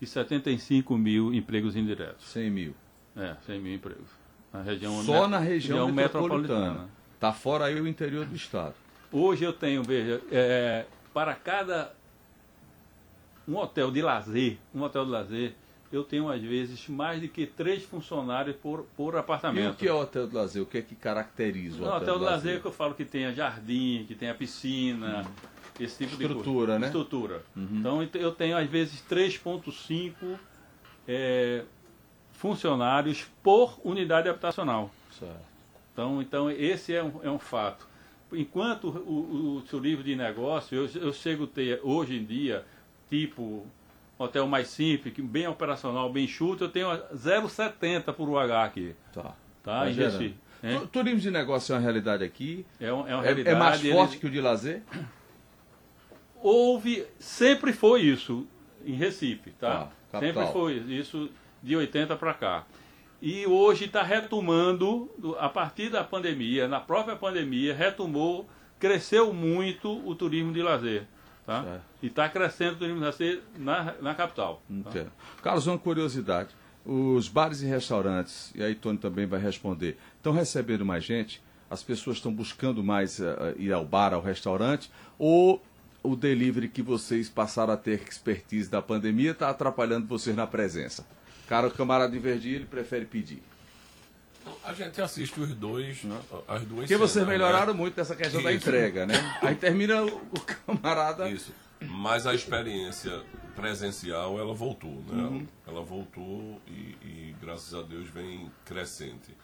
e 0.00 0.06
75 0.06 0.96
mil 0.96 1.34
empregos 1.34 1.76
indiretos. 1.76 2.26
100 2.28 2.50
mil. 2.50 2.74
É, 3.16 3.36
100 3.46 3.60
mil 3.60 3.74
empregos. 3.74 4.08
Na 4.52 4.62
região 4.62 5.02
Só 5.02 5.26
na 5.26 5.38
região 5.38 5.90
metropolitana. 5.92 6.88
Tá 7.18 7.32
fora 7.32 7.66
aí 7.66 7.80
o 7.80 7.86
interior 7.86 8.26
do 8.26 8.34
estado. 8.36 8.74
Hoje 9.10 9.44
eu 9.44 9.52
tenho, 9.52 9.82
veja, 9.82 10.20
é, 10.30 10.84
para 11.14 11.34
cada 11.34 11.92
um 13.46 13.56
hotel 13.56 13.90
de 13.90 14.02
lazer, 14.02 14.58
um 14.74 14.82
hotel 14.82 15.04
de 15.04 15.10
lazer, 15.10 15.54
eu 15.92 16.02
tenho 16.02 16.28
às 16.30 16.40
vezes 16.40 16.88
mais 16.88 17.20
de 17.20 17.28
que 17.28 17.46
três 17.46 17.82
funcionários 17.84 18.56
por, 18.56 18.86
por 18.96 19.14
E 19.14 19.18
apartamento. 19.18 19.72
o 19.74 19.76
que 19.76 19.86
é 19.88 19.92
o 19.92 20.00
hotel 20.00 20.26
de 20.26 20.34
lazer? 20.34 20.62
O 20.62 20.66
que 20.66 20.78
é 20.78 20.82
que 20.82 20.94
caracteriza 20.94 21.76
o 21.76 21.80
No 21.80 21.86
hotel, 21.86 21.96
hotel 22.02 22.14
de 22.14 22.18
de 22.20 22.24
lazer 22.24 22.60
que 22.60 22.66
eu 22.66 22.72
falo 22.72 22.94
que 22.94 23.04
tenha 23.04 23.32
jardim, 23.34 24.04
que 24.08 24.14
tenha 24.14 24.34
piscina, 24.34 25.26
esse 25.78 25.98
tipo 26.04 26.16
de 26.16 26.24
Estrutura, 26.24 26.66
coisa. 26.66 26.78
né? 26.78 26.86
Estrutura. 26.86 27.42
Então 27.56 28.02
ent- 28.02 28.14
eu 28.16 28.32
tenho 28.32 28.56
às 28.56 28.68
vezes 28.68 29.02
3,5 29.08 30.14
é, 31.06 31.64
funcionários 32.42 33.24
por 33.40 33.78
unidade 33.84 34.28
habitacional. 34.28 34.90
Certo. 35.16 35.36
Então, 35.92 36.20
então 36.20 36.50
esse 36.50 36.92
é 36.92 37.00
um, 37.00 37.12
é 37.22 37.30
um 37.30 37.38
fato. 37.38 37.86
Enquanto 38.32 38.88
o, 38.88 39.58
o 39.62 39.66
seu 39.68 39.78
livro 39.78 40.02
de 40.02 40.16
negócio, 40.16 40.74
eu, 40.76 41.02
eu 41.02 41.12
chego 41.12 41.44
a 41.44 41.46
ter 41.46 41.78
hoje 41.84 42.16
em 42.16 42.24
dia, 42.24 42.64
tipo 43.08 43.64
hotel 44.18 44.48
mais 44.48 44.66
simples, 44.68 45.14
bem 45.18 45.46
operacional, 45.46 46.12
bem 46.12 46.26
chuto, 46.26 46.64
eu 46.64 46.68
tenho 46.68 46.88
0,70 47.14 48.12
por 48.12 48.28
UH 48.28 48.64
aqui. 48.64 48.96
Tá. 49.12 49.22
Tá? 49.22 49.34
Tá 49.62 49.90
em. 49.90 49.92
Recife. 49.94 50.34
Turismo 50.90 51.20
de 51.20 51.30
negócio 51.30 51.72
é 51.72 51.76
uma 51.76 51.82
realidade 51.82 52.24
aqui? 52.24 52.66
É, 52.80 52.92
um- 52.92 53.06
é 53.06 53.14
uma 53.14 53.22
É, 53.22 53.26
realidade. 53.26 53.56
é 53.56 53.58
mais 53.58 53.84
ele- 53.84 53.92
forte 53.92 54.18
que 54.18 54.26
o 54.26 54.30
de 54.30 54.40
lazer? 54.40 54.82
Houve, 56.40 57.06
sempre 57.20 57.72
foi 57.72 58.00
isso 58.02 58.46
em 58.84 58.94
Recife, 58.94 59.50
tá? 59.52 59.90
Tá, 60.10 60.18
sempre 60.18 60.44
foi 60.48 60.74
isso 60.74 61.30
de 61.62 61.76
80 61.76 62.16
para 62.16 62.34
cá. 62.34 62.64
E 63.20 63.46
hoje 63.46 63.84
está 63.84 64.02
retomando, 64.02 65.10
do- 65.16 65.36
a 65.38 65.48
partir 65.48 65.88
da 65.90 66.02
pandemia, 66.02 66.66
na 66.66 66.80
própria 66.80 67.14
pandemia, 67.14 67.74
retomou, 67.74 68.48
cresceu 68.78 69.32
muito 69.32 70.04
o 70.08 70.14
turismo 70.14 70.52
de 70.52 70.60
lazer. 70.62 71.06
Tá? 71.46 71.62
Certo. 71.62 71.82
E 72.02 72.06
está 72.06 72.28
crescendo 72.28 72.72
o 72.74 72.78
turismo 72.78 72.98
de 72.98 73.04
lazer 73.04 73.40
na, 73.56 73.94
na 74.00 74.14
capital. 74.14 74.62
tá? 74.82 74.90
Carlos, 75.42 75.66
uma 75.66 75.78
curiosidade. 75.78 76.50
Os 76.84 77.28
bares 77.28 77.62
e 77.62 77.66
restaurantes, 77.66 78.52
e 78.56 78.62
aí 78.62 78.74
Tony 78.74 78.98
também 78.98 79.24
vai 79.24 79.38
responder, 79.40 79.96
estão 80.16 80.32
recebendo 80.32 80.84
mais 80.84 81.04
gente? 81.04 81.40
As 81.70 81.80
pessoas 81.80 82.16
estão 82.16 82.32
buscando 82.32 82.82
mais 82.82 83.20
eh, 83.20 83.54
ir 83.56 83.72
ao 83.72 83.84
bar, 83.84 84.12
ao 84.12 84.20
restaurante? 84.20 84.90
Ou 85.16 85.62
o 86.02 86.16
delivery 86.16 86.68
que 86.68 86.82
vocês 86.82 87.28
passaram 87.30 87.72
a 87.72 87.76
ter 87.76 88.02
expertise 88.02 88.68
da 88.68 88.82
pandemia 88.82 89.30
está 89.30 89.48
atrapalhando 89.48 90.08
vocês 90.08 90.34
na 90.34 90.44
presença? 90.46 91.06
Cara, 91.48 91.66
o 91.66 91.70
camarada 91.70 92.12
de 92.12 92.18
Verdi, 92.18 92.54
ele 92.54 92.64
prefere 92.66 93.04
pedir. 93.04 93.42
A 94.64 94.72
gente 94.72 95.00
assiste 95.00 95.38
os 95.40 95.54
dois, 95.54 96.02
as 96.48 96.62
duas 96.64 96.80
Porque 96.80 96.96
vocês 96.96 97.24
né? 97.24 97.30
melhoraram 97.32 97.74
muito 97.74 97.96
nessa 97.96 98.16
questão 98.16 98.42
da 98.42 98.50
Isso. 98.52 98.68
entrega, 98.68 99.06
né? 99.06 99.14
Aí 99.40 99.54
termina 99.54 100.02
o, 100.02 100.08
o 100.16 100.40
camarada. 100.40 101.28
Isso. 101.28 101.52
Mas 101.80 102.26
a 102.26 102.34
experiência 102.34 103.22
presencial, 103.54 104.38
ela 104.38 104.54
voltou, 104.54 105.02
né? 105.08 105.22
Uhum. 105.22 105.46
Ela 105.66 105.82
voltou 105.82 106.60
e, 106.66 106.96
e, 107.04 107.36
graças 107.40 107.72
a 107.74 107.82
Deus, 107.82 108.08
vem 108.08 108.50
crescente, 108.64 109.36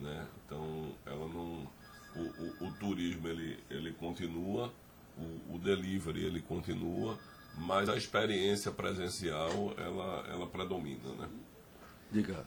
né? 0.00 0.26
Então, 0.44 0.92
ela 1.04 1.26
não... 1.28 1.66
O, 2.14 2.20
o- 2.20 2.66
o 2.68 2.72
turismo, 2.80 3.28
ele, 3.28 3.58
ele 3.68 3.92
continua, 3.92 4.72
o, 5.18 5.54
o 5.56 5.58
delivery, 5.58 6.24
ele 6.24 6.40
continua, 6.40 7.18
mas 7.58 7.90
a 7.90 7.96
experiência 7.96 8.70
presencial, 8.72 9.74
ela, 9.76 10.24
ela 10.32 10.46
predomina, 10.46 11.10
né? 11.18 11.28
Diga. 12.10 12.44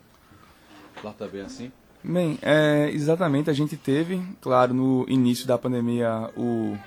Lá 1.04 1.14
também 1.14 1.42
assim? 1.42 1.72
Bem, 2.04 2.40
é, 2.42 2.90
exatamente, 2.92 3.50
a 3.50 3.54
gente 3.54 3.76
teve, 3.76 4.22
claro, 4.42 4.74
no 4.74 5.06
início 5.10 5.46
da 5.46 5.58
pandemia, 5.58 6.30
o, 6.36 6.78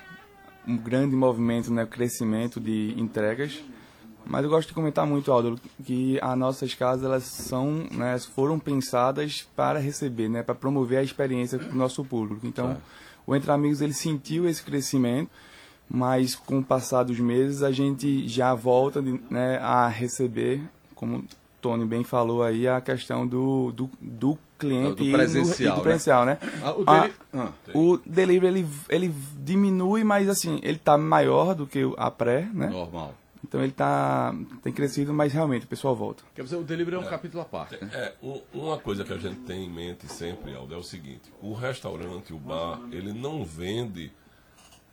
um 0.66 0.76
grande 0.76 1.14
movimento, 1.14 1.70
né, 1.72 1.84
crescimento 1.84 2.58
de 2.58 2.94
entregas, 2.96 3.62
mas 4.24 4.42
eu 4.42 4.48
gosto 4.48 4.68
de 4.68 4.74
comentar 4.74 5.06
muito, 5.06 5.30
Aldo, 5.30 5.60
que 5.84 6.18
as 6.22 6.38
nossas 6.38 6.74
casas, 6.74 7.04
elas 7.04 7.24
são, 7.24 7.86
né, 7.90 8.18
foram 8.34 8.58
pensadas 8.58 9.46
para 9.54 9.78
receber, 9.78 10.30
né, 10.30 10.42
para 10.42 10.54
promover 10.54 10.98
a 10.98 11.02
experiência 11.02 11.58
com 11.58 11.72
o 11.72 11.76
nosso 11.76 12.02
público. 12.04 12.46
Então, 12.46 12.66
Claro. 12.66 12.82
o 13.26 13.36
Entre 13.36 13.50
Amigos, 13.50 13.82
ele 13.82 13.92
sentiu 13.92 14.48
esse 14.48 14.62
crescimento, 14.62 15.30
mas 15.90 16.34
com 16.34 16.60
o 16.60 16.64
passar 16.64 17.02
dos 17.02 17.18
meses, 17.20 17.62
a 17.62 17.70
gente 17.70 18.26
já 18.26 18.54
volta 18.54 19.02
né, 19.02 19.58
a 19.58 19.88
receber, 19.88 20.62
como 20.94 21.22
Tony 21.62 21.84
bem 21.86 22.02
falou 22.04 22.42
aí, 22.42 22.66
a 22.68 22.80
questão 22.80 23.26
do, 23.26 23.70
do, 23.72 23.88
do 24.00 24.36
cliente 24.58 25.04
Do 25.04 25.12
presencial, 25.12 25.68
e 25.68 25.70
do 25.70 25.76
né? 25.76 25.82
presencial, 25.82 26.24
né? 26.26 26.38
Ah, 26.62 26.72
o 26.72 26.84
Ah, 26.86 27.00
dele... 27.00 27.14
Ah. 27.32 27.48
O 27.72 27.98
delivery 28.04 28.46
ele, 28.58 28.68
ele 28.88 29.14
diminui, 29.38 30.02
mas 30.04 30.28
assim, 30.28 30.58
ele 30.62 30.78
tá 30.78 30.98
maior 30.98 31.54
do 31.54 31.66
que 31.66 31.80
a 31.96 32.10
pré, 32.10 32.48
né? 32.52 32.66
Normal. 32.66 33.14
Então 33.44 33.62
ele 33.62 33.72
tá, 33.72 34.34
tem 34.62 34.72
crescido, 34.72 35.12
mas 35.12 35.32
realmente 35.32 35.64
o 35.64 35.68
pessoal 35.68 35.94
volta. 35.96 36.22
Quer 36.34 36.42
dizer, 36.42 36.56
o 36.56 36.62
delivery 36.62 36.96
é 36.96 36.98
um 37.00 37.04
capítulo 37.04 37.42
à 37.42 37.44
parte, 37.44 37.76
né? 37.82 37.90
É, 37.92 38.12
um- 38.22 38.40
uma 38.54 38.78
coisa 38.78 39.02
que 39.04 39.12
a 39.12 39.18
gente 39.18 39.40
tem 39.40 39.64
em 39.64 39.70
mente 39.70 40.06
sempre, 40.12 40.54
Aldo, 40.54 40.72
é 40.74 40.76
o 40.76 40.82
seguinte: 40.82 41.32
o 41.40 41.52
restaurante, 41.52 42.32
o 42.32 42.38
bar, 42.38 42.80
ele 42.92 43.12
não 43.12 43.44
vende 43.44 44.12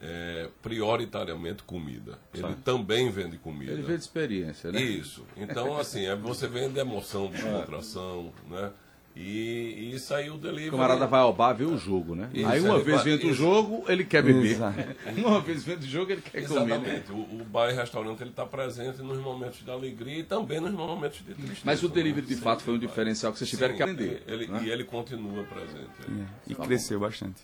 é, 0.02 0.50
prioritariamente 0.62 1.64
comida. 1.64 2.18
Ele 2.34 2.56
também 2.64 3.10
vende 3.10 3.38
comida. 3.38 3.72
Ele 3.72 3.82
vê 3.82 3.95
de 3.95 4.04
experiência, 4.04 4.72
né? 4.72 4.82
Isso. 4.82 5.26
Então, 5.36 5.78
assim, 5.80 6.06
é, 6.06 6.16
você 6.16 6.47
vende 6.47 6.80
emoção, 6.80 7.28
descontração, 7.28 8.32
né? 8.50 8.72
E, 9.16 9.22
e 9.22 9.95
isso 9.95 10.14
aí 10.14 10.30
o 10.30 10.38
delivery. 10.38 10.70
O 10.70 10.72
camarada 10.72 11.06
vai 11.06 11.20
ao 11.20 11.34
bar 11.34 11.52
ver 11.52 11.66
o 11.66 11.78
jogo, 11.78 12.16
né? 12.16 12.30
Isso, 12.34 12.47
Aí 12.47 12.62
uma 12.62 12.76
ele 12.76 12.84
vez 12.84 13.04
vendo 13.04 13.28
o 13.28 13.34
jogo, 13.34 13.84
ele 13.88 14.06
quer 14.06 14.24
beber. 14.24 14.52
Exato. 14.52 14.78
Uma 15.18 15.41
vez 15.41 15.64
vendo 15.64 15.82
o 15.82 15.88
jogo, 15.88 16.12
ele 16.12 16.22
quer 16.22 16.47
comer. 16.47 16.66
né? 16.66 16.76
Exatamente. 16.76 17.12
O, 17.12 17.41
o 17.41 17.43
bar 17.43 17.70
e 17.70 17.74
restaurante 17.74 18.22
ele 18.22 18.30
está 18.30 18.45
presente 18.45 19.02
nos 19.02 19.18
momentos 19.18 19.62
de 19.66 19.70
alegria 19.70 20.20
e 20.20 20.24
também 20.24 20.62
nos 20.62 20.72
momentos 20.72 21.18
de 21.18 21.34
tristeza. 21.34 21.62
Mas 21.66 21.84
o 21.84 21.89
delivery 21.89 22.28
né? 22.28 22.34
de 22.34 22.39
fato 22.39 22.64
foi 22.64 22.76
um 22.76 22.80
diferencial 22.80 23.34
que 23.34 23.39
vocês 23.39 23.50
tiveram 23.50 23.74
Sim, 23.74 23.78
que 23.78 23.84
aprender. 23.84 24.24
Ele, 24.26 24.47
né? 24.47 24.62
E 24.64 24.70
ele 24.70 24.86
continua 24.86 25.43
presente. 25.43 26.30
E 26.47 26.56
cresceu 26.56 27.00
bastante. 27.00 27.41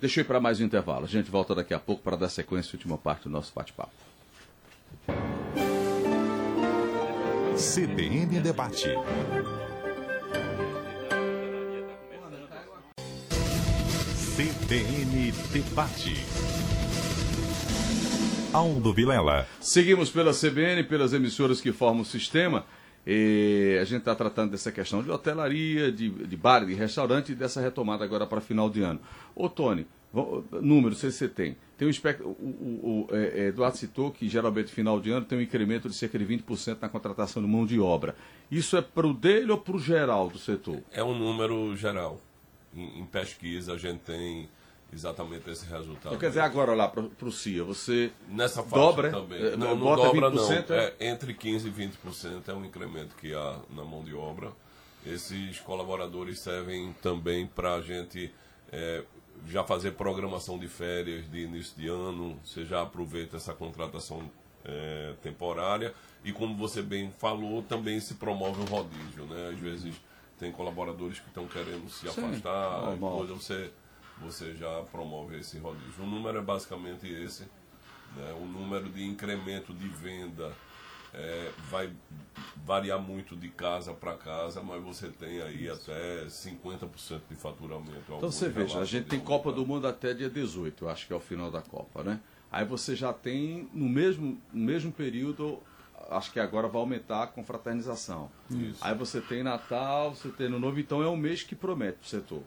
Deixa 0.00 0.20
eu 0.20 0.22
ir 0.22 0.26
para 0.26 0.38
mais 0.38 0.60
um 0.60 0.64
intervalo. 0.64 1.04
A 1.04 1.08
gente 1.08 1.28
volta 1.28 1.56
daqui 1.56 1.74
a 1.74 1.78
pouco 1.78 2.02
para 2.02 2.16
dar 2.16 2.28
sequência 2.28 2.70
à 2.70 2.76
última 2.76 2.96
parte 2.96 3.24
do 3.24 3.30
nosso 3.30 3.52
bate-papo. 3.52 3.90
CBN 7.56 8.38
Debate. 8.40 8.90
CBN 14.36 15.32
Debate. 15.52 16.14
Aldo 18.52 18.94
Vilela. 18.94 19.48
Seguimos 19.60 20.10
pela 20.10 20.32
CBN, 20.32 20.84
pelas 20.84 21.12
emissoras 21.12 21.60
que 21.60 21.72
formam 21.72 22.02
o 22.02 22.06
sistema. 22.06 22.64
E 23.10 23.78
a 23.80 23.84
gente 23.86 24.00
está 24.00 24.14
tratando 24.14 24.50
dessa 24.50 24.70
questão 24.70 25.02
de 25.02 25.10
hotelaria, 25.10 25.90
de, 25.90 26.10
de 26.10 26.36
bar, 26.36 26.66
de 26.66 26.74
restaurante 26.74 27.32
e 27.32 27.34
dessa 27.34 27.58
retomada 27.58 28.04
agora 28.04 28.26
para 28.26 28.38
final 28.38 28.68
de 28.68 28.82
ano. 28.82 29.00
Ô, 29.34 29.48
Tony, 29.48 29.86
número, 30.60 30.94
se 30.94 31.10
você 31.10 31.26
tem. 31.26 31.56
Tem 31.78 31.88
um 31.88 31.90
espectro, 31.90 32.28
o, 32.28 32.30
o- 32.30 33.08
o, 33.10 33.16
é, 33.16 33.44
é, 33.44 33.46
Eduardo 33.46 33.78
citou 33.78 34.10
que 34.10 34.28
geralmente 34.28 34.70
final 34.70 35.00
de 35.00 35.10
ano 35.10 35.24
tem 35.24 35.38
um 35.38 35.40
incremento 35.40 35.88
de 35.88 35.94
cerca 35.94 36.18
de 36.18 36.26
20% 36.26 36.76
na 36.82 36.88
contratação 36.90 37.40
de 37.42 37.48
mão 37.48 37.64
de 37.64 37.80
obra. 37.80 38.14
Isso 38.50 38.76
é 38.76 38.82
para 38.82 39.06
o 39.06 39.14
dele 39.14 39.50
ou 39.52 39.58
para 39.58 39.76
o 39.76 39.78
geral 39.78 40.28
do 40.28 40.38
setor? 40.38 40.82
É 40.92 41.02
um 41.02 41.16
número 41.18 41.74
geral. 41.76 42.20
Em, 42.76 43.00
em 43.00 43.06
pesquisa 43.06 43.72
a 43.72 43.78
gente 43.78 44.00
tem 44.00 44.50
exatamente 44.92 45.48
esse 45.50 45.66
resultado. 45.66 46.06
Então, 46.06 46.18
quer 46.18 46.28
dizer, 46.28 46.40
agora 46.40 46.74
lá 46.74 46.88
para 46.88 47.02
o 47.02 47.32
CIA, 47.32 47.64
você 47.64 48.10
Nessa 48.28 48.62
faixa 48.62 48.76
dobra, 48.76 49.10
também. 49.10 49.38
é, 49.38 49.56
não, 49.56 49.76
não 49.76 49.96
dobra 49.96 50.30
20%, 50.30 50.68
não. 50.68 50.76
é? 50.76 50.94
É, 50.98 51.08
entre 51.08 51.34
15% 51.34 51.66
e 51.66 51.70
20% 51.70 52.48
é 52.48 52.54
um 52.54 52.64
incremento 52.64 53.14
que 53.16 53.34
há 53.34 53.58
na 53.70 53.84
mão 53.84 54.02
de 54.02 54.14
obra. 54.14 54.52
Esses 55.06 55.60
colaboradores 55.60 56.40
servem 56.40 56.94
também 57.00 57.46
para 57.46 57.74
a 57.74 57.80
gente 57.80 58.32
é, 58.72 59.04
já 59.46 59.62
fazer 59.62 59.92
programação 59.92 60.58
de 60.58 60.68
férias 60.68 61.30
de 61.30 61.40
início 61.40 61.76
de 61.76 61.88
ano. 61.88 62.38
Você 62.44 62.64
já 62.64 62.82
aproveita 62.82 63.36
essa 63.36 63.52
contratação 63.54 64.28
é, 64.64 65.14
temporária. 65.22 65.94
E 66.24 66.32
como 66.32 66.56
você 66.56 66.82
bem 66.82 67.10
falou, 67.18 67.62
também 67.62 68.00
se 68.00 68.14
promove 68.14 68.60
o 68.60 68.64
rodízio. 68.64 69.24
Né? 69.24 69.50
Às 69.52 69.58
vezes 69.58 69.94
tem 70.38 70.52
colaboradores 70.52 71.18
que 71.18 71.28
estão 71.28 71.46
querendo 71.46 71.88
se 71.90 72.08
Sim, 72.08 72.08
afastar, 72.08 72.96
coisa, 72.98 73.34
você, 73.34 73.70
você 74.20 74.54
já 74.54 74.82
promove 74.90 75.38
esse 75.38 75.58
rodízio. 75.58 76.04
O 76.04 76.06
número 76.06 76.38
é 76.38 76.42
basicamente 76.42 77.06
esse. 77.06 77.44
Né? 78.16 78.36
O 78.40 78.46
número 78.46 78.88
de 78.88 79.04
incremento 79.04 79.72
de 79.72 79.88
venda 79.88 80.52
é, 81.14 81.50
vai 81.70 81.90
variar 82.64 83.00
muito 83.00 83.36
de 83.36 83.48
casa 83.48 83.92
para 83.94 84.14
casa, 84.14 84.62
mas 84.62 84.82
você 84.82 85.08
tem 85.08 85.40
aí 85.40 85.68
até 85.68 86.26
50% 86.26 87.20
de 87.28 87.36
faturamento. 87.36 88.02
Então 88.06 88.30
você 88.30 88.48
veja, 88.48 88.80
a 88.80 88.84
gente 88.84 89.06
tem 89.06 89.20
Copa 89.20 89.52
do 89.52 89.66
Mundo 89.66 89.86
até 89.86 90.12
dia 90.12 90.28
18, 90.28 90.84
eu 90.84 90.90
acho 90.90 91.06
que 91.06 91.12
é 91.12 91.16
o 91.16 91.20
final 91.20 91.50
da 91.50 91.62
Copa, 91.62 92.02
né? 92.02 92.20
Aí 92.50 92.64
você 92.64 92.96
já 92.96 93.12
tem, 93.12 93.68
no 93.72 93.88
mesmo, 93.88 94.40
no 94.52 94.64
mesmo 94.64 94.90
período, 94.90 95.62
acho 96.10 96.32
que 96.32 96.40
agora 96.40 96.66
vai 96.66 96.80
aumentar 96.80 97.24
a 97.24 97.26
confraternização. 97.26 98.30
Isso. 98.50 98.78
Aí 98.80 98.94
você 98.94 99.20
tem 99.20 99.42
Natal, 99.42 100.14
você 100.14 100.30
tem 100.30 100.46
Ano 100.46 100.58
Novo, 100.58 100.80
então 100.80 101.02
é 101.02 101.08
um 101.08 101.16
mês 101.16 101.42
que 101.42 101.54
promete 101.54 101.98
para 101.98 102.06
o 102.06 102.08
setor. 102.08 102.42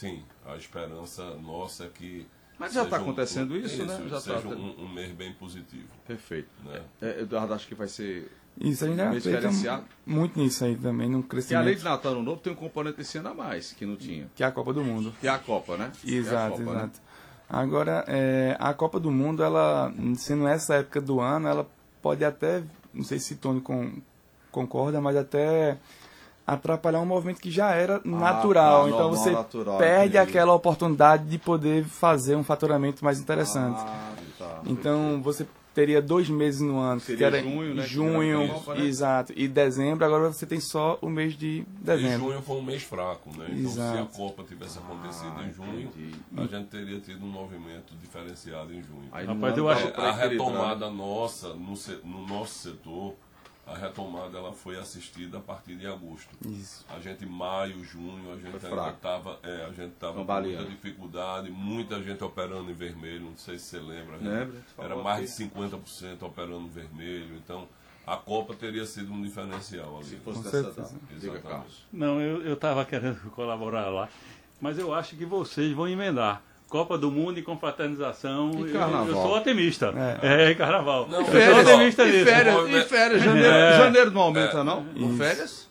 Sim, 0.00 0.22
a 0.46 0.56
esperança 0.56 1.34
nossa 1.36 1.84
é 1.84 1.88
que. 1.88 2.26
Mas 2.58 2.72
já 2.72 2.84
seja 2.84 2.90
tá 2.96 3.02
acontecendo 3.02 3.56
isso, 3.56 3.84
né? 3.84 4.02
Já 4.08 4.20
seja 4.20 4.40
tá- 4.40 4.48
um, 4.48 4.84
um 4.84 4.88
mês 4.88 5.12
bem 5.12 5.32
positivo. 5.34 5.88
Perfeito. 6.06 6.48
Né? 6.64 6.80
É, 7.02 7.20
Eduardo, 7.20 7.52
acho 7.54 7.66
que 7.68 7.74
vai 7.74 7.86
ser. 7.88 8.30
Isso, 8.58 8.84
a 8.84 8.88
acredita 8.88 9.30
diferenciado. 9.30 9.84
muito 10.06 10.38
nisso 10.38 10.64
aí 10.64 10.74
também, 10.76 11.08
no 11.08 11.22
Que 11.22 11.36
além 11.54 11.74
de 11.74 11.80
crescimento, 11.80 11.84
Natal 11.84 12.12
e 12.12 12.14
Ano 12.16 12.24
Novo, 12.24 12.40
tem 12.40 12.52
um 12.52 12.56
componente 12.56 13.00
esse 13.00 13.16
ano 13.18 13.28
a 13.28 13.34
mais, 13.34 13.72
que 13.72 13.84
não 13.86 13.96
tinha. 13.96 14.28
que 14.34 14.42
é 14.42 14.46
a 14.46 14.50
Copa 14.52 14.72
do 14.72 14.82
Mundo. 14.82 15.14
Que 15.20 15.28
é 15.28 15.30
a 15.30 15.38
Copa, 15.38 15.76
né? 15.76 15.92
É 16.06 16.10
a 16.10 16.14
Exato, 16.14 16.50
Copa, 16.58 16.64
né? 16.72 16.78
exato. 16.78 17.00
Agora, 17.48 18.04
é, 18.08 18.56
a 18.58 18.72
Copa 18.74 18.98
do 19.00 19.10
Mundo, 19.10 19.42
ela, 19.42 19.92
sendo 20.16 20.46
essa 20.46 20.76
época 20.76 21.00
do 21.00 21.20
ano, 21.20 21.46
ela 21.48 21.68
pode 22.02 22.24
até, 22.24 22.62
não 22.92 23.04
sei 23.04 23.18
se 23.18 23.36
Tony 23.36 23.60
con- 23.60 23.92
concorda, 24.50 25.00
mas 25.00 25.16
até 25.16 25.78
atrapalhar 26.46 27.00
um 27.00 27.06
movimento 27.06 27.40
que 27.40 27.50
já 27.50 27.70
era 27.72 28.00
natural. 28.04 28.82
tá, 28.84 28.88
então 28.88 29.00
normal, 29.10 29.16
você 29.16 29.30
natural, 29.30 29.78
perde 29.78 30.16
entendi. 30.16 30.30
aquela 30.30 30.54
oportunidade 30.54 31.24
de 31.24 31.38
poder 31.38 31.84
fazer 31.84 32.34
um 32.36 32.42
faturamento 32.44 33.04
mais 33.04 33.20
interessante. 33.20 33.80
Ah, 33.80 34.12
tá. 34.38 34.60
Então 34.66 35.20
você 35.22 35.46
teria 35.72 36.02
dois 36.02 36.28
meses 36.28 36.60
no 36.60 36.80
ano, 36.80 37.00
que 37.00 37.06
Seria 37.06 37.28
era 37.28 37.40
junho, 37.40 37.74
né, 37.76 37.82
que 37.84 37.88
junho, 37.88 38.42
era 38.42 38.72
a 38.72 38.74
né? 38.74 38.84
exato, 38.86 39.32
e 39.36 39.46
dezembro, 39.46 40.04
agora 40.04 40.32
você 40.32 40.44
tem 40.44 40.58
só 40.58 40.98
o 41.00 41.08
mês 41.08 41.34
de 41.34 41.58
E 41.60 41.66
dezembro. 41.80 42.26
junho 42.26 42.42
foi 42.42 42.56
um 42.56 42.62
mês 42.62 42.82
fraco, 42.82 43.30
né? 43.38 43.46
Então, 43.52 43.70
Exato. 43.70 43.96
se 43.96 44.02
a 44.02 44.06
Copa 44.18 44.42
tivesse 44.42 44.78
acontecido 44.78 45.32
Ah, 45.38 45.44
em 45.44 45.52
junho, 45.52 45.82
entendi. 45.82 46.16
a 46.36 46.42
gente 46.46 46.66
teria 46.68 46.98
tido 46.98 47.24
um 47.24 47.28
movimento 47.28 47.94
diferenciado 48.02 48.74
em 48.74 48.82
junho. 48.82 49.08
Aí 49.12 49.24
Rapaz, 49.24 49.56
eu 49.56 49.68
acho- 49.68 49.92
a 49.96 50.16
né? 50.16 50.26
retomada 50.28 50.90
nossa, 50.90 51.50
no, 51.54 51.74
no 52.04 52.26
nosso 52.26 52.54
setor, 52.58 53.14
a 53.66 53.74
retomada 53.76 54.36
ela 54.36 54.52
foi 54.52 54.78
assistida 54.78 55.38
a 55.38 55.40
partir 55.40 55.76
de 55.76 55.86
agosto. 55.86 56.28
Isso. 56.46 56.84
A 56.88 56.98
gente, 56.98 57.24
maio, 57.24 57.84
junho, 57.84 58.32
a 58.32 58.36
gente 58.36 58.58
Foi 58.58 58.70
ainda 58.70 58.90
estava 58.90 59.38
é, 59.42 59.66
a 59.66 59.72
gente 59.72 59.92
tava 59.94 60.24
com 60.24 60.40
muita 60.40 60.64
dificuldade, 60.64 61.50
muita 61.50 62.02
gente 62.02 62.22
operando 62.24 62.70
em 62.70 62.74
vermelho, 62.74 63.26
não 63.26 63.36
sei 63.36 63.58
se 63.58 63.66
você 63.66 63.78
lembra. 63.78 64.18
você 64.18 64.82
Era 64.82 64.96
mais 64.96 65.36
de 65.36 65.44
50% 65.44 66.22
operando 66.22 66.68
vermelho, 66.68 67.36
então 67.36 67.68
a 68.06 68.16
Copa 68.16 68.54
teria 68.54 68.84
sido 68.86 69.12
um 69.12 69.22
diferencial 69.22 69.98
ali. 69.98 70.06
Se 70.06 70.16
fosse 70.16 70.42
dessa 70.42 70.62
data. 70.62 70.80
Exatamente. 71.12 71.42
Carlos. 71.42 71.86
Não, 71.92 72.20
eu 72.20 72.54
estava 72.54 72.84
querendo 72.84 73.20
colaborar 73.30 73.88
lá, 73.88 74.08
mas 74.60 74.78
eu 74.78 74.92
acho 74.92 75.16
que 75.16 75.24
vocês 75.24 75.72
vão 75.72 75.86
emendar. 75.86 76.42
Copa 76.70 76.96
do 76.96 77.10
Mundo 77.10 77.38
e 77.38 77.42
confraternização. 77.42 78.52
E 78.54 78.60
eu- 78.68 78.72
carnaval? 78.72 79.06
Eu, 79.08 79.14
sou 79.14 79.36
otimista. 79.36 79.92
É, 80.22 80.50
e 80.50 80.54
carnaval. 80.54 81.08
Não, 81.08 81.18
eu 81.18 81.24
férias, 81.26 81.66
sou 81.66 81.74
otimista 81.74 82.04
E 82.06 82.12
nisso. 82.12 82.24
férias, 82.24 82.54
Movimento- 82.54 82.86
e 82.86 82.88
férias 82.88 83.22
janeiro, 83.22 83.48
É. 83.54 83.76
janeiro 83.76 84.10
não 84.12 84.20
aumenta, 84.22 84.64
não? 84.64 84.84
Com 84.84 85.16
férias? 85.18 85.68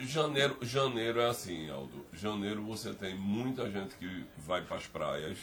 Janeiro, 0.00 0.56
janeiro 0.62 1.20
é 1.20 1.28
assim, 1.28 1.68
Aldo. 1.70 2.06
Janeiro 2.14 2.62
você 2.62 2.90
tem 2.94 3.14
muita 3.16 3.68
gente 3.70 3.94
que 3.96 4.24
vai 4.38 4.62
para 4.62 4.76
as 4.78 4.86
praias. 4.86 5.36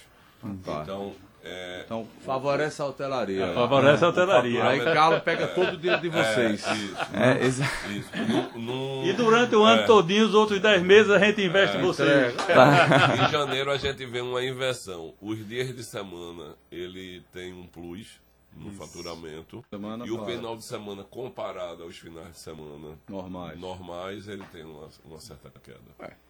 Tá. 0.64 0.80
Então, 0.84 1.14
é, 1.46 1.82
Então, 1.86 2.08
favorece 2.26 2.82
a 2.82 2.86
hotelaria. 2.86 3.54
Favorece 3.54 4.04
a 4.04 4.10
hotelaria. 4.10 4.68
Aí 4.68 4.80
Carlos 4.84 5.22
pega 5.22 5.48
todo 5.48 5.74
o 5.74 5.78
dinheiro 5.78 6.02
de 6.02 6.10
vocês. 6.10 6.66
é, 6.68 6.74
isso, 6.74 6.98
É, 7.14 7.46
exa- 7.46 7.72
isso. 7.90 8.10
No- 8.28 8.60
no- 8.60 9.06
E 9.08 9.14
durante 9.14 9.56
o 9.56 9.64
ano 9.64 9.84
É. 9.84 9.86
todinho, 9.86 10.26
os 10.26 10.34
outros 10.34 10.60
10 10.60 10.82
meses, 10.82 11.12
a 11.12 11.20
gente 11.20 11.42
investe 11.44 11.78
em 11.78 11.82
vocês. 11.82 12.34
Em 12.34 13.32
janeiro 13.32 13.72
a 13.72 13.78
gente 13.78 14.06
vê 14.06 14.22
uma 14.22 14.44
inversão. 14.44 15.14
Os 15.22 15.48
dias 15.48 15.74
de 15.76 15.84
semana 15.84 16.56
ele 16.72 17.22
tem 17.32 17.54
um 17.54 17.66
plus 17.68 18.20
no 18.56 18.72
faturamento. 18.72 19.64
Semana 19.70 20.06
e 20.08 20.12
o 20.12 20.26
final 20.26 20.56
de 20.56 20.64
semana 20.64 21.04
comparado 21.04 21.84
aos 21.84 21.98
finais 21.98 22.32
de 22.32 22.40
semana 22.40 22.98
Normais. 23.08 23.60
normais, 23.60 24.28
ele 24.28 24.44
tem 24.52 24.64
uma, 24.64 24.88
uma 25.04 25.20
certa 25.20 25.52
queda. 25.60 25.80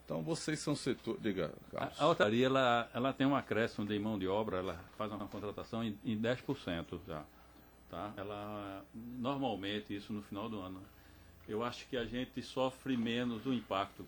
Então 0.06 0.22
vocês 0.22 0.60
são 0.60 0.76
setor. 0.76 1.18
Diga, 1.20 1.52
Carlos. 1.72 2.00
A 2.00 2.08
hotelaria, 2.08 2.46
ela, 2.46 2.90
ela 2.94 3.12
tem 3.14 3.26
um 3.26 3.36
acréscimo 3.36 3.86
de 3.88 3.98
mão 3.98 4.18
de 4.20 4.28
obra, 4.28 4.58
ela 4.58 4.80
faz 4.98 5.12
uma 5.12 5.28
contratação 5.28 5.84
em, 5.84 5.98
em 6.06 6.16
10% 6.20 7.00
já. 7.08 7.24
Tá? 7.90 8.14
Ela, 8.16 8.86
normalmente, 8.94 9.96
isso 9.96 10.14
no 10.14 10.22
final 10.22 10.48
do 10.50 10.60
ano. 10.62 10.82
Eu 11.48 11.64
acho 11.64 11.88
que 11.88 11.98
a 11.98 12.06
gente 12.06 12.42
sofre 12.42 12.96
menos 12.98 13.42
do 13.44 13.54
impacto 13.54 14.06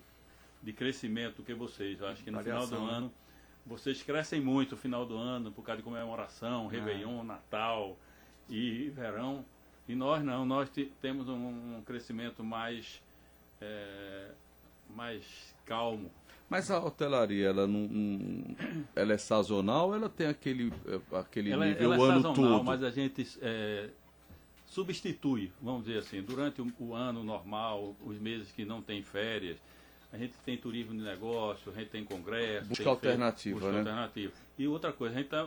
de 0.62 0.72
crescimento 0.72 1.36
do 1.36 1.42
que 1.42 1.54
vocês. 1.54 2.00
Eu 2.00 2.08
acho 2.08 2.22
que 2.22 2.30
no 2.30 2.38
final 2.42 2.60
Variação, 2.66 2.86
do 2.86 2.90
né? 2.92 2.96
ano, 2.98 3.12
vocês 3.66 4.02
crescem 4.02 4.40
muito 4.40 4.72
no 4.72 4.76
final 4.80 5.04
do 5.06 5.16
ano, 5.16 5.50
por 5.52 5.62
causa 5.64 5.78
de 5.78 5.84
comemoração, 5.84 6.66
Réveillon, 6.68 7.22
Natal 7.24 7.96
e 8.48 8.88
verão. 8.90 9.44
E 9.88 9.94
nós 9.94 10.22
não, 10.24 10.44
nós 10.44 10.68
te- 10.70 10.92
temos 11.00 11.28
um, 11.28 11.76
um 11.78 11.82
crescimento 11.84 12.42
mais, 12.44 13.00
é, 13.60 14.30
mais 14.94 15.54
calmo. 15.64 16.10
Mas 16.48 16.70
a 16.70 16.82
hotelaria, 16.82 17.48
ela 17.48 17.66
não, 17.66 17.80
não- 17.88 18.56
ela 18.96 19.12
é 19.12 19.18
sazonal 19.18 19.88
ou 19.88 19.94
ela 19.94 20.08
tem 20.08 20.26
aquele, 20.28 20.72
eh, 20.86 21.00
aquele 21.18 21.50
Ela, 21.50 21.66
nível 21.66 21.84
ela 21.84 21.94
é 21.94 21.98
o 21.98 22.02
ano 22.02 22.22
sazonal, 22.22 22.52
todo? 22.52 22.64
mas 22.64 22.82
a 22.82 22.90
gente 22.90 23.26
é, 23.42 23.90
substitui, 24.66 25.52
vamos 25.60 25.84
dizer 25.84 25.98
assim, 25.98 26.22
durante 26.22 26.62
o, 26.62 26.72
o, 26.78 26.94
ano 26.94 27.22
normal, 27.22 27.94
os 28.02 28.18
meses 28.18 28.50
que 28.50 28.64
não 28.64 28.80
tem 28.80 29.02
férias, 29.02 29.58
a 30.10 30.16
gente 30.16 30.32
tem 30.44 30.56
turismo 30.56 30.92
de 30.94 31.02
negócio, 31.02 31.70
a 31.70 31.74
gente 31.78 31.90
tem 31.90 32.02
congresso. 32.02 32.66
Busca 32.68 32.82
tem 32.82 32.92
alternativa, 32.92 33.58
busca 33.60 33.72
né? 33.72 33.78
alternativa. 33.80 34.32
E 34.58 34.66
outra 34.66 34.90
coisa, 34.90 35.14
a 35.14 35.18
gente 35.18 35.26
está 35.26 35.46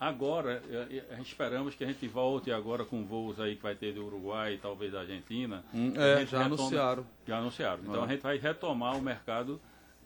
agora, 0.00 0.62
a 1.10 1.14
gente 1.16 1.28
esperamos 1.28 1.74
que 1.74 1.84
a 1.84 1.86
gente 1.86 2.08
volte 2.08 2.50
agora 2.50 2.84
com 2.84 3.04
voos 3.04 3.38
aí 3.38 3.54
que 3.54 3.62
vai 3.62 3.74
ter 3.74 3.92
do 3.92 4.04
Uruguai 4.06 4.54
e 4.54 4.58
talvez 4.58 4.90
da 4.92 5.00
Argentina. 5.00 5.62
Hum, 5.74 5.92
é, 5.94 6.14
A 6.14 6.24
já 6.24 6.38
retoma- 6.38 6.44
anunciaram. 6.46 7.06
Já 7.28 7.38
anunciaram. 7.38 7.80
Então 7.82 8.02
Ah. 8.02 8.04
a 8.06 8.08
gente 8.08 8.20
vai 8.22 8.38
retomar 8.38 8.96
o 8.96 9.02
mercado 9.02 9.60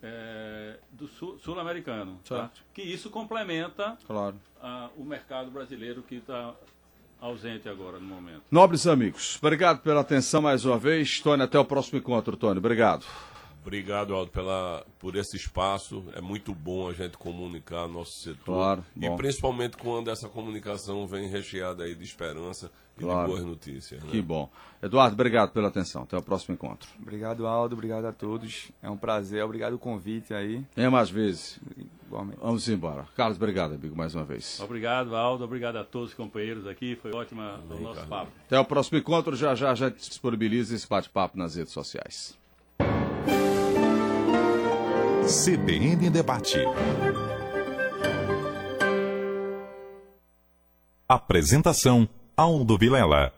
eh, 0.06 0.76
do 0.92 1.06
sul- 1.08 1.38
sul-americano. 1.38 2.20
tá? 2.28 2.36
Certo. 2.40 2.62
Que 2.74 2.82
isso 2.82 3.08
complementa 3.08 3.96
Claro. 4.06 4.36
ah, 4.62 4.90
o 4.98 5.02
mercado 5.04 5.50
brasileiro 5.50 6.02
que 6.02 6.16
está 6.16 6.52
ausente 7.18 7.70
agora 7.70 7.98
no 7.98 8.04
momento. 8.06 8.42
Nobres 8.50 8.86
amigos, 8.86 9.38
obrigado 9.40 9.80
pela 9.80 10.02
atenção 10.02 10.42
mais 10.42 10.66
uma 10.66 10.76
vez. 10.76 11.20
Tony, 11.20 11.42
até 11.42 11.58
o 11.58 11.64
próximo 11.64 11.98
encontro, 11.98 12.36
Tony. 12.36 12.58
Obrigado. 12.58 13.06
Obrigado, 13.64 14.14
Aldo, 14.14 14.30
pela, 14.30 14.84
por 14.98 15.16
esse 15.16 15.36
espaço. 15.38 16.04
É 16.14 16.20
muito 16.20 16.54
bom 16.54 16.86
a 16.88 16.92
gente 16.92 17.16
comunicar 17.16 17.88
nosso 17.88 18.12
setor. 18.20 18.44
Claro, 18.54 18.84
E 18.94 19.08
bom. 19.08 19.16
principalmente 19.16 19.76
quando 19.78 20.10
essa 20.10 20.28
comunicação 20.28 21.06
vem 21.06 21.28
recheada 21.28 21.84
aí 21.84 21.94
de 21.94 22.04
esperança 22.04 22.70
e 22.98 23.00
Claro. 23.00 23.26
de 23.26 23.32
boas 23.34 23.44
notícias. 23.46 24.02
né? 24.04 24.10
Que 24.10 24.20
bom. 24.20 24.50
Eduardo, 24.82 25.14
obrigado 25.14 25.50
pela 25.52 25.68
atenção. 25.68 26.02
Até 26.02 26.14
o 26.16 26.22
próximo 26.22 26.54
encontro. 26.54 26.86
Obrigado, 27.00 27.46
Aldo. 27.46 27.74
Obrigado 27.74 28.04
a 28.04 28.12
todos. 28.12 28.70
É 28.82 28.90
um 28.90 28.98
prazer. 28.98 29.42
Obrigado 29.42 29.72
o 29.72 29.78
convite 29.78 30.34
aí. 30.34 30.62
Venha 30.76 30.90
mais 30.90 31.08
vezes. 31.08 31.58
Igualmente. 32.06 32.38
Vamos 32.42 32.68
embora. 32.68 33.06
Carlos, 33.16 33.38
obrigado, 33.38 33.74
amigo, 33.74 33.96
mais 33.96 34.14
uma 34.14 34.24
vez. 34.24 34.60
Obrigado, 34.60 35.16
Aldo. 35.16 35.42
Obrigado 35.42 35.76
a 35.76 35.84
todos 35.84 36.10
os 36.10 36.14
companheiros 36.14 36.66
aqui. 36.66 36.96
Foi 36.96 37.12
ótima 37.12 37.60
o 37.70 37.80
nosso 37.80 37.94
Carlos. 37.94 38.04
papo. 38.10 38.30
Até 38.46 38.60
o 38.60 38.64
próximo 38.66 38.98
encontro. 38.98 39.34
Já 39.34 39.54
já 39.54 39.74
já 39.74 39.88
disponibiliza 39.88 40.74
esse 40.74 40.86
bate-papo 40.86 41.38
nas 41.38 41.54
redes 41.56 41.72
sociais. 41.72 42.38
CBN 45.26 46.10
Debate. 46.10 46.58
Apresentação: 51.08 52.06
Aldo 52.36 52.76
Vilela. 52.76 53.32